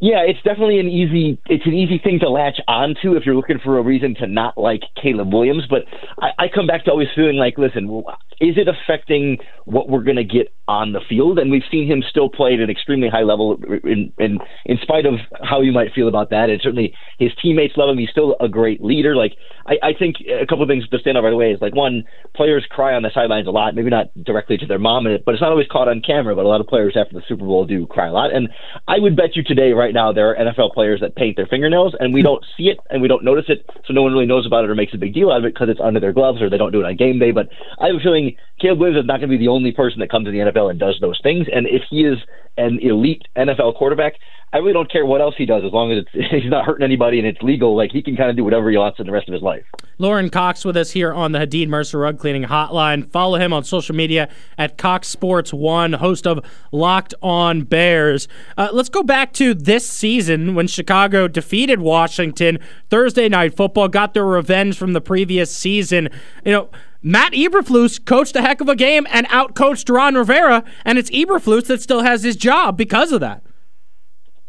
Yeah, 0.00 0.22
it's 0.26 0.40
definitely 0.42 0.80
an 0.80 0.88
easy 0.88 1.38
it's 1.46 1.66
an 1.66 1.74
easy 1.74 1.98
thing 2.02 2.20
to 2.20 2.30
latch 2.30 2.58
onto 2.66 3.16
if 3.16 3.26
you're 3.26 3.34
looking 3.34 3.58
for 3.62 3.78
a 3.78 3.82
reason 3.82 4.14
to 4.20 4.26
not 4.26 4.56
like 4.56 4.80
Caleb 5.00 5.32
Williams. 5.32 5.64
But 5.68 5.82
I, 6.18 6.44
I 6.44 6.48
come 6.48 6.66
back 6.66 6.86
to 6.86 6.90
always 6.90 7.08
feeling 7.14 7.36
like, 7.36 7.58
listen, 7.58 8.02
is 8.40 8.56
it 8.56 8.66
affecting 8.66 9.36
what 9.66 9.90
we're 9.90 10.02
going 10.02 10.16
to 10.16 10.24
get 10.24 10.54
on 10.66 10.92
the 10.92 11.00
field? 11.06 11.38
And 11.38 11.50
we've 11.50 11.68
seen 11.70 11.86
him 11.86 12.02
still 12.08 12.30
play 12.30 12.54
at 12.54 12.60
an 12.60 12.70
extremely 12.70 13.10
high 13.10 13.24
level, 13.24 13.58
uh, 13.70 13.74
in 13.86 14.10
in 14.18 14.38
in 14.64 14.78
spite 14.80 15.04
of 15.04 15.14
how 15.42 15.60
you 15.60 15.70
might 15.70 15.92
feel 15.92 16.08
about 16.08 16.30
that. 16.30 16.48
And 16.48 16.58
certainly 16.62 16.94
his 17.18 17.32
teammates 17.42 17.76
love 17.76 17.90
him. 17.90 17.98
He's 17.98 18.08
still 18.08 18.36
a 18.40 18.48
great 18.48 18.82
leader. 18.82 19.14
Like 19.14 19.32
I, 19.66 19.74
I 19.82 19.92
think 19.92 20.16
a 20.20 20.46
couple 20.46 20.62
of 20.62 20.68
things 20.70 20.88
to 20.88 20.98
stand 20.98 21.18
out 21.18 21.24
right 21.24 21.32
away 21.34 21.52
is 21.52 21.60
like 21.60 21.74
one, 21.74 22.04
players 22.34 22.64
cry 22.70 22.94
on 22.94 23.02
the 23.02 23.10
sidelines 23.12 23.48
a 23.48 23.50
lot. 23.50 23.74
Maybe 23.74 23.90
not 23.90 24.06
directly 24.24 24.56
to 24.56 24.66
their 24.66 24.78
mom, 24.78 25.04
but 25.26 25.34
it's 25.34 25.42
not 25.42 25.50
always 25.50 25.68
caught 25.70 25.88
on 25.88 26.00
camera. 26.00 26.34
But 26.34 26.46
a 26.46 26.48
lot 26.48 26.62
of 26.62 26.66
players 26.66 26.96
after 26.96 27.12
the 27.12 27.22
Super 27.28 27.44
Bowl 27.44 27.66
do 27.66 27.86
cry 27.86 28.08
a 28.08 28.12
lot. 28.12 28.34
And 28.34 28.48
I 28.88 28.98
would 28.98 29.14
bet 29.14 29.36
you 29.36 29.42
today, 29.44 29.72
right 29.72 29.89
now, 29.94 30.12
there 30.12 30.30
are 30.30 30.36
NFL 30.36 30.72
players 30.72 31.00
that 31.00 31.16
paint 31.16 31.36
their 31.36 31.46
fingernails, 31.46 31.94
and 31.98 32.12
we 32.12 32.22
don't 32.22 32.44
see 32.56 32.64
it 32.64 32.78
and 32.90 33.02
we 33.02 33.08
don't 33.08 33.24
notice 33.24 33.46
it, 33.48 33.64
so 33.86 33.92
no 33.92 34.02
one 34.02 34.12
really 34.12 34.26
knows 34.26 34.46
about 34.46 34.64
it 34.64 34.70
or 34.70 34.74
makes 34.74 34.94
a 34.94 34.98
big 34.98 35.14
deal 35.14 35.30
out 35.30 35.38
of 35.38 35.44
it 35.44 35.54
because 35.54 35.68
it's 35.68 35.80
under 35.80 36.00
their 36.00 36.12
gloves 36.12 36.40
or 36.42 36.50
they 36.50 36.58
don't 36.58 36.72
do 36.72 36.80
it 36.80 36.86
on 36.86 36.96
game 36.96 37.18
day. 37.18 37.30
But 37.30 37.48
I 37.78 37.86
have 37.86 37.96
a 37.96 38.00
feeling 38.00 38.36
Caleb 38.60 38.80
Williams 38.80 39.02
is 39.02 39.06
not 39.06 39.18
going 39.18 39.30
to 39.30 39.38
be 39.38 39.44
the 39.44 39.48
only 39.48 39.72
person 39.72 40.00
that 40.00 40.10
comes 40.10 40.26
to 40.26 40.30
the 40.30 40.38
NFL 40.38 40.70
and 40.70 40.78
does 40.78 40.98
those 41.00 41.20
things. 41.22 41.46
And 41.52 41.66
if 41.66 41.82
he 41.90 42.04
is 42.04 42.18
an 42.56 42.78
elite 42.82 43.22
NFL 43.36 43.76
quarterback, 43.76 44.14
I 44.52 44.58
really 44.58 44.72
don't 44.72 44.90
care 44.90 45.06
what 45.06 45.20
else 45.20 45.34
he 45.38 45.46
does 45.46 45.62
as 45.64 45.72
long 45.72 45.92
as 45.92 46.04
he's 46.12 46.50
not 46.50 46.64
hurting 46.64 46.84
anybody 46.84 47.18
and 47.18 47.26
it's 47.26 47.40
legal. 47.40 47.76
Like 47.76 47.92
he 47.92 48.02
can 48.02 48.16
kind 48.16 48.30
of 48.30 48.36
do 48.36 48.44
whatever 48.44 48.70
he 48.70 48.76
wants 48.76 48.98
in 48.98 49.06
the 49.06 49.12
rest 49.12 49.28
of 49.28 49.32
his 49.32 49.42
life. 49.42 49.64
Lorin 49.98 50.30
Cox 50.30 50.64
with 50.64 50.76
us 50.76 50.90
here 50.90 51.12
on 51.12 51.32
the 51.32 51.38
Hadeed 51.38 51.68
Mercer 51.68 51.98
Rug 51.98 52.18
Cleaning 52.18 52.44
Hotline. 52.44 53.10
Follow 53.10 53.38
him 53.38 53.52
on 53.52 53.64
social 53.64 53.94
media 53.94 54.28
at 54.58 54.76
Cox 54.76 55.08
Sports 55.08 55.52
One, 55.52 55.92
host 55.92 56.26
of 56.26 56.44
Locked 56.72 57.14
On 57.22 57.62
Bears. 57.62 58.26
Uh, 58.56 58.70
let's 58.72 58.88
go 58.88 59.02
back 59.02 59.32
to 59.34 59.54
this 59.54 59.79
season 59.88 60.54
when 60.54 60.66
Chicago 60.66 61.28
defeated 61.28 61.80
Washington 61.80 62.58
Thursday 62.88 63.28
Night 63.28 63.56
Football, 63.56 63.88
got 63.88 64.14
their 64.14 64.24
revenge 64.26 64.76
from 64.76 64.92
the 64.92 65.00
previous 65.00 65.54
season. 65.54 66.08
You 66.44 66.52
know. 66.52 66.70
Matt 67.02 67.32
Eberflus 67.32 68.04
coached 68.04 68.36
a 68.36 68.42
heck 68.42 68.60
of 68.60 68.68
a 68.68 68.76
game 68.76 69.06
and 69.10 69.26
outcoached 69.28 69.88
Ron 69.88 70.16
Rivera, 70.16 70.62
and 70.84 70.98
it's 70.98 71.08
Eberflus 71.12 71.64
that 71.68 71.80
still 71.80 72.02
has 72.02 72.24
his 72.24 72.36
job 72.36 72.76
because 72.76 73.10
of 73.10 73.20
that. 73.20 73.42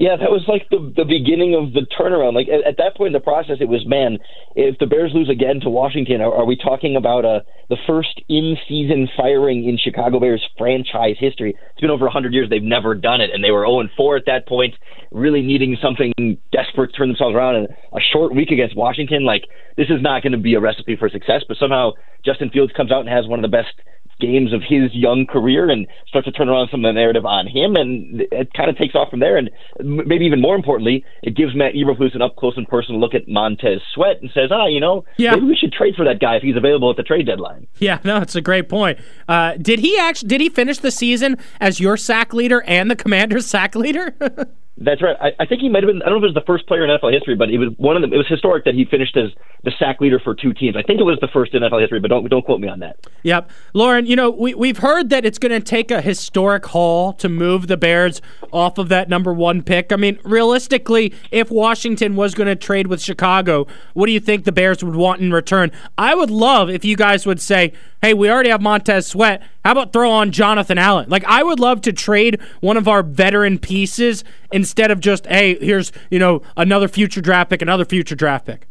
Yeah, 0.01 0.17
that 0.17 0.33
was 0.33 0.41
like 0.47 0.65
the 0.73 0.81
the 0.97 1.05
beginning 1.05 1.53
of 1.53 1.77
the 1.77 1.85
turnaround. 1.85 2.33
Like 2.33 2.49
at, 2.49 2.65
at 2.65 2.77
that 2.81 2.97
point 2.97 3.13
in 3.13 3.13
the 3.13 3.21
process, 3.21 3.57
it 3.61 3.69
was 3.69 3.85
man, 3.85 4.17
if 4.55 4.79
the 4.79 4.87
Bears 4.87 5.11
lose 5.13 5.29
again 5.29 5.61
to 5.61 5.69
Washington, 5.69 6.21
are, 6.21 6.33
are 6.33 6.45
we 6.45 6.57
talking 6.57 6.95
about 6.95 7.23
uh, 7.23 7.41
the 7.69 7.77
first 7.85 8.19
in 8.27 8.57
season 8.67 9.07
firing 9.15 9.69
in 9.69 9.77
Chicago 9.77 10.19
Bears 10.19 10.41
franchise 10.57 11.17
history? 11.19 11.53
It's 11.53 11.81
been 11.81 11.91
over 11.91 12.09
hundred 12.09 12.33
years; 12.33 12.49
they've 12.49 12.63
never 12.63 12.95
done 12.95 13.21
it, 13.21 13.29
and 13.31 13.43
they 13.43 13.51
were 13.51 13.61
zero 13.61 13.79
and 13.79 13.91
four 13.95 14.17
at 14.17 14.25
that 14.25 14.47
point, 14.47 14.73
really 15.11 15.43
needing 15.43 15.77
something 15.79 16.11
desperate 16.51 16.93
to 16.93 16.97
turn 16.97 17.09
themselves 17.09 17.35
around. 17.35 17.57
And 17.57 17.67
a 17.93 18.01
short 18.11 18.33
week 18.33 18.49
against 18.49 18.75
Washington, 18.75 19.23
like 19.23 19.45
this 19.77 19.93
is 19.93 20.01
not 20.01 20.23
going 20.23 20.33
to 20.33 20.41
be 20.41 20.55
a 20.55 20.59
recipe 20.59 20.95
for 20.95 21.09
success. 21.09 21.45
But 21.47 21.57
somehow 21.57 21.91
Justin 22.25 22.49
Fields 22.49 22.73
comes 22.75 22.91
out 22.91 23.01
and 23.01 23.09
has 23.09 23.27
one 23.27 23.37
of 23.37 23.45
the 23.45 23.55
best 23.55 23.77
games 24.21 24.53
of 24.53 24.61
his 24.61 24.93
young 24.93 25.25
career 25.25 25.69
and 25.69 25.87
starts 26.07 26.25
to 26.25 26.31
turn 26.31 26.47
around 26.47 26.69
some 26.69 26.85
of 26.85 26.89
the 26.89 26.93
narrative 26.93 27.25
on 27.25 27.47
him, 27.47 27.75
and 27.75 28.21
it 28.31 28.53
kind 28.53 28.69
of 28.69 28.77
takes 28.77 28.95
off 28.95 29.09
from 29.09 29.19
there. 29.19 29.37
And 29.37 29.49
maybe 29.79 30.25
even 30.25 30.39
more 30.39 30.55
importantly, 30.55 31.03
it 31.23 31.35
gives 31.35 31.55
Matt 31.55 31.73
Eberflus 31.73 32.15
an 32.15 32.21
up 32.21 32.35
close 32.35 32.55
and 32.55 32.67
personal 32.67 33.01
look 33.01 33.13
at 33.13 33.27
Montez 33.27 33.81
Sweat 33.93 34.21
and 34.21 34.29
says, 34.33 34.49
ah, 34.51 34.67
you 34.67 34.79
know, 34.79 35.03
yeah. 35.17 35.33
maybe 35.33 35.47
we 35.47 35.55
should 35.55 35.73
trade 35.73 35.95
for 35.95 36.05
that 36.05 36.19
guy 36.19 36.35
if 36.35 36.43
he's 36.43 36.55
available 36.55 36.89
at 36.89 36.97
the 36.97 37.03
trade 37.03 37.25
deadline. 37.25 37.67
Yeah, 37.79 37.99
no, 38.03 38.17
it's 38.17 38.35
a 38.35 38.41
great 38.41 38.69
point. 38.69 38.99
Uh, 39.27 39.55
did 39.57 39.79
he 39.79 39.97
actually 39.97 40.29
did 40.29 40.41
he 40.41 40.49
finish 40.49 40.77
the 40.77 40.91
season 40.91 41.37
as 41.59 41.79
your 41.79 41.97
sack 41.97 42.33
leader 42.33 42.63
and 42.67 42.91
the 42.91 42.95
Commander's 42.95 43.47
sack 43.47 43.75
leader? 43.75 44.15
That's 44.83 45.01
right. 45.01 45.15
I, 45.21 45.43
I 45.43 45.45
think 45.45 45.61
he 45.61 45.69
might 45.69 45.83
have 45.83 45.91
been. 45.91 46.01
I 46.01 46.09
don't 46.09 46.21
know 46.21 46.27
if 46.27 46.31
it 46.31 46.35
was 46.35 46.43
the 46.43 46.47
first 46.47 46.65
player 46.67 46.83
in 46.83 46.89
NFL 46.89 47.13
history, 47.13 47.35
but 47.35 47.49
it 47.49 47.59
was 47.59 47.69
one 47.77 47.95
of 47.95 48.01
them. 48.01 48.11
It 48.11 48.17
was 48.17 48.27
historic 48.27 48.65
that 48.65 48.73
he 48.73 48.85
finished 48.85 49.15
as 49.15 49.29
the 49.63 49.71
sack 49.77 50.01
leader 50.01 50.19
for 50.19 50.33
two 50.33 50.53
teams. 50.53 50.75
I 50.75 50.81
think 50.81 50.99
it 50.99 51.03
was 51.03 51.19
the 51.21 51.27
first 51.27 51.53
in 51.53 51.61
NFL 51.61 51.81
history, 51.81 51.99
but 51.99 52.09
don't 52.09 52.27
don't 52.29 52.43
quote 52.43 52.59
me 52.59 52.67
on 52.67 52.79
that. 52.79 52.97
Yep, 53.23 53.51
Lorin. 53.73 54.07
You 54.07 54.15
know, 54.15 54.31
we 54.31 54.55
we've 54.55 54.79
heard 54.79 55.09
that 55.11 55.23
it's 55.23 55.37
going 55.37 55.51
to 55.51 55.59
take 55.59 55.91
a 55.91 56.01
historic 56.01 56.65
haul 56.65 57.13
to 57.13 57.29
move 57.29 57.67
the 57.67 57.77
Bears 57.77 58.21
off 58.51 58.79
of 58.79 58.89
that 58.89 59.07
number 59.07 59.33
one 59.33 59.61
pick. 59.61 59.93
I 59.93 59.97
mean, 59.97 60.19
realistically, 60.23 61.13
if 61.29 61.51
Washington 61.51 62.15
was 62.15 62.33
going 62.33 62.47
to 62.47 62.55
trade 62.55 62.87
with 62.87 63.01
Chicago, 63.01 63.67
what 63.93 64.07
do 64.07 64.11
you 64.11 64.19
think 64.19 64.45
the 64.45 64.51
Bears 64.51 64.83
would 64.83 64.95
want 64.95 65.21
in 65.21 65.31
return? 65.31 65.71
I 65.97 66.15
would 66.15 66.31
love 66.31 66.69
if 66.69 66.83
you 66.83 66.95
guys 66.95 67.25
would 67.27 67.39
say, 67.39 67.73
"Hey, 68.01 68.13
we 68.13 68.29
already 68.29 68.49
have 68.49 68.61
Montez 68.61 69.07
Sweat. 69.07 69.41
How 69.63 69.73
about 69.73 69.93
throw 69.93 70.11
on 70.11 70.31
Jonathan 70.31 70.77
Allen?" 70.77 71.09
Like, 71.09 71.23
I 71.25 71.43
would 71.43 71.59
love 71.59 71.81
to 71.81 71.93
trade 71.93 72.39
one 72.59 72.77
of 72.77 72.87
our 72.87 73.03
veteran 73.03 73.59
pieces 73.59 74.23
instead 74.51 74.91
of 74.91 74.99
just, 74.99 75.25
hey, 75.27 75.55
here's, 75.59 75.91
you 76.09 76.19
know, 76.19 76.41
another 76.57 76.87
future 76.87 77.21
draft 77.21 77.49
pick, 77.49 77.61
another 77.61 77.85
future 77.85 78.15
draft 78.15 78.45
pick. 78.45 78.67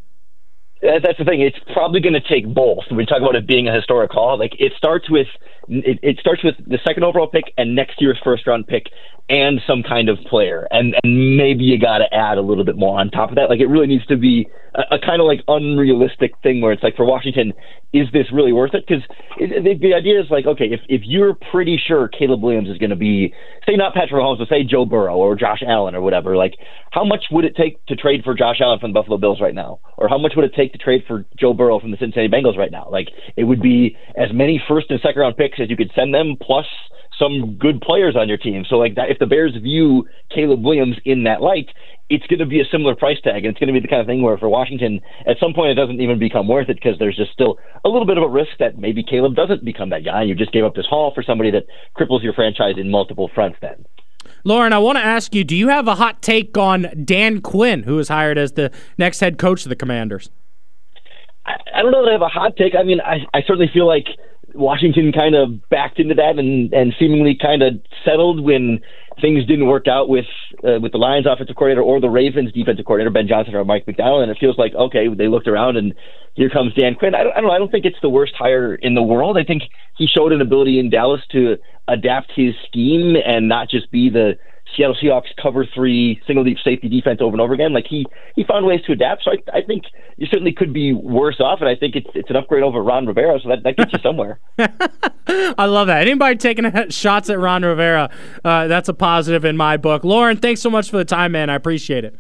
That's 0.82 1.18
the 1.18 1.24
thing. 1.24 1.42
It's 1.42 1.58
probably 1.74 2.00
going 2.00 2.14
to 2.14 2.26
take 2.26 2.46
both. 2.46 2.84
We 2.90 3.04
talk 3.04 3.20
about 3.20 3.36
it 3.36 3.46
being 3.46 3.68
a 3.68 3.74
historic 3.74 4.10
call, 4.10 4.38
like 4.38 4.54
it 4.58 4.72
starts 4.78 5.10
with 5.10 5.26
it, 5.70 5.98
it 6.02 6.18
starts 6.18 6.42
with 6.42 6.56
the 6.66 6.78
second 6.84 7.04
overall 7.04 7.28
pick 7.28 7.52
and 7.56 7.74
next 7.74 8.00
year's 8.00 8.18
first 8.24 8.46
round 8.46 8.66
pick 8.66 8.86
and 9.30 9.60
some 9.64 9.84
kind 9.84 10.08
of 10.08 10.18
player, 10.28 10.66
and 10.72 10.94
and 11.04 11.36
maybe 11.36 11.62
you 11.62 11.78
got 11.78 11.98
to 11.98 12.12
add 12.12 12.36
a 12.36 12.40
little 12.42 12.64
bit 12.64 12.76
more 12.76 12.98
on 12.98 13.10
top 13.10 13.30
of 13.30 13.36
that. 13.36 13.48
Like 13.48 13.60
it 13.60 13.66
really 13.66 13.86
needs 13.86 14.04
to 14.06 14.16
be 14.16 14.48
a, 14.74 14.96
a 14.96 14.98
kind 14.98 15.20
of 15.20 15.26
like 15.26 15.40
unrealistic 15.46 16.32
thing 16.42 16.60
where 16.60 16.72
it's 16.72 16.82
like 16.82 16.96
for 16.96 17.04
Washington, 17.04 17.52
is 17.92 18.08
this 18.12 18.26
really 18.32 18.52
worth 18.52 18.74
it? 18.74 18.84
Because 18.86 19.04
the, 19.38 19.78
the 19.80 19.94
idea 19.94 20.20
is 20.20 20.26
like, 20.30 20.46
okay, 20.46 20.66
if 20.66 20.80
if 20.88 21.02
you're 21.04 21.38
pretty 21.52 21.80
sure 21.86 22.08
Caleb 22.08 22.42
Williams 22.42 22.68
is 22.68 22.78
going 22.78 22.90
to 22.90 22.96
be, 22.96 23.32
say 23.66 23.76
not 23.76 23.94
Patrick 23.94 24.20
Mahomes, 24.20 24.38
but 24.38 24.48
say 24.48 24.64
Joe 24.64 24.84
Burrow 24.84 25.14
or 25.14 25.36
Josh 25.36 25.62
Allen 25.64 25.94
or 25.94 26.00
whatever, 26.00 26.36
like 26.36 26.54
how 26.90 27.04
much 27.04 27.26
would 27.30 27.44
it 27.44 27.54
take 27.54 27.86
to 27.86 27.94
trade 27.94 28.22
for 28.24 28.34
Josh 28.34 28.60
Allen 28.60 28.80
from 28.80 28.92
the 28.92 28.98
Buffalo 28.98 29.16
Bills 29.16 29.40
right 29.40 29.54
now, 29.54 29.78
or 29.96 30.08
how 30.08 30.18
much 30.18 30.32
would 30.34 30.44
it 30.44 30.54
take 30.56 30.72
to 30.72 30.78
trade 30.78 31.04
for 31.06 31.24
Joe 31.38 31.54
Burrow 31.54 31.78
from 31.78 31.92
the 31.92 31.96
Cincinnati 31.98 32.28
Bengals 32.28 32.58
right 32.58 32.72
now? 32.72 32.88
Like 32.90 33.10
it 33.36 33.44
would 33.44 33.62
be 33.62 33.96
as 34.16 34.30
many 34.32 34.60
first 34.68 34.90
and 34.90 34.98
second 35.00 35.20
round 35.20 35.36
picks 35.36 35.59
you 35.68 35.76
could 35.76 35.90
send 35.94 36.14
them, 36.14 36.36
plus 36.40 36.66
some 37.18 37.56
good 37.56 37.80
players 37.80 38.16
on 38.16 38.28
your 38.28 38.38
team. 38.38 38.64
So 38.68 38.76
like 38.76 38.94
that, 38.94 39.10
if 39.10 39.18
the 39.18 39.26
Bears 39.26 39.54
view 39.60 40.08
Caleb 40.34 40.64
Williams 40.64 40.96
in 41.04 41.24
that 41.24 41.42
light, 41.42 41.68
it's 42.08 42.26
going 42.26 42.40
to 42.40 42.46
be 42.46 42.60
a 42.60 42.64
similar 42.64 42.96
price 42.96 43.18
tag, 43.22 43.44
and 43.44 43.46
it's 43.46 43.58
going 43.58 43.72
to 43.72 43.72
be 43.72 43.80
the 43.80 43.88
kind 43.88 44.00
of 44.00 44.06
thing 44.06 44.22
where 44.22 44.38
for 44.38 44.48
Washington, 44.48 45.00
at 45.26 45.36
some 45.38 45.52
point, 45.52 45.70
it 45.70 45.74
doesn't 45.74 46.00
even 46.00 46.18
become 46.18 46.48
worth 46.48 46.68
it 46.68 46.76
because 46.82 46.98
there's 46.98 47.16
just 47.16 47.32
still 47.32 47.58
a 47.84 47.88
little 47.88 48.06
bit 48.06 48.16
of 48.16 48.24
a 48.24 48.28
risk 48.28 48.50
that 48.58 48.78
maybe 48.78 49.04
Caleb 49.04 49.36
doesn't 49.36 49.64
become 49.64 49.90
that 49.90 50.04
guy. 50.04 50.20
And 50.20 50.28
you 50.28 50.34
just 50.34 50.52
gave 50.52 50.64
up 50.64 50.74
this 50.74 50.86
haul 50.86 51.12
for 51.14 51.22
somebody 51.22 51.50
that 51.52 51.66
cripples 51.96 52.22
your 52.22 52.32
franchise 52.32 52.74
in 52.78 52.90
multiple 52.90 53.30
fronts. 53.34 53.58
Then. 53.60 53.84
Lorin, 54.44 54.72
I 54.72 54.78
want 54.78 54.96
to 54.96 55.04
ask 55.04 55.34
you: 55.34 55.44
Do 55.44 55.54
you 55.54 55.68
have 55.68 55.86
a 55.86 55.94
hot 55.94 56.22
take 56.22 56.56
on 56.56 56.88
Dan 57.04 57.40
Quinn, 57.40 57.84
who 57.84 57.98
is 57.98 58.08
hired 58.08 58.38
as 58.38 58.52
the 58.52 58.72
next 58.98 59.20
head 59.20 59.38
coach 59.38 59.64
of 59.64 59.68
the 59.68 59.76
Commanders? 59.76 60.30
I, 61.46 61.54
I 61.76 61.82
don't 61.82 61.92
know 61.92 62.02
that 62.04 62.10
I 62.10 62.12
have 62.12 62.22
a 62.22 62.28
hot 62.28 62.56
take. 62.56 62.74
I 62.74 62.82
mean, 62.82 63.00
I, 63.00 63.18
I 63.34 63.42
certainly 63.42 63.70
feel 63.72 63.86
like 63.86 64.06
Washington 64.54 65.12
kind 65.12 65.34
of 65.34 65.68
backed 65.68 65.98
into 65.98 66.14
that 66.14 66.38
and 66.38 66.72
and 66.72 66.94
seemingly 66.98 67.36
kind 67.40 67.62
of 67.62 67.74
settled 68.04 68.40
when 68.40 68.80
things 69.20 69.46
didn't 69.46 69.66
work 69.66 69.86
out 69.88 70.08
with 70.08 70.26
uh, 70.64 70.80
with 70.80 70.92
the 70.92 70.98
Lions 70.98 71.26
offensive 71.26 71.56
coordinator 71.56 71.82
or 71.82 72.00
the 72.00 72.08
Ravens 72.08 72.52
defensive 72.52 72.84
coordinator 72.84 73.10
Ben 73.10 73.28
Johnson 73.28 73.54
or 73.54 73.64
Mike 73.64 73.86
Macdonald, 73.86 74.22
and 74.22 74.30
it 74.30 74.38
feels 74.40 74.58
like 74.58 74.74
okay, 74.74 75.08
they 75.08 75.28
looked 75.28 75.48
around 75.48 75.76
and 75.76 75.94
here 76.34 76.50
comes 76.50 76.72
Dan 76.74 76.94
Quinn. 76.94 77.14
I 77.14 77.24
don't, 77.24 77.32
I 77.32 77.40
don't 77.40 77.44
know. 77.44 77.54
I 77.54 77.58
don't 77.58 77.70
think 77.70 77.84
it's 77.84 78.00
the 78.02 78.08
worst 78.08 78.34
hire 78.38 78.74
in 78.74 78.94
the 78.94 79.02
world. 79.02 79.36
I 79.36 79.44
think 79.44 79.64
he 79.96 80.06
showed 80.06 80.32
an 80.32 80.40
ability 80.40 80.78
in 80.78 80.90
Dallas 80.90 81.20
to 81.32 81.56
adapt 81.88 82.32
his 82.34 82.54
scheme 82.66 83.16
and 83.16 83.48
not 83.48 83.68
just 83.68 83.90
be 83.90 84.10
the 84.10 84.34
Seattle 84.76 84.96
Seahawks 85.02 85.28
cover 85.40 85.66
three 85.74 86.20
single 86.26 86.44
deep 86.44 86.58
safety 86.62 86.88
defense 86.88 87.20
over 87.20 87.32
and 87.32 87.40
over 87.40 87.54
again. 87.54 87.72
Like 87.72 87.86
he 87.88 88.06
he 88.36 88.44
found 88.44 88.66
ways 88.66 88.80
to 88.86 88.92
adapt. 88.92 89.24
So 89.24 89.32
I, 89.32 89.58
I 89.58 89.62
think 89.62 89.84
you 90.16 90.26
certainly 90.26 90.52
could 90.52 90.72
be 90.72 90.92
worse 90.92 91.40
off, 91.40 91.60
and 91.60 91.68
I 91.68 91.76
think 91.76 91.96
it's 91.96 92.08
it's 92.14 92.30
an 92.30 92.36
upgrade 92.36 92.62
over 92.62 92.82
Ron 92.82 93.06
Rivera. 93.06 93.38
So 93.42 93.48
that, 93.48 93.62
that 93.64 93.76
gets 93.76 93.92
you 93.92 93.98
somewhere. 94.02 94.40
I 94.58 95.66
love 95.66 95.88
that. 95.88 96.02
Anybody 96.02 96.36
taking 96.36 96.70
shots 96.90 97.30
at 97.30 97.38
Ron 97.38 97.62
Rivera, 97.62 98.10
uh, 98.44 98.66
that's 98.66 98.88
a 98.88 98.94
positive 98.94 99.44
in 99.44 99.56
my 99.56 99.76
book. 99.76 100.04
Lorin, 100.04 100.36
thanks 100.36 100.60
so 100.60 100.70
much 100.70 100.90
for 100.90 100.96
the 100.96 101.04
time, 101.04 101.32
man. 101.32 101.50
I 101.50 101.54
appreciate 101.54 102.04
it. 102.04 102.18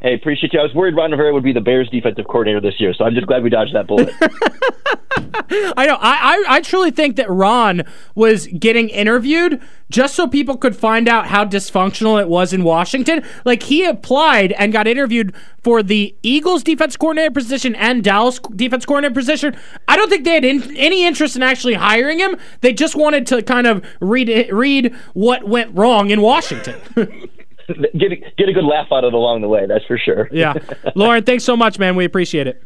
Hey, 0.00 0.14
appreciate 0.14 0.52
you. 0.52 0.60
I 0.60 0.62
was 0.62 0.74
worried 0.74 0.94
Ron 0.94 1.10
Rivera 1.10 1.32
would 1.32 1.42
be 1.42 1.52
the 1.52 1.60
Bears' 1.60 1.88
defensive 1.88 2.26
coordinator 2.26 2.60
this 2.60 2.78
year, 2.78 2.92
so 2.92 3.04
I'm 3.04 3.14
just 3.14 3.26
glad 3.26 3.42
we 3.42 3.50
dodged 3.50 3.74
that 3.74 3.86
bullet. 3.86 4.12
I 5.76 5.86
know. 5.86 5.96
I, 6.00 6.44
I, 6.48 6.56
I 6.56 6.60
truly 6.60 6.90
think 6.90 7.16
that 7.16 7.30
Ron 7.30 7.82
was 8.14 8.46
getting 8.46 8.88
interviewed 8.88 9.60
just 9.90 10.14
so 10.14 10.26
people 10.26 10.56
could 10.56 10.76
find 10.76 11.08
out 11.08 11.28
how 11.28 11.44
dysfunctional 11.44 12.20
it 12.20 12.28
was 12.28 12.52
in 12.52 12.64
Washington. 12.64 13.22
Like 13.44 13.62
he 13.64 13.84
applied 13.84 14.52
and 14.52 14.72
got 14.72 14.86
interviewed 14.86 15.34
for 15.62 15.82
the 15.82 16.14
Eagles 16.22 16.62
defense 16.62 16.96
coordinator 16.96 17.30
position 17.30 17.74
and 17.74 18.04
Dallas 18.04 18.38
defense 18.54 18.84
coordinator 18.84 19.14
position. 19.14 19.56
I 19.88 19.96
don't 19.96 20.08
think 20.08 20.24
they 20.24 20.34
had 20.34 20.44
in, 20.44 20.76
any 20.76 21.04
interest 21.04 21.36
in 21.36 21.42
actually 21.42 21.74
hiring 21.74 22.18
him. 22.18 22.36
They 22.60 22.72
just 22.72 22.96
wanted 22.96 23.26
to 23.28 23.42
kind 23.42 23.66
of 23.66 23.84
read 24.00 24.50
read 24.52 24.94
what 25.14 25.44
went 25.44 25.74
wrong 25.76 26.10
in 26.10 26.20
Washington. 26.20 26.80
get 27.68 28.12
a, 28.12 28.16
get 28.36 28.48
a 28.48 28.52
good 28.52 28.64
laugh 28.64 28.88
out 28.92 29.04
of 29.04 29.08
it 29.08 29.14
along 29.14 29.42
the 29.42 29.48
way. 29.48 29.66
That's 29.66 29.84
for 29.84 29.98
sure. 29.98 30.28
yeah, 30.32 30.54
Lorin, 30.94 31.24
thanks 31.24 31.44
so 31.44 31.56
much, 31.56 31.78
man. 31.78 31.96
We 31.96 32.04
appreciate 32.04 32.46
it. 32.46 32.62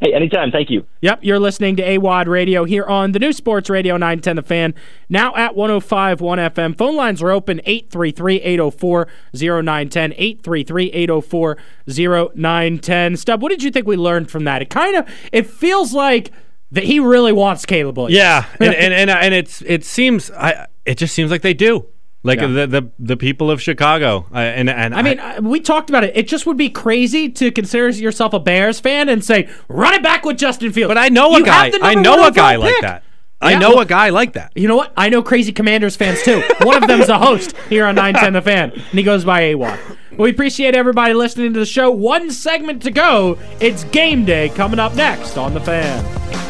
Hey, 0.00 0.14
anytime. 0.14 0.50
Thank 0.50 0.70
you. 0.70 0.86
Yep, 1.02 1.20
you're 1.22 1.38
listening 1.38 1.76
to 1.76 1.82
AWadd 1.82 2.26
Radio 2.26 2.64
here 2.64 2.86
on 2.86 3.12
the 3.12 3.18
new 3.18 3.34
Sports 3.34 3.68
Radio 3.68 3.98
910 3.98 4.36
The 4.36 4.42
Fan, 4.42 4.74
now 5.10 5.34
at 5.36 5.54
105.1 5.54 6.18
FM. 6.54 6.78
Phone 6.78 6.96
lines 6.96 7.22
are 7.22 7.30
open 7.30 7.60
833-804-0910, 7.66 10.40
833-804-0910. 10.42 13.18
Stub, 13.18 13.42
what 13.42 13.50
did 13.50 13.62
you 13.62 13.70
think 13.70 13.86
we 13.86 13.96
learned 13.96 14.30
from 14.30 14.44
that? 14.44 14.62
It 14.62 14.70
kind 14.70 14.96
of, 14.96 15.06
it 15.32 15.46
feels 15.46 15.92
like 15.92 16.32
that 16.72 16.84
he 16.84 16.98
really 16.98 17.32
wants 17.32 17.66
Caleb 17.66 17.98
Williams. 17.98 18.16
Yeah, 18.16 18.46
and 18.58 18.74
and 18.74 18.94
and, 18.94 19.10
and 19.10 19.34
it's 19.34 19.60
it 19.62 19.84
seems 19.84 20.30
I 20.30 20.66
it 20.86 20.96
just 20.98 21.14
seems 21.14 21.30
like 21.30 21.42
they 21.42 21.54
do. 21.54 21.86
Like 22.22 22.40
Yeah. 22.40 22.48
the, 22.48 22.66
the 22.66 22.90
the 22.98 23.16
people 23.16 23.50
of 23.50 23.62
Chicago, 23.62 24.26
uh, 24.34 24.36
and 24.38 24.68
and 24.68 24.94
I 24.94 25.00
mean, 25.00 25.18
uh, 25.18 25.40
we 25.42 25.58
talked 25.58 25.88
about 25.88 26.04
it. 26.04 26.14
It 26.14 26.28
just 26.28 26.44
would 26.44 26.58
be 26.58 26.68
crazy 26.68 27.30
to 27.30 27.50
consider 27.50 27.88
yourself 27.88 28.34
a 28.34 28.38
Bears 28.38 28.78
fan 28.78 29.08
and 29.08 29.24
say, 29.24 29.48
run 29.68 29.94
it 29.94 30.02
back 30.02 30.26
with 30.26 30.36
Justin 30.36 30.70
Fields. 30.70 30.90
but 30.90 30.98
I 30.98 31.08
know 31.08 31.30
a 31.34 31.38
You 31.38 31.44
guy. 31.46 31.72
I 31.80 31.94
know 31.94 32.26
a 32.26 32.30
guy 32.30 32.56
like 32.56 32.74
pick. 32.74 32.82
that. 32.82 33.02
I 33.40 33.52
Yeah, 33.52 33.58
know 33.60 33.70
well- 33.70 33.80
a 33.80 33.86
guy 33.86 34.10
like 34.10 34.34
that. 34.34 34.52
You 34.54 34.68
know 34.68 34.76
what? 34.76 34.92
I 34.98 35.08
know 35.08 35.22
Crazy 35.22 35.50
Commanders 35.50 35.96
fans 35.96 36.22
too. 36.22 36.42
One 36.60 36.76
of 36.82 36.86
them's 36.86 37.08
a 37.08 37.18
host 37.18 37.56
here 37.70 37.86
on 37.86 37.94
910 37.94 38.34
The 38.34 38.42
Fan, 38.42 38.70
and 38.72 38.82
he 38.82 39.02
goes 39.02 39.24
by 39.24 39.40
AWadd. 39.54 39.78
We 40.18 40.28
appreciate 40.28 40.74
everybody 40.74 41.14
listening 41.14 41.54
to 41.54 41.58
the 41.60 41.64
show. 41.64 41.90
One 41.90 42.30
segment 42.30 42.82
to 42.82 42.90
go. 42.90 43.38
It's 43.60 43.84
game 43.84 44.26
day 44.26 44.50
coming 44.50 44.78
up 44.78 44.94
next 44.94 45.38
on 45.38 45.54
The 45.54 45.60
Fan. 45.60 46.49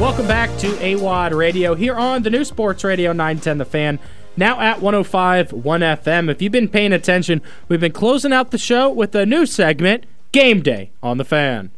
Welcome 0.00 0.26
back 0.26 0.50
to 0.58 0.66
AWadd 0.68 1.32
Radio 1.32 1.74
here 1.74 1.94
on 1.94 2.22
the 2.22 2.30
new 2.30 2.44
Sports 2.44 2.82
Radio 2.82 3.12
910 3.12 3.58
The 3.58 3.64
Fan. 3.64 3.98
Now 4.36 4.60
at 4.60 4.82
105 4.82 5.52
1 5.52 5.80
FM. 5.80 6.30
If 6.30 6.42
you've 6.42 6.50
been 6.52 6.68
paying 6.68 6.92
attention, 6.92 7.40
we've 7.68 7.80
been 7.80 7.92
closing 7.92 8.32
out 8.32 8.50
the 8.50 8.58
show 8.58 8.90
with 8.90 9.14
a 9.14 9.24
new 9.24 9.46
segment, 9.46 10.04
Game 10.32 10.60
Day 10.60 10.90
on 11.02 11.18
The 11.18 11.24
Fan. 11.24 11.70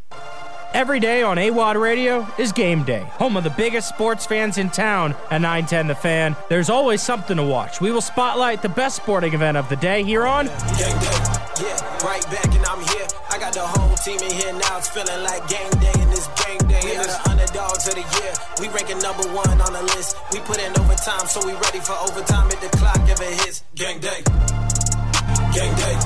Every 0.73 0.99
day 1.01 1.23
on 1.23 1.37
AWadd 1.37 1.81
Radio 1.81 2.27
is 2.39 2.51
game 2.51 2.83
day, 2.83 3.01
home 3.12 3.37
of 3.37 3.45
the 3.45 3.51
biggest 3.51 3.89
sports 3.91 4.27
fans 4.27 4.59
in 4.59 4.71
town 4.71 5.15
at 5.31 5.41
910 5.41 5.89
The 5.89 5.95
Fan. 5.95 6.35
There's 6.49 6.71
always 6.71 7.03
something 7.03 7.37
to 7.37 7.45
watch. 7.45 7.81
We 7.81 7.93
will 7.93 8.01
spotlight 8.01 8.62
the 8.62 8.69
best 8.71 8.97
sporting 8.97 9.35
event 9.35 9.57
of 9.57 9.69
the 9.69 9.77
day 9.77 10.03
here 10.03 10.27
on 10.27 10.47
Gang 10.47 10.57
day, 10.77 10.89
yeah, 11.61 12.05
right 12.05 12.25
back 12.31 12.47
and 12.47 12.65
I'm 12.67 12.81
here. 12.89 13.07
I 13.35 13.39
got 13.39 13.53
the 13.53 13.66
whole 13.66 13.97
team 13.97 14.20
in 14.20 14.30
here 14.30 14.53
now. 14.53 14.78
It's 14.78 14.89
feeling 14.91 15.24
like 15.24 15.43
game 15.49 15.70
day 15.82 15.91
and 15.99 16.12
it's 16.12 16.28
game 16.39 16.62
day. 16.70 16.78
We 16.85 16.95
are 16.95 17.03
the 17.03 17.18
underdogs 17.30 17.89
of 17.89 17.95
the 17.99 18.07
year. 18.22 18.32
We 18.61 18.68
ranking 18.68 19.01
number 19.01 19.26
one 19.35 19.61
on 19.61 19.72
the 19.72 19.82
list. 19.82 20.16
We 20.30 20.39
put 20.39 20.62
in 20.62 20.70
overtime, 20.78 21.26
so 21.26 21.45
we 21.45 21.53
ready 21.55 21.80
for 21.80 21.99
overtime 21.99 22.47
if 22.53 22.61
the 22.61 22.70
clock 22.78 23.03
ever 23.11 23.24
hits. 23.24 23.64
Gang 23.74 23.99
day, 23.99 24.22
gang 25.51 25.74
day, 25.74 25.99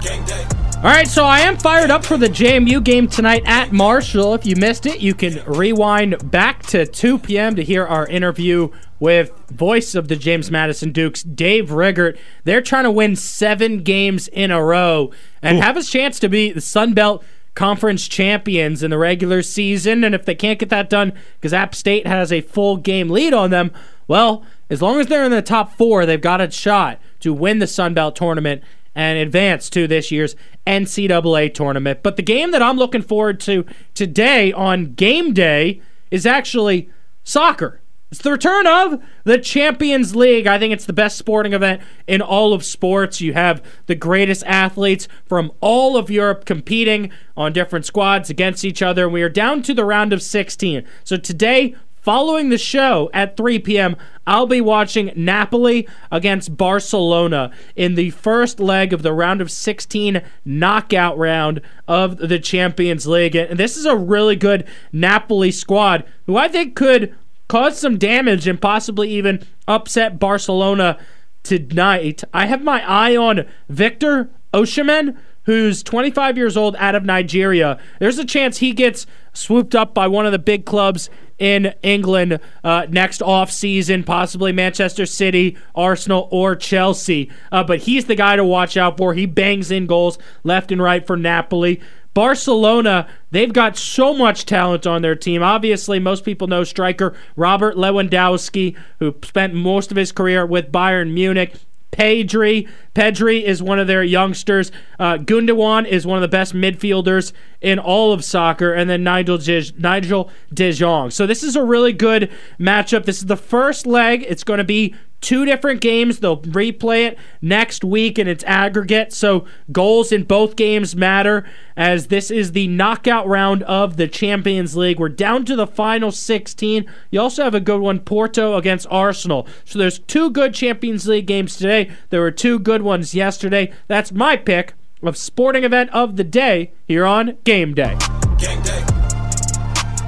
gang 0.00 0.24
day. 0.24 0.67
All 0.78 0.84
right, 0.84 1.08
so 1.08 1.24
I 1.24 1.40
am 1.40 1.56
fired 1.56 1.90
up 1.90 2.04
for 2.04 2.16
the 2.16 2.28
JMU 2.28 2.84
game 2.84 3.08
tonight 3.08 3.42
at 3.46 3.72
Marshall. 3.72 4.34
If 4.34 4.46
you 4.46 4.54
missed 4.54 4.86
it, 4.86 5.00
you 5.00 5.12
can 5.12 5.42
rewind 5.44 6.30
back 6.30 6.62
to 6.66 6.86
2 6.86 7.18
p.m. 7.18 7.56
to 7.56 7.64
hear 7.64 7.84
our 7.84 8.06
interview 8.06 8.68
with 9.00 9.32
voice 9.48 9.96
of 9.96 10.06
the 10.06 10.14
James 10.14 10.52
Madison 10.52 10.92
Dukes, 10.92 11.24
Dave 11.24 11.72
Riggert. 11.72 12.16
They're 12.44 12.62
trying 12.62 12.84
to 12.84 12.92
win 12.92 13.16
seven 13.16 13.82
games 13.82 14.28
in 14.28 14.52
a 14.52 14.62
row 14.62 15.10
and 15.42 15.58
have 15.58 15.76
a 15.76 15.82
chance 15.82 16.20
to 16.20 16.28
be 16.28 16.52
the 16.52 16.60
Sun 16.60 16.94
Belt 16.94 17.24
Conference 17.56 18.06
champions 18.06 18.84
in 18.84 18.92
the 18.92 18.98
regular 18.98 19.42
season. 19.42 20.04
And 20.04 20.14
if 20.14 20.24
they 20.26 20.36
can't 20.36 20.60
get 20.60 20.68
that 20.68 20.88
done 20.88 21.12
because 21.40 21.52
App 21.52 21.74
State 21.74 22.06
has 22.06 22.30
a 22.30 22.40
full 22.40 22.76
game 22.76 23.10
lead 23.10 23.34
on 23.34 23.50
them, 23.50 23.72
well, 24.06 24.44
as 24.70 24.80
long 24.80 25.00
as 25.00 25.08
they're 25.08 25.24
in 25.24 25.32
the 25.32 25.42
top 25.42 25.76
four, 25.76 26.06
they've 26.06 26.20
got 26.20 26.40
a 26.40 26.48
shot 26.52 27.00
to 27.18 27.32
win 27.32 27.58
the 27.58 27.66
Sun 27.66 27.94
Belt 27.94 28.14
tournament 28.14 28.62
and 28.94 29.18
advance 29.18 29.70
to 29.70 29.86
this 29.86 30.10
year's 30.10 30.34
NCAA 30.66 31.54
tournament. 31.54 32.02
But 32.02 32.16
the 32.16 32.22
game 32.22 32.50
that 32.50 32.62
I'm 32.62 32.76
looking 32.76 33.02
forward 33.02 33.40
to 33.40 33.64
today 33.94 34.52
on 34.52 34.94
game 34.94 35.32
day 35.32 35.80
is 36.10 36.26
actually 36.26 36.90
soccer. 37.24 37.80
It's 38.10 38.22
the 38.22 38.32
return 38.32 38.66
of 38.66 39.02
the 39.24 39.36
Champions 39.36 40.16
League. 40.16 40.46
I 40.46 40.58
think 40.58 40.72
it's 40.72 40.86
the 40.86 40.94
best 40.94 41.18
sporting 41.18 41.52
event 41.52 41.82
in 42.06 42.22
all 42.22 42.54
of 42.54 42.64
sports. 42.64 43.20
You 43.20 43.34
have 43.34 43.62
the 43.84 43.94
greatest 43.94 44.42
athletes 44.46 45.08
from 45.26 45.52
all 45.60 45.96
of 45.98 46.10
Europe 46.10 46.46
competing 46.46 47.10
on 47.36 47.52
different 47.52 47.84
squads 47.84 48.30
against 48.30 48.64
each 48.64 48.80
other. 48.80 49.04
And 49.04 49.12
we 49.12 49.22
are 49.22 49.28
down 49.28 49.62
to 49.64 49.74
the 49.74 49.84
round 49.84 50.14
of 50.14 50.22
16. 50.22 50.84
So 51.04 51.18
today, 51.18 51.74
Following 52.08 52.48
the 52.48 52.56
show 52.56 53.10
at 53.12 53.36
3 53.36 53.58
p.m., 53.58 53.94
I'll 54.26 54.46
be 54.46 54.62
watching 54.62 55.12
Napoli 55.14 55.86
against 56.10 56.56
Barcelona 56.56 57.50
in 57.76 57.96
the 57.96 58.08
first 58.08 58.58
leg 58.58 58.94
of 58.94 59.02
the 59.02 59.12
round 59.12 59.42
of 59.42 59.50
16 59.50 60.22
knockout 60.42 61.18
round 61.18 61.60
of 61.86 62.16
the 62.16 62.38
Champions 62.38 63.06
League. 63.06 63.36
And 63.36 63.60
this 63.60 63.76
is 63.76 63.84
a 63.84 63.94
really 63.94 64.36
good 64.36 64.66
Napoli 64.90 65.50
squad 65.50 66.02
who 66.24 66.38
I 66.38 66.48
think 66.48 66.74
could 66.74 67.14
cause 67.46 67.78
some 67.78 67.98
damage 67.98 68.48
and 68.48 68.58
possibly 68.58 69.10
even 69.10 69.42
upset 69.66 70.18
Barcelona 70.18 70.98
tonight. 71.42 72.24
I 72.32 72.46
have 72.46 72.64
my 72.64 72.82
eye 72.88 73.18
on 73.18 73.44
Victor 73.68 74.30
Osimhen, 74.54 75.14
who's 75.42 75.82
25 75.82 76.38
years 76.38 76.56
old 76.56 76.74
out 76.76 76.94
of 76.94 77.04
Nigeria. 77.04 77.78
There's 78.00 78.18
a 78.18 78.24
chance 78.24 78.58
he 78.58 78.72
gets 78.72 79.06
swooped 79.34 79.74
up 79.74 79.92
by 79.92 80.06
one 80.08 80.24
of 80.24 80.32
the 80.32 80.38
big 80.38 80.64
clubs 80.64 81.10
in 81.38 81.74
England 81.82 82.40
uh, 82.64 82.86
next 82.90 83.22
off 83.22 83.50
season, 83.50 84.04
possibly 84.04 84.52
Manchester 84.52 85.06
City, 85.06 85.56
Arsenal, 85.74 86.28
or 86.30 86.56
Chelsea. 86.56 87.30
Uh, 87.52 87.64
but 87.64 87.80
he's 87.80 88.06
the 88.06 88.14
guy 88.14 88.36
to 88.36 88.44
watch 88.44 88.76
out 88.76 88.96
for. 88.96 89.14
He 89.14 89.26
bangs 89.26 89.70
in 89.70 89.86
goals 89.86 90.18
left 90.44 90.72
and 90.72 90.82
right 90.82 91.06
for 91.06 91.16
Napoli. 91.16 91.80
Barcelona, 92.14 93.06
they've 93.30 93.52
got 93.52 93.76
so 93.76 94.12
much 94.12 94.44
talent 94.44 94.86
on 94.86 95.02
their 95.02 95.14
team. 95.14 95.42
Obviously, 95.42 96.00
most 96.00 96.24
people 96.24 96.48
know 96.48 96.64
striker 96.64 97.14
Robert 97.36 97.76
Lewandowski, 97.76 98.76
who 98.98 99.14
spent 99.22 99.54
most 99.54 99.92
of 99.92 99.96
his 99.96 100.10
career 100.10 100.44
with 100.44 100.72
Bayern 100.72 101.12
Munich. 101.12 101.54
Pedri. 101.92 102.68
Pedri 102.94 103.42
is 103.42 103.62
one 103.62 103.78
of 103.78 103.86
their 103.86 104.02
youngsters. 104.02 104.70
Uh, 104.98 105.16
Gundogan 105.16 105.86
is 105.86 106.06
one 106.06 106.16
of 106.16 106.22
the 106.22 106.28
best 106.28 106.54
midfielders 106.54 107.32
in 107.60 107.78
all 107.78 108.12
of 108.12 108.24
soccer, 108.24 108.72
and 108.72 108.88
then 108.88 109.02
Nigel 109.02 109.38
Nigel 109.78 110.30
De 110.52 110.72
Jong. 110.72 111.10
So 111.10 111.26
this 111.26 111.42
is 111.42 111.56
a 111.56 111.62
really 111.64 111.92
good 111.92 112.30
matchup. 112.58 113.04
This 113.04 113.18
is 113.18 113.26
the 113.26 113.36
first 113.36 113.86
leg. 113.86 114.24
It's 114.28 114.44
going 114.44 114.58
to 114.58 114.64
be 114.64 114.94
two 115.20 115.44
different 115.44 115.80
games. 115.80 116.20
They'll 116.20 116.40
replay 116.42 117.06
it 117.06 117.18
next 117.40 117.84
week 117.84 118.18
in 118.18 118.28
its 118.28 118.44
aggregate. 118.44 119.12
So 119.12 119.44
goals 119.72 120.12
in 120.12 120.24
both 120.24 120.56
games 120.56 120.94
matter 120.94 121.48
as 121.76 122.08
this 122.08 122.30
is 122.30 122.52
the 122.52 122.68
knockout 122.68 123.26
round 123.26 123.62
of 123.64 123.96
the 123.96 124.08
Champions 124.08 124.76
League. 124.76 124.98
We're 124.98 125.08
down 125.08 125.44
to 125.46 125.56
the 125.56 125.66
final 125.66 126.10
16. 126.10 126.86
You 127.10 127.20
also 127.20 127.44
have 127.44 127.54
a 127.54 127.60
good 127.60 127.80
one 127.80 128.00
Porto 128.00 128.56
against 128.56 128.86
Arsenal. 128.90 129.46
So 129.64 129.78
there's 129.78 129.98
two 130.00 130.30
good 130.30 130.54
Champions 130.54 131.06
League 131.06 131.26
games 131.26 131.56
today. 131.56 131.90
There 132.10 132.20
were 132.20 132.30
two 132.30 132.58
good 132.58 132.82
ones 132.82 133.14
yesterday. 133.14 133.72
That's 133.86 134.12
my 134.12 134.36
pick 134.36 134.74
of 135.02 135.16
sporting 135.16 135.64
event 135.64 135.90
of 135.90 136.16
the 136.16 136.24
day 136.24 136.72
here 136.86 137.06
on 137.06 137.38
Game 137.44 137.74
Day. 137.74 137.96
Game 138.38 138.62
day. 138.62 138.84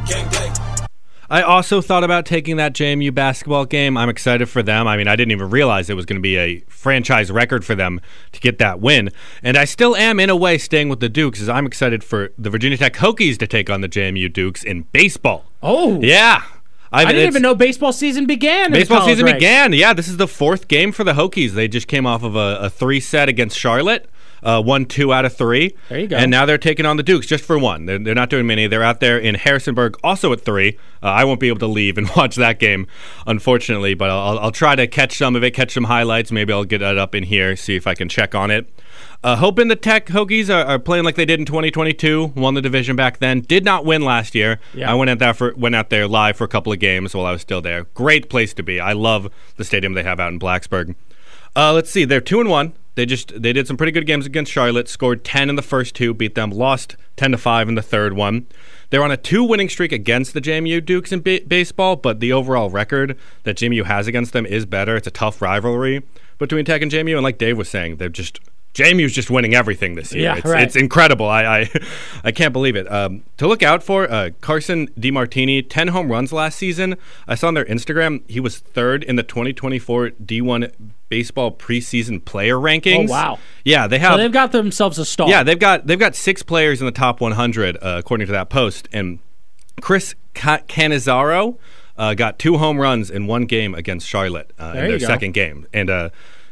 Game 0.07 0.29
day. 0.31 0.50
I 1.31 1.43
also 1.43 1.81
thought 1.81 2.03
about 2.03 2.27
taking 2.27 2.57
that 2.57 2.73
JMU 2.73 3.15
basketball 3.15 3.65
game. 3.65 3.97
I'm 3.97 4.09
excited 4.09 4.49
for 4.49 4.65
them. 4.65 4.89
I 4.89 4.97
mean, 4.97 5.07
I 5.07 5.15
didn't 5.15 5.31
even 5.31 5.49
realize 5.49 5.89
it 5.89 5.95
was 5.95 6.05
going 6.05 6.19
to 6.19 6.23
be 6.23 6.37
a 6.37 6.59
franchise 6.69 7.31
record 7.31 7.65
for 7.65 7.77
them 7.77 8.01
to 8.33 8.41
get 8.41 8.59
that 8.59 8.81
win. 8.81 9.11
And 9.41 9.57
I 9.57 9.65
still 9.65 9.95
am, 9.95 10.19
in 10.19 10.29
a 10.29 10.35
way, 10.35 10.59
staying 10.59 10.89
with 10.89 10.99
the 10.99 11.09
Dukes 11.09 11.41
as 11.41 11.49
I'm 11.49 11.67
excited 11.67 12.03
for 12.03 12.33
the 12.37 12.51
Virginia 12.51 12.77
Tech 12.77 12.95
Hokies 12.95 13.39
to 13.39 13.47
take 13.47 13.71
on 13.71 13.81
the 13.81 13.89
JMU 13.89 14.33
Dukes 14.33 14.65
in 14.65 14.83
baseball. 14.93 15.45
Oh, 15.63 16.01
Yeah. 16.01 16.43
I 16.93 17.05
didn't 17.05 17.29
even 17.29 17.43
know 17.43 17.55
baseball 17.55 17.93
season 17.93 18.27
began. 18.27 18.73
Baseball 18.73 19.07
season 19.07 19.25
ranks. 19.25 19.37
began. 19.37 19.73
Yeah, 19.73 19.93
this 19.93 20.09
is 20.09 20.17
the 20.17 20.27
fourth 20.27 20.67
game 20.67 20.91
for 20.91 21.05
the 21.05 21.13
Hokies. 21.13 21.53
They 21.53 21.69
just 21.69 21.87
came 21.87 22.05
off 22.05 22.25
of 22.25 22.35
a, 22.35 22.59
a 22.63 22.69
three 22.69 22.99
set 22.99 23.29
against 23.29 23.57
Charlotte. 23.57 24.11
Uh, 24.43 24.63
won 24.65 24.87
two 24.87 25.13
out 25.13 25.25
of 25.25 25.37
three. 25.37 25.75
There 25.89 25.99
you 25.99 26.07
go. 26.07 26.17
And 26.17 26.31
now 26.31 26.47
they're 26.47 26.59
taking 26.59 26.87
on 26.87 26.97
the 26.97 27.03
Dukes 27.03 27.27
just 27.27 27.45
for 27.45 27.59
one. 27.59 27.87
They're, 27.87 27.99
they're 27.99 28.15
not 28.15 28.31
doing 28.31 28.47
many. 28.47 28.67
They're 28.67 28.83
out 28.83 29.01
there 29.01 29.19
in 29.19 29.35
Harrisonburg, 29.35 29.97
also 30.03 30.33
at 30.33 30.41
three. 30.41 30.79
Uh, 31.03 31.07
I 31.07 31.25
won't 31.25 31.41
be 31.41 31.49
able 31.49 31.59
to 31.61 31.67
leave 31.67 31.99
and 31.99 32.09
watch 32.17 32.37
that 32.37 32.59
game, 32.59 32.87
unfortunately, 33.27 33.95
but 33.95 34.11
I'll, 34.11 34.39
I'll 34.39 34.53
try 34.53 34.77
to 34.77 34.87
catch 34.87 35.17
some 35.17 35.37
of 35.37 35.45
it, 35.45 35.53
catch 35.53 35.73
some 35.73 35.85
highlights. 35.85 36.33
Maybe 36.33 36.53
I'll 36.53 36.65
get 36.65 36.83
it 36.83 36.99
up 36.99 37.15
in 37.15 37.25
here, 37.25 37.57
see 37.57 37.77
if 37.77 37.87
I 37.87 37.95
can 37.95 38.09
check 38.09 38.35
on 38.35 38.51
it. 38.51 38.69
Uh, 39.23 39.37
hoping 39.37 39.69
the 39.69 39.77
Tech 39.77 40.07
Hokies 40.07 40.49
are, 40.49 40.65
are 40.65 40.79
playing 40.79 41.05
like 41.05 41.15
they 41.15 41.27
did 41.27 41.39
in 41.39 41.45
2022. 41.47 42.33
Won 42.37 42.55
the 42.55 42.63
division 42.63 42.97
back 42.97 43.19
then. 43.19 43.41
Did 43.41 43.65
not 43.65 43.85
win 43.85 44.03
last 44.03 44.35
year. 44.35 44.61
Yeah. 44.73 44.91
I 44.91 44.95
went 44.95 45.11
out 45.11 45.19
there 45.19 45.35
for 45.35 45.55
went 45.57 45.75
out 45.75 45.91
there 45.91 46.09
live 46.09 46.37
for 46.37 46.45
a 46.45 46.49
couple 46.49 46.73
of 46.73 46.79
games 46.79 47.15
while 47.15 47.27
I 47.27 47.33
was 47.33 47.43
still 47.43 47.61
there. 47.61 47.85
Great 47.95 48.31
place 48.31 48.55
to 48.55 48.63
be. 48.63 48.81
I 48.81 48.95
love 48.95 49.31
the 49.57 49.65
stadium 49.65 49.93
they 49.93 50.05
have 50.05 50.21
out 50.21 50.33
in 50.33 50.41
Blacksburg. 50.41 50.95
Uh, 51.55 51.73
let's 51.75 51.91
see. 51.91 52.07
They're 52.07 52.21
two 52.23 52.41
and 52.41 52.49
one. 52.49 52.73
They 52.95 53.07
just 53.07 53.41
they 53.41 53.53
did 53.53 53.67
some 53.67 53.77
pretty 53.77 53.93
good 53.93 54.07
games 54.07 54.27
against 54.27 54.53
Charlotte. 54.53 54.89
Scored 54.89 55.25
ten 55.25 55.49
in 55.49 55.57
the 55.57 55.63
first 55.63 55.95
two, 55.95 56.13
beat 56.13 56.35
them. 56.35 56.51
Lost 56.51 56.97
ten 57.17 57.31
to 57.33 57.39
five 57.39 57.69
in 57.69 57.75
the 57.75 57.83
third 57.83 58.15
one. 58.15 58.47
They're 58.91 59.05
on 59.05 59.13
a 59.13 59.17
two 59.17 59.45
winning 59.45 59.69
streak 59.69 59.93
against 59.93 60.35
the 60.35 60.41
JMU 60.41 60.85
Dukes 60.85 61.13
in 61.13 61.21
ba- 61.23 61.41
baseball, 61.47 61.97
but 61.97 62.19
the 62.19 62.33
overall 62.33 62.71
record 62.71 63.17
that 63.45 63.57
JMU 63.57 63.85
has 63.85 64.09
against 64.09 64.33
them 64.33 64.45
is 64.45 64.67
better. 64.67 64.97
It's 64.97 65.07
a 65.07 65.13
tough 65.13 65.41
rivalry 65.41 66.03
between 66.39 66.65
Tech 66.65 66.83
and 66.83 66.91
JMU, 66.91 67.15
and 67.15 67.23
like 67.23 67.39
Dave 67.39 67.57
was 67.57 67.69
saying, 67.69 67.97
they're 67.97 68.09
just 68.09 68.41
JMU's 68.75 69.13
just 69.13 69.31
winning 69.31 69.55
everything 69.55 69.97
this 69.97 70.13
year. 70.15 70.23
Yeah, 70.25 70.37
it's, 70.37 70.47
right. 70.47 70.63
it's 70.63 70.77
incredible. 70.77 71.29
I 71.29 71.45
I, 71.63 71.71
I 72.25 72.31
can't 72.33 72.53
believe 72.53 72.77
it. 72.77 72.91
Um, 72.91 73.25
to 73.39 73.49
look 73.49 73.63
out 73.65 73.83
for, 73.83 74.09
uh, 74.11 74.31
Carson 74.41 74.87
DeMartini, 74.99 75.67
10 75.69 75.89
home 75.89 76.11
runs 76.11 76.33
last 76.33 76.57
season. 76.57 76.97
I 77.27 77.35
saw 77.35 77.49
on 77.49 77.55
their 77.55 77.65
Instagram 77.65 78.23
he 78.31 78.39
was 78.39 78.59
third 78.59 79.03
in 79.03 79.17
the 79.17 79.23
2024 79.25 80.11
D1 80.25 80.73
baseball 81.09 81.51
preseason 81.51 82.25
player 82.25 82.55
rankings. 82.57 83.09
Oh, 83.09 83.13
wow. 83.13 83.39
Yeah, 83.65 83.89
they 83.89 83.99
So 83.99 84.03
have. 84.11 84.19
they've 84.19 84.31
got 84.33 84.53
themselves 84.53 84.99
a 84.99 85.05
star. 85.05 85.29
yeah, 85.29 85.43
they've 85.43 85.59
got 85.59 85.87
they've 85.89 85.99
got 85.99 86.15
six 86.15 86.43
players 86.45 86.81
in 86.81 86.87
the 86.87 86.93
top 86.93 87.21
100 87.21 87.77
uh, 87.77 87.97
according 87.99 88.29
to 88.29 88.33
that 88.33 88.51
post, 88.51 88.89
and 88.93 89.19
Chris 89.81 90.15
Ca- 90.35 90.63
Canizaro 90.69 91.59
uh, 91.99 92.15
got 92.15 92.39
two 92.39 92.59
home 92.59 92.79
runs 92.79 93.11
in 93.11 93.27
one 93.27 93.47
game 93.47 93.75
against 93.75 94.07
Charlotte 94.07 94.53
uh, 94.61 94.75
in 94.77 94.87
their 94.89 94.99
go. 95.01 95.07
second 95.07 95.33
game, 95.33 95.67
and 95.73 95.91
uh, 95.91 96.11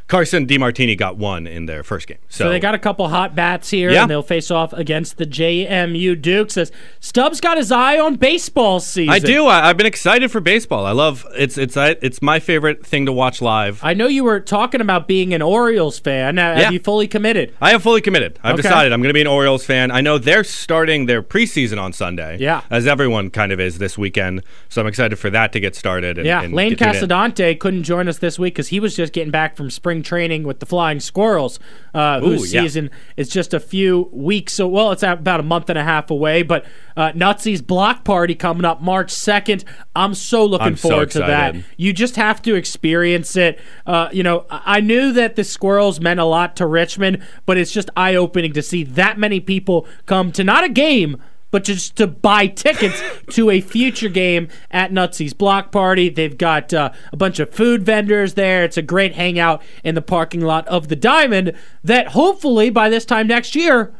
Carson 0.08 0.46
DeMartini 0.46 0.96
got 0.96 1.18
one 1.18 1.46
in 1.46 1.66
their 1.66 1.82
first 1.82 2.06
game. 2.06 2.16
So, 2.30 2.44
So 2.44 2.50
they 2.50 2.58
got 2.60 2.74
a 2.74 2.78
couple 2.78 3.06
hot 3.08 3.34
bats 3.34 3.68
here, 3.70 3.90
Yeah. 3.90 4.02
and 4.02 4.10
they'll 4.10 4.22
face 4.22 4.50
off 4.50 4.72
against 4.72 5.18
the 5.18 5.26
JMU 5.26 6.14
Dukes. 6.20 6.56
As 6.56 6.72
Stubbs 6.98 7.40
got 7.42 7.58
his 7.58 7.70
eye 7.70 7.98
on 7.98 8.14
baseball 8.16 8.80
season. 8.80 9.12
I 9.12 9.18
do. 9.18 9.46
I, 9.46 9.68
I've 9.68 9.76
been 9.76 9.86
excited 9.86 10.30
for 10.30 10.40
baseball. 10.40 10.86
I 10.86 10.92
love 10.92 11.26
it's 11.36 11.58
it's 11.58 11.76
I, 11.76 11.96
it's 12.00 12.22
my 12.22 12.40
favorite 12.40 12.86
thing 12.86 13.04
to 13.06 13.12
watch 13.12 13.42
live. 13.42 13.80
I 13.84 13.92
know 13.92 14.06
you 14.06 14.24
were 14.24 14.40
talking 14.40 14.80
about 14.80 15.06
being 15.08 15.34
an 15.34 15.42
Orioles 15.42 15.98
fan. 15.98 16.38
Uh, 16.38 16.42
Yeah. 16.42 16.60
Have 16.64 16.72
you 16.72 16.80
fully 16.80 17.06
committed? 17.06 17.52
I 17.60 17.72
am 17.72 17.80
fully 17.80 18.00
committed. 18.00 18.38
I've 18.42 18.54
Okay. 18.54 18.62
decided 18.62 18.92
I'm 18.94 19.00
going 19.02 19.10
to 19.10 19.14
be 19.14 19.20
an 19.20 19.26
Orioles 19.26 19.64
fan. 19.66 19.90
I 19.90 20.00
know 20.00 20.16
they're 20.16 20.42
starting 20.44 21.04
their 21.06 21.22
preseason 21.22 21.78
on 21.80 21.92
Sunday. 21.92 22.38
Yeah. 22.40 22.62
as 22.70 22.86
everyone 22.86 23.28
kind 23.30 23.52
of 23.52 23.60
is 23.60 23.76
this 23.78 23.98
weekend. 23.98 24.42
So 24.70 24.80
I'm 24.80 24.86
excited 24.86 25.16
for 25.18 25.28
that 25.30 25.52
to 25.52 25.60
get 25.60 25.76
started. 25.76 26.16
And, 26.18 26.26
Yeah, 26.26 26.42
and 26.42 26.54
Lane. 26.54 26.76
Casadante 26.76 27.58
couldn't 27.58 27.82
join 27.82 28.08
us 28.08 28.18
this 28.18 28.38
week 28.38 28.54
because 28.54 28.68
he 28.68 28.80
was 28.80 28.96
just 28.96 29.12
getting 29.12 29.30
back 29.30 29.54
from 29.56 29.70
spring 29.70 29.97
training 30.02 30.44
with 30.44 30.60
the 30.60 30.66
Flying 30.66 31.00
Squirrels, 31.00 31.58
uh, 31.92 32.20
whose 32.20 32.52
Ooh, 32.52 32.56
yeah. 32.56 32.62
season 32.62 32.90
is 33.16 33.28
just 33.28 33.52
a 33.52 33.60
few 33.60 34.08
weeks. 34.12 34.54
So, 34.54 34.66
well, 34.66 34.92
it's 34.92 35.02
about 35.02 35.40
a 35.40 35.42
month 35.44 35.68
and 35.68 35.78
a 35.78 35.84
half 35.84 36.10
away. 36.10 36.42
But 36.42 36.64
uh, 36.96 37.12
Nutsy's 37.12 37.60
block 37.60 38.04
party 38.04 38.34
coming 38.34 38.64
up 38.64 38.80
March 38.80 39.10
second. 39.10 39.64
I'm 39.94 40.14
so 40.14 40.46
looking 40.46 40.66
I'm 40.66 40.76
so 40.76 40.88
forward 40.88 41.10
to 41.12 41.18
that. 41.18 41.56
You 41.76 41.92
just 41.92 42.16
have 42.16 42.40
to 42.42 42.54
experience 42.54 43.36
it. 43.36 43.60
Uh, 43.86 44.08
you 44.12 44.22
know, 44.22 44.46
I 44.48 44.78
I 44.78 44.80
knew 44.80 45.12
that 45.14 45.34
the 45.34 45.42
Squirrels 45.42 45.98
meant 45.98 46.20
a 46.20 46.24
lot 46.24 46.54
to 46.54 46.66
Richmond, 46.66 47.20
but 47.46 47.58
it's 47.58 47.72
just 47.72 47.90
eye 47.96 48.14
opening 48.14 48.52
to 48.52 48.62
see 48.62 48.84
that 48.84 49.18
many 49.18 49.40
people 49.40 49.88
come 50.06 50.30
to 50.30 50.44
not 50.44 50.62
a 50.62 50.68
game 50.68 51.20
but 51.50 51.64
just 51.64 51.96
to 51.96 52.06
buy 52.06 52.46
tickets 52.46 53.02
to 53.30 53.50
a 53.50 53.60
future 53.60 54.08
game 54.08 54.48
at 54.70 54.92
Nutsy's 54.92 55.32
Block 55.32 55.72
Party. 55.72 56.08
They've 56.08 56.36
got 56.36 56.72
uh, 56.74 56.90
a 57.12 57.16
bunch 57.16 57.38
of 57.38 57.50
food 57.50 57.82
vendors 57.82 58.34
there. 58.34 58.64
It's 58.64 58.76
a 58.76 58.82
great 58.82 59.14
hangout 59.14 59.62
in 59.84 59.94
the 59.94 60.02
parking 60.02 60.40
lot 60.40 60.66
of 60.68 60.88
the 60.88 60.96
Diamond 60.96 61.54
that 61.82 62.08
hopefully 62.08 62.70
by 62.70 62.88
this 62.88 63.04
time 63.04 63.26
next 63.26 63.54
year 63.54 63.94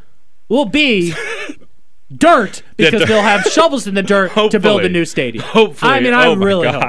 will 0.48 0.66
be 0.66 1.14
dirt 2.16 2.62
because 2.76 3.06
they'll 3.06 3.22
have 3.22 3.42
shovels 3.44 3.86
in 3.86 3.94
the 3.94 4.02
dirt 4.02 4.32
to 4.50 4.60
build 4.60 4.84
a 4.84 4.88
new 4.88 5.04
stadium. 5.04 5.44
Hopefully. 5.44 5.92
I 5.92 6.00
mean, 6.00 6.14
I 6.14 6.26
oh 6.26 6.36
really 6.36 6.68
hope. 6.72 6.82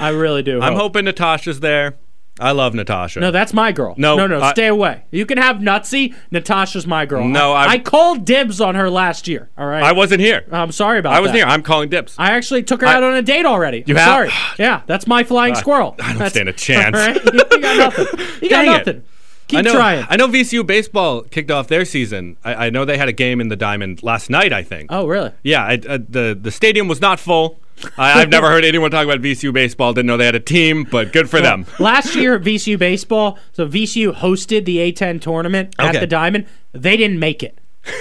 I 0.00 0.10
really 0.10 0.42
do. 0.42 0.60
I'm 0.60 0.74
hoping 0.74 1.04
Natasha's 1.04 1.60
there. 1.60 1.96
I 2.40 2.52
love 2.52 2.74
Natasha. 2.74 3.20
No, 3.20 3.30
that's 3.30 3.52
my 3.52 3.72
girl. 3.72 3.94
No, 3.96 4.16
no, 4.16 4.26
no. 4.26 4.40
I- 4.40 4.52
stay 4.52 4.66
away. 4.66 5.02
You 5.10 5.26
can 5.26 5.38
have 5.38 5.56
Nutsy. 5.56 6.14
Natasha's 6.30 6.86
my 6.86 7.04
girl. 7.06 7.24
No, 7.26 7.52
I, 7.52 7.66
I'm- 7.66 7.82
called 7.82 8.24
dibs 8.24 8.60
on 8.60 8.74
her 8.74 8.88
last 8.90 9.26
year. 9.28 9.50
All 9.58 9.66
right. 9.66 9.82
I 9.82 9.92
wasn't 9.92 10.20
here. 10.20 10.44
I'm 10.52 10.72
sorry 10.72 10.98
about 10.98 11.10
that. 11.10 11.16
I 11.16 11.20
was 11.20 11.32
that. 11.32 11.38
here. 11.38 11.46
I'm 11.46 11.62
calling 11.62 11.88
dibs. 11.88 12.14
I 12.18 12.32
actually 12.32 12.62
took 12.62 12.80
her 12.82 12.86
I- 12.86 12.94
out 12.94 13.02
on 13.02 13.14
a 13.14 13.22
date 13.22 13.46
already. 13.46 13.84
You 13.86 13.94
I'm 13.94 14.00
have? 14.00 14.08
Sorry. 14.30 14.30
Yeah, 14.58 14.82
that's 14.86 15.06
my 15.06 15.24
flying 15.24 15.54
squirrel. 15.54 15.94
I 15.98 16.08
don't 16.08 16.18
That's- 16.18 16.32
stand 16.32 16.48
a 16.48 16.52
chance. 16.52 16.96
All 16.96 17.06
right? 17.06 17.24
You 17.24 17.60
got 17.60 17.76
nothing. 17.76 18.06
You 18.42 18.48
got 18.50 18.84
Dang 18.84 18.96
it. 18.96 19.04
Keep 19.48 19.58
I 19.58 19.62
know. 19.62 19.72
trying. 19.74 20.06
I 20.08 20.16
know 20.16 20.28
VCU 20.28 20.66
baseball 20.66 21.22
kicked 21.22 21.50
off 21.50 21.68
their 21.68 21.84
season. 21.84 22.36
I, 22.44 22.66
I 22.66 22.70
know 22.70 22.84
they 22.84 22.98
had 22.98 23.08
a 23.08 23.12
game 23.12 23.40
in 23.40 23.48
the 23.48 23.56
Diamond 23.56 24.02
last 24.02 24.28
night. 24.30 24.52
I 24.52 24.62
think. 24.62 24.90
oh, 24.92 25.06
really? 25.06 25.32
Yeah, 25.42 25.64
I, 25.64 25.74
uh, 25.88 25.98
the 26.08 26.38
the 26.40 26.50
stadium 26.50 26.86
was 26.88 27.00
not 27.00 27.18
full. 27.18 27.58
I, 27.96 28.20
I've 28.22 28.28
never 28.28 28.48
heard 28.48 28.64
anyone 28.64 28.90
talk 28.90 29.04
about 29.04 29.20
VCU 29.20 29.52
baseball. 29.52 29.92
Didn't 29.92 30.06
know 30.08 30.16
they 30.16 30.26
had 30.26 30.34
a 30.34 30.40
team, 30.40 30.84
but 30.84 31.12
good 31.12 31.30
for 31.30 31.40
them. 31.40 31.64
Last 31.78 32.16
year 32.16 32.34
at 32.34 32.42
VCU 32.42 32.76
baseball, 32.78 33.38
so 33.52 33.68
VCU 33.68 34.12
hosted 34.14 34.64
the 34.64 34.78
A10 34.78 35.20
tournament 35.20 35.74
at 35.78 35.90
Okay. 35.90 36.00
the 36.00 36.06
Diamond. 36.08 36.46
They 36.72 36.96
didn't 36.96 37.20
make 37.20 37.42
it 37.44 37.56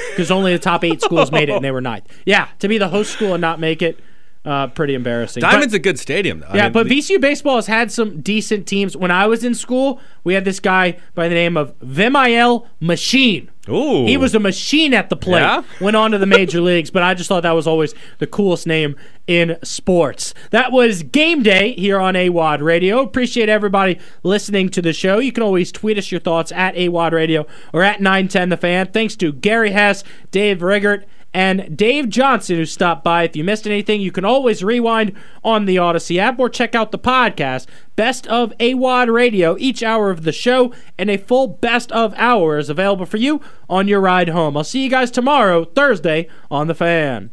because 0.10 0.32
only 0.32 0.52
the 0.52 0.60
top 0.60 0.84
eight 0.84 1.02
schools 1.02 1.32
made 1.32 1.50
it, 1.50 1.54
and 1.54 1.64
they 1.64 1.70
were 1.72 1.80
ninth. 1.82 2.08
Yeah, 2.26 2.48
to 2.60 2.68
be 2.68 2.78
the 2.80 2.90
host 2.90 3.14
school 3.14 3.36
and 3.36 3.42
not 3.42 3.60
make 3.60 3.82
it, 3.84 4.00
uh, 4.48 4.68
pretty 4.68 4.94
embarrassing. 4.94 5.42
But- 5.42 5.52
Diamond's 5.52 5.74
a 5.74 5.80
good 5.80 6.00
stadium. 6.00 6.40
Though. 6.40 6.48
I 6.48 6.56
Yeah, 6.56 6.64
mean, 6.64 6.72
but 6.74 6.88
VCU 6.88 7.20
baseball 7.20 7.56
has 7.56 7.68
had 7.68 7.92
some 7.92 8.22
decent 8.22 8.66
teams. 8.66 8.96
When 8.96 9.12
I 9.12 9.28
was 9.28 9.44
in 9.44 9.54
school, 9.54 10.00
we 10.24 10.34
had 10.34 10.46
this 10.46 10.60
guy 10.60 10.98
by 11.16 11.28
the 11.28 11.36
name 11.36 11.58
of 11.58 11.78
Vimael 11.80 12.66
Machin. 12.80 13.50
Ooh. 13.70 14.06
He 14.06 14.16
was 14.16 14.34
a 14.34 14.40
machine 14.40 14.94
at 14.94 15.10
the 15.10 15.18
plate. 15.18 15.42
Yeah? 15.42 15.62
Went 15.82 15.98
on 15.98 16.12
to 16.12 16.18
the 16.18 16.26
major 16.26 16.62
leagues, 16.62 16.90
but 16.90 17.04
I 17.04 17.14
just 17.14 17.28
thought 17.28 17.44
that 17.44 17.52
was 17.52 17.68
always 17.68 17.94
the 18.20 18.28
coolest 18.28 18.66
name 18.66 18.96
in 19.28 19.58
sports. 19.62 20.34
That 20.52 20.72
was 20.72 21.04
game 21.04 21.44
day 21.44 21.74
here 21.74 22.00
on 22.00 22.14
AWadd 22.14 22.62
Radio. 22.62 23.02
Appreciate 23.02 23.50
everybody 23.50 24.00
listening 24.24 24.70
to 24.70 24.82
the 24.82 24.94
show. 24.94 25.20
You 25.20 25.34
can 25.34 25.44
always 25.44 25.74
tweet 25.74 25.98
us 25.98 26.10
your 26.14 26.22
thoughts 26.22 26.54
at 26.54 26.76
AWadd 26.76 27.12
Radio 27.12 27.46
or 27.74 27.84
at 27.84 28.00
910 28.00 28.48
The 28.50 28.56
Fan. 28.58 28.88
Thanks 28.94 29.18
to 29.18 29.34
Gary 29.34 29.72
Hess, 29.72 30.06
Dave 30.32 30.62
Riggert, 30.62 31.06
and 31.38 31.78
Dave 31.78 32.10
Johnson 32.10 32.56
who 32.56 32.66
stopped 32.66 33.04
by. 33.04 33.22
If 33.22 33.36
you 33.36 33.44
missed 33.44 33.68
anything, 33.68 34.02
you 34.02 34.12
can 34.12 34.26
always 34.26 34.64
rewind 34.64 35.14
on 35.44 35.66
the 35.66 35.78
Odyssey 35.78 36.20
app 36.20 36.40
or 36.40 36.50
check 36.50 36.74
out 36.74 36.92
the 36.92 36.98
podcast, 36.98 37.68
Best 37.96 38.26
of 38.26 38.52
AWadd 38.60 39.14
Radio. 39.14 39.56
Each 39.60 39.84
hour 39.84 40.10
of 40.10 40.24
the 40.24 40.32
show 40.32 40.74
and 40.98 41.12
a 41.12 41.18
full 41.18 41.46
best 41.46 41.92
of 41.92 42.16
hour 42.16 42.58
is 42.58 42.72
available 42.72 43.06
for 43.06 43.18
you 43.18 43.40
on 43.70 43.88
your 43.88 44.02
ride 44.02 44.30
home. 44.30 44.58
I'll 44.58 44.64
see 44.64 44.84
you 44.84 44.90
guys 44.90 45.12
tomorrow, 45.12 45.64
Thursday, 45.64 46.28
on 46.50 46.66
The 46.66 46.74
Fan. 46.74 47.30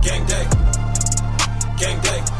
Game 0.00 0.24
day. 0.26 0.46
Game 1.76 2.00
day. 2.02 2.30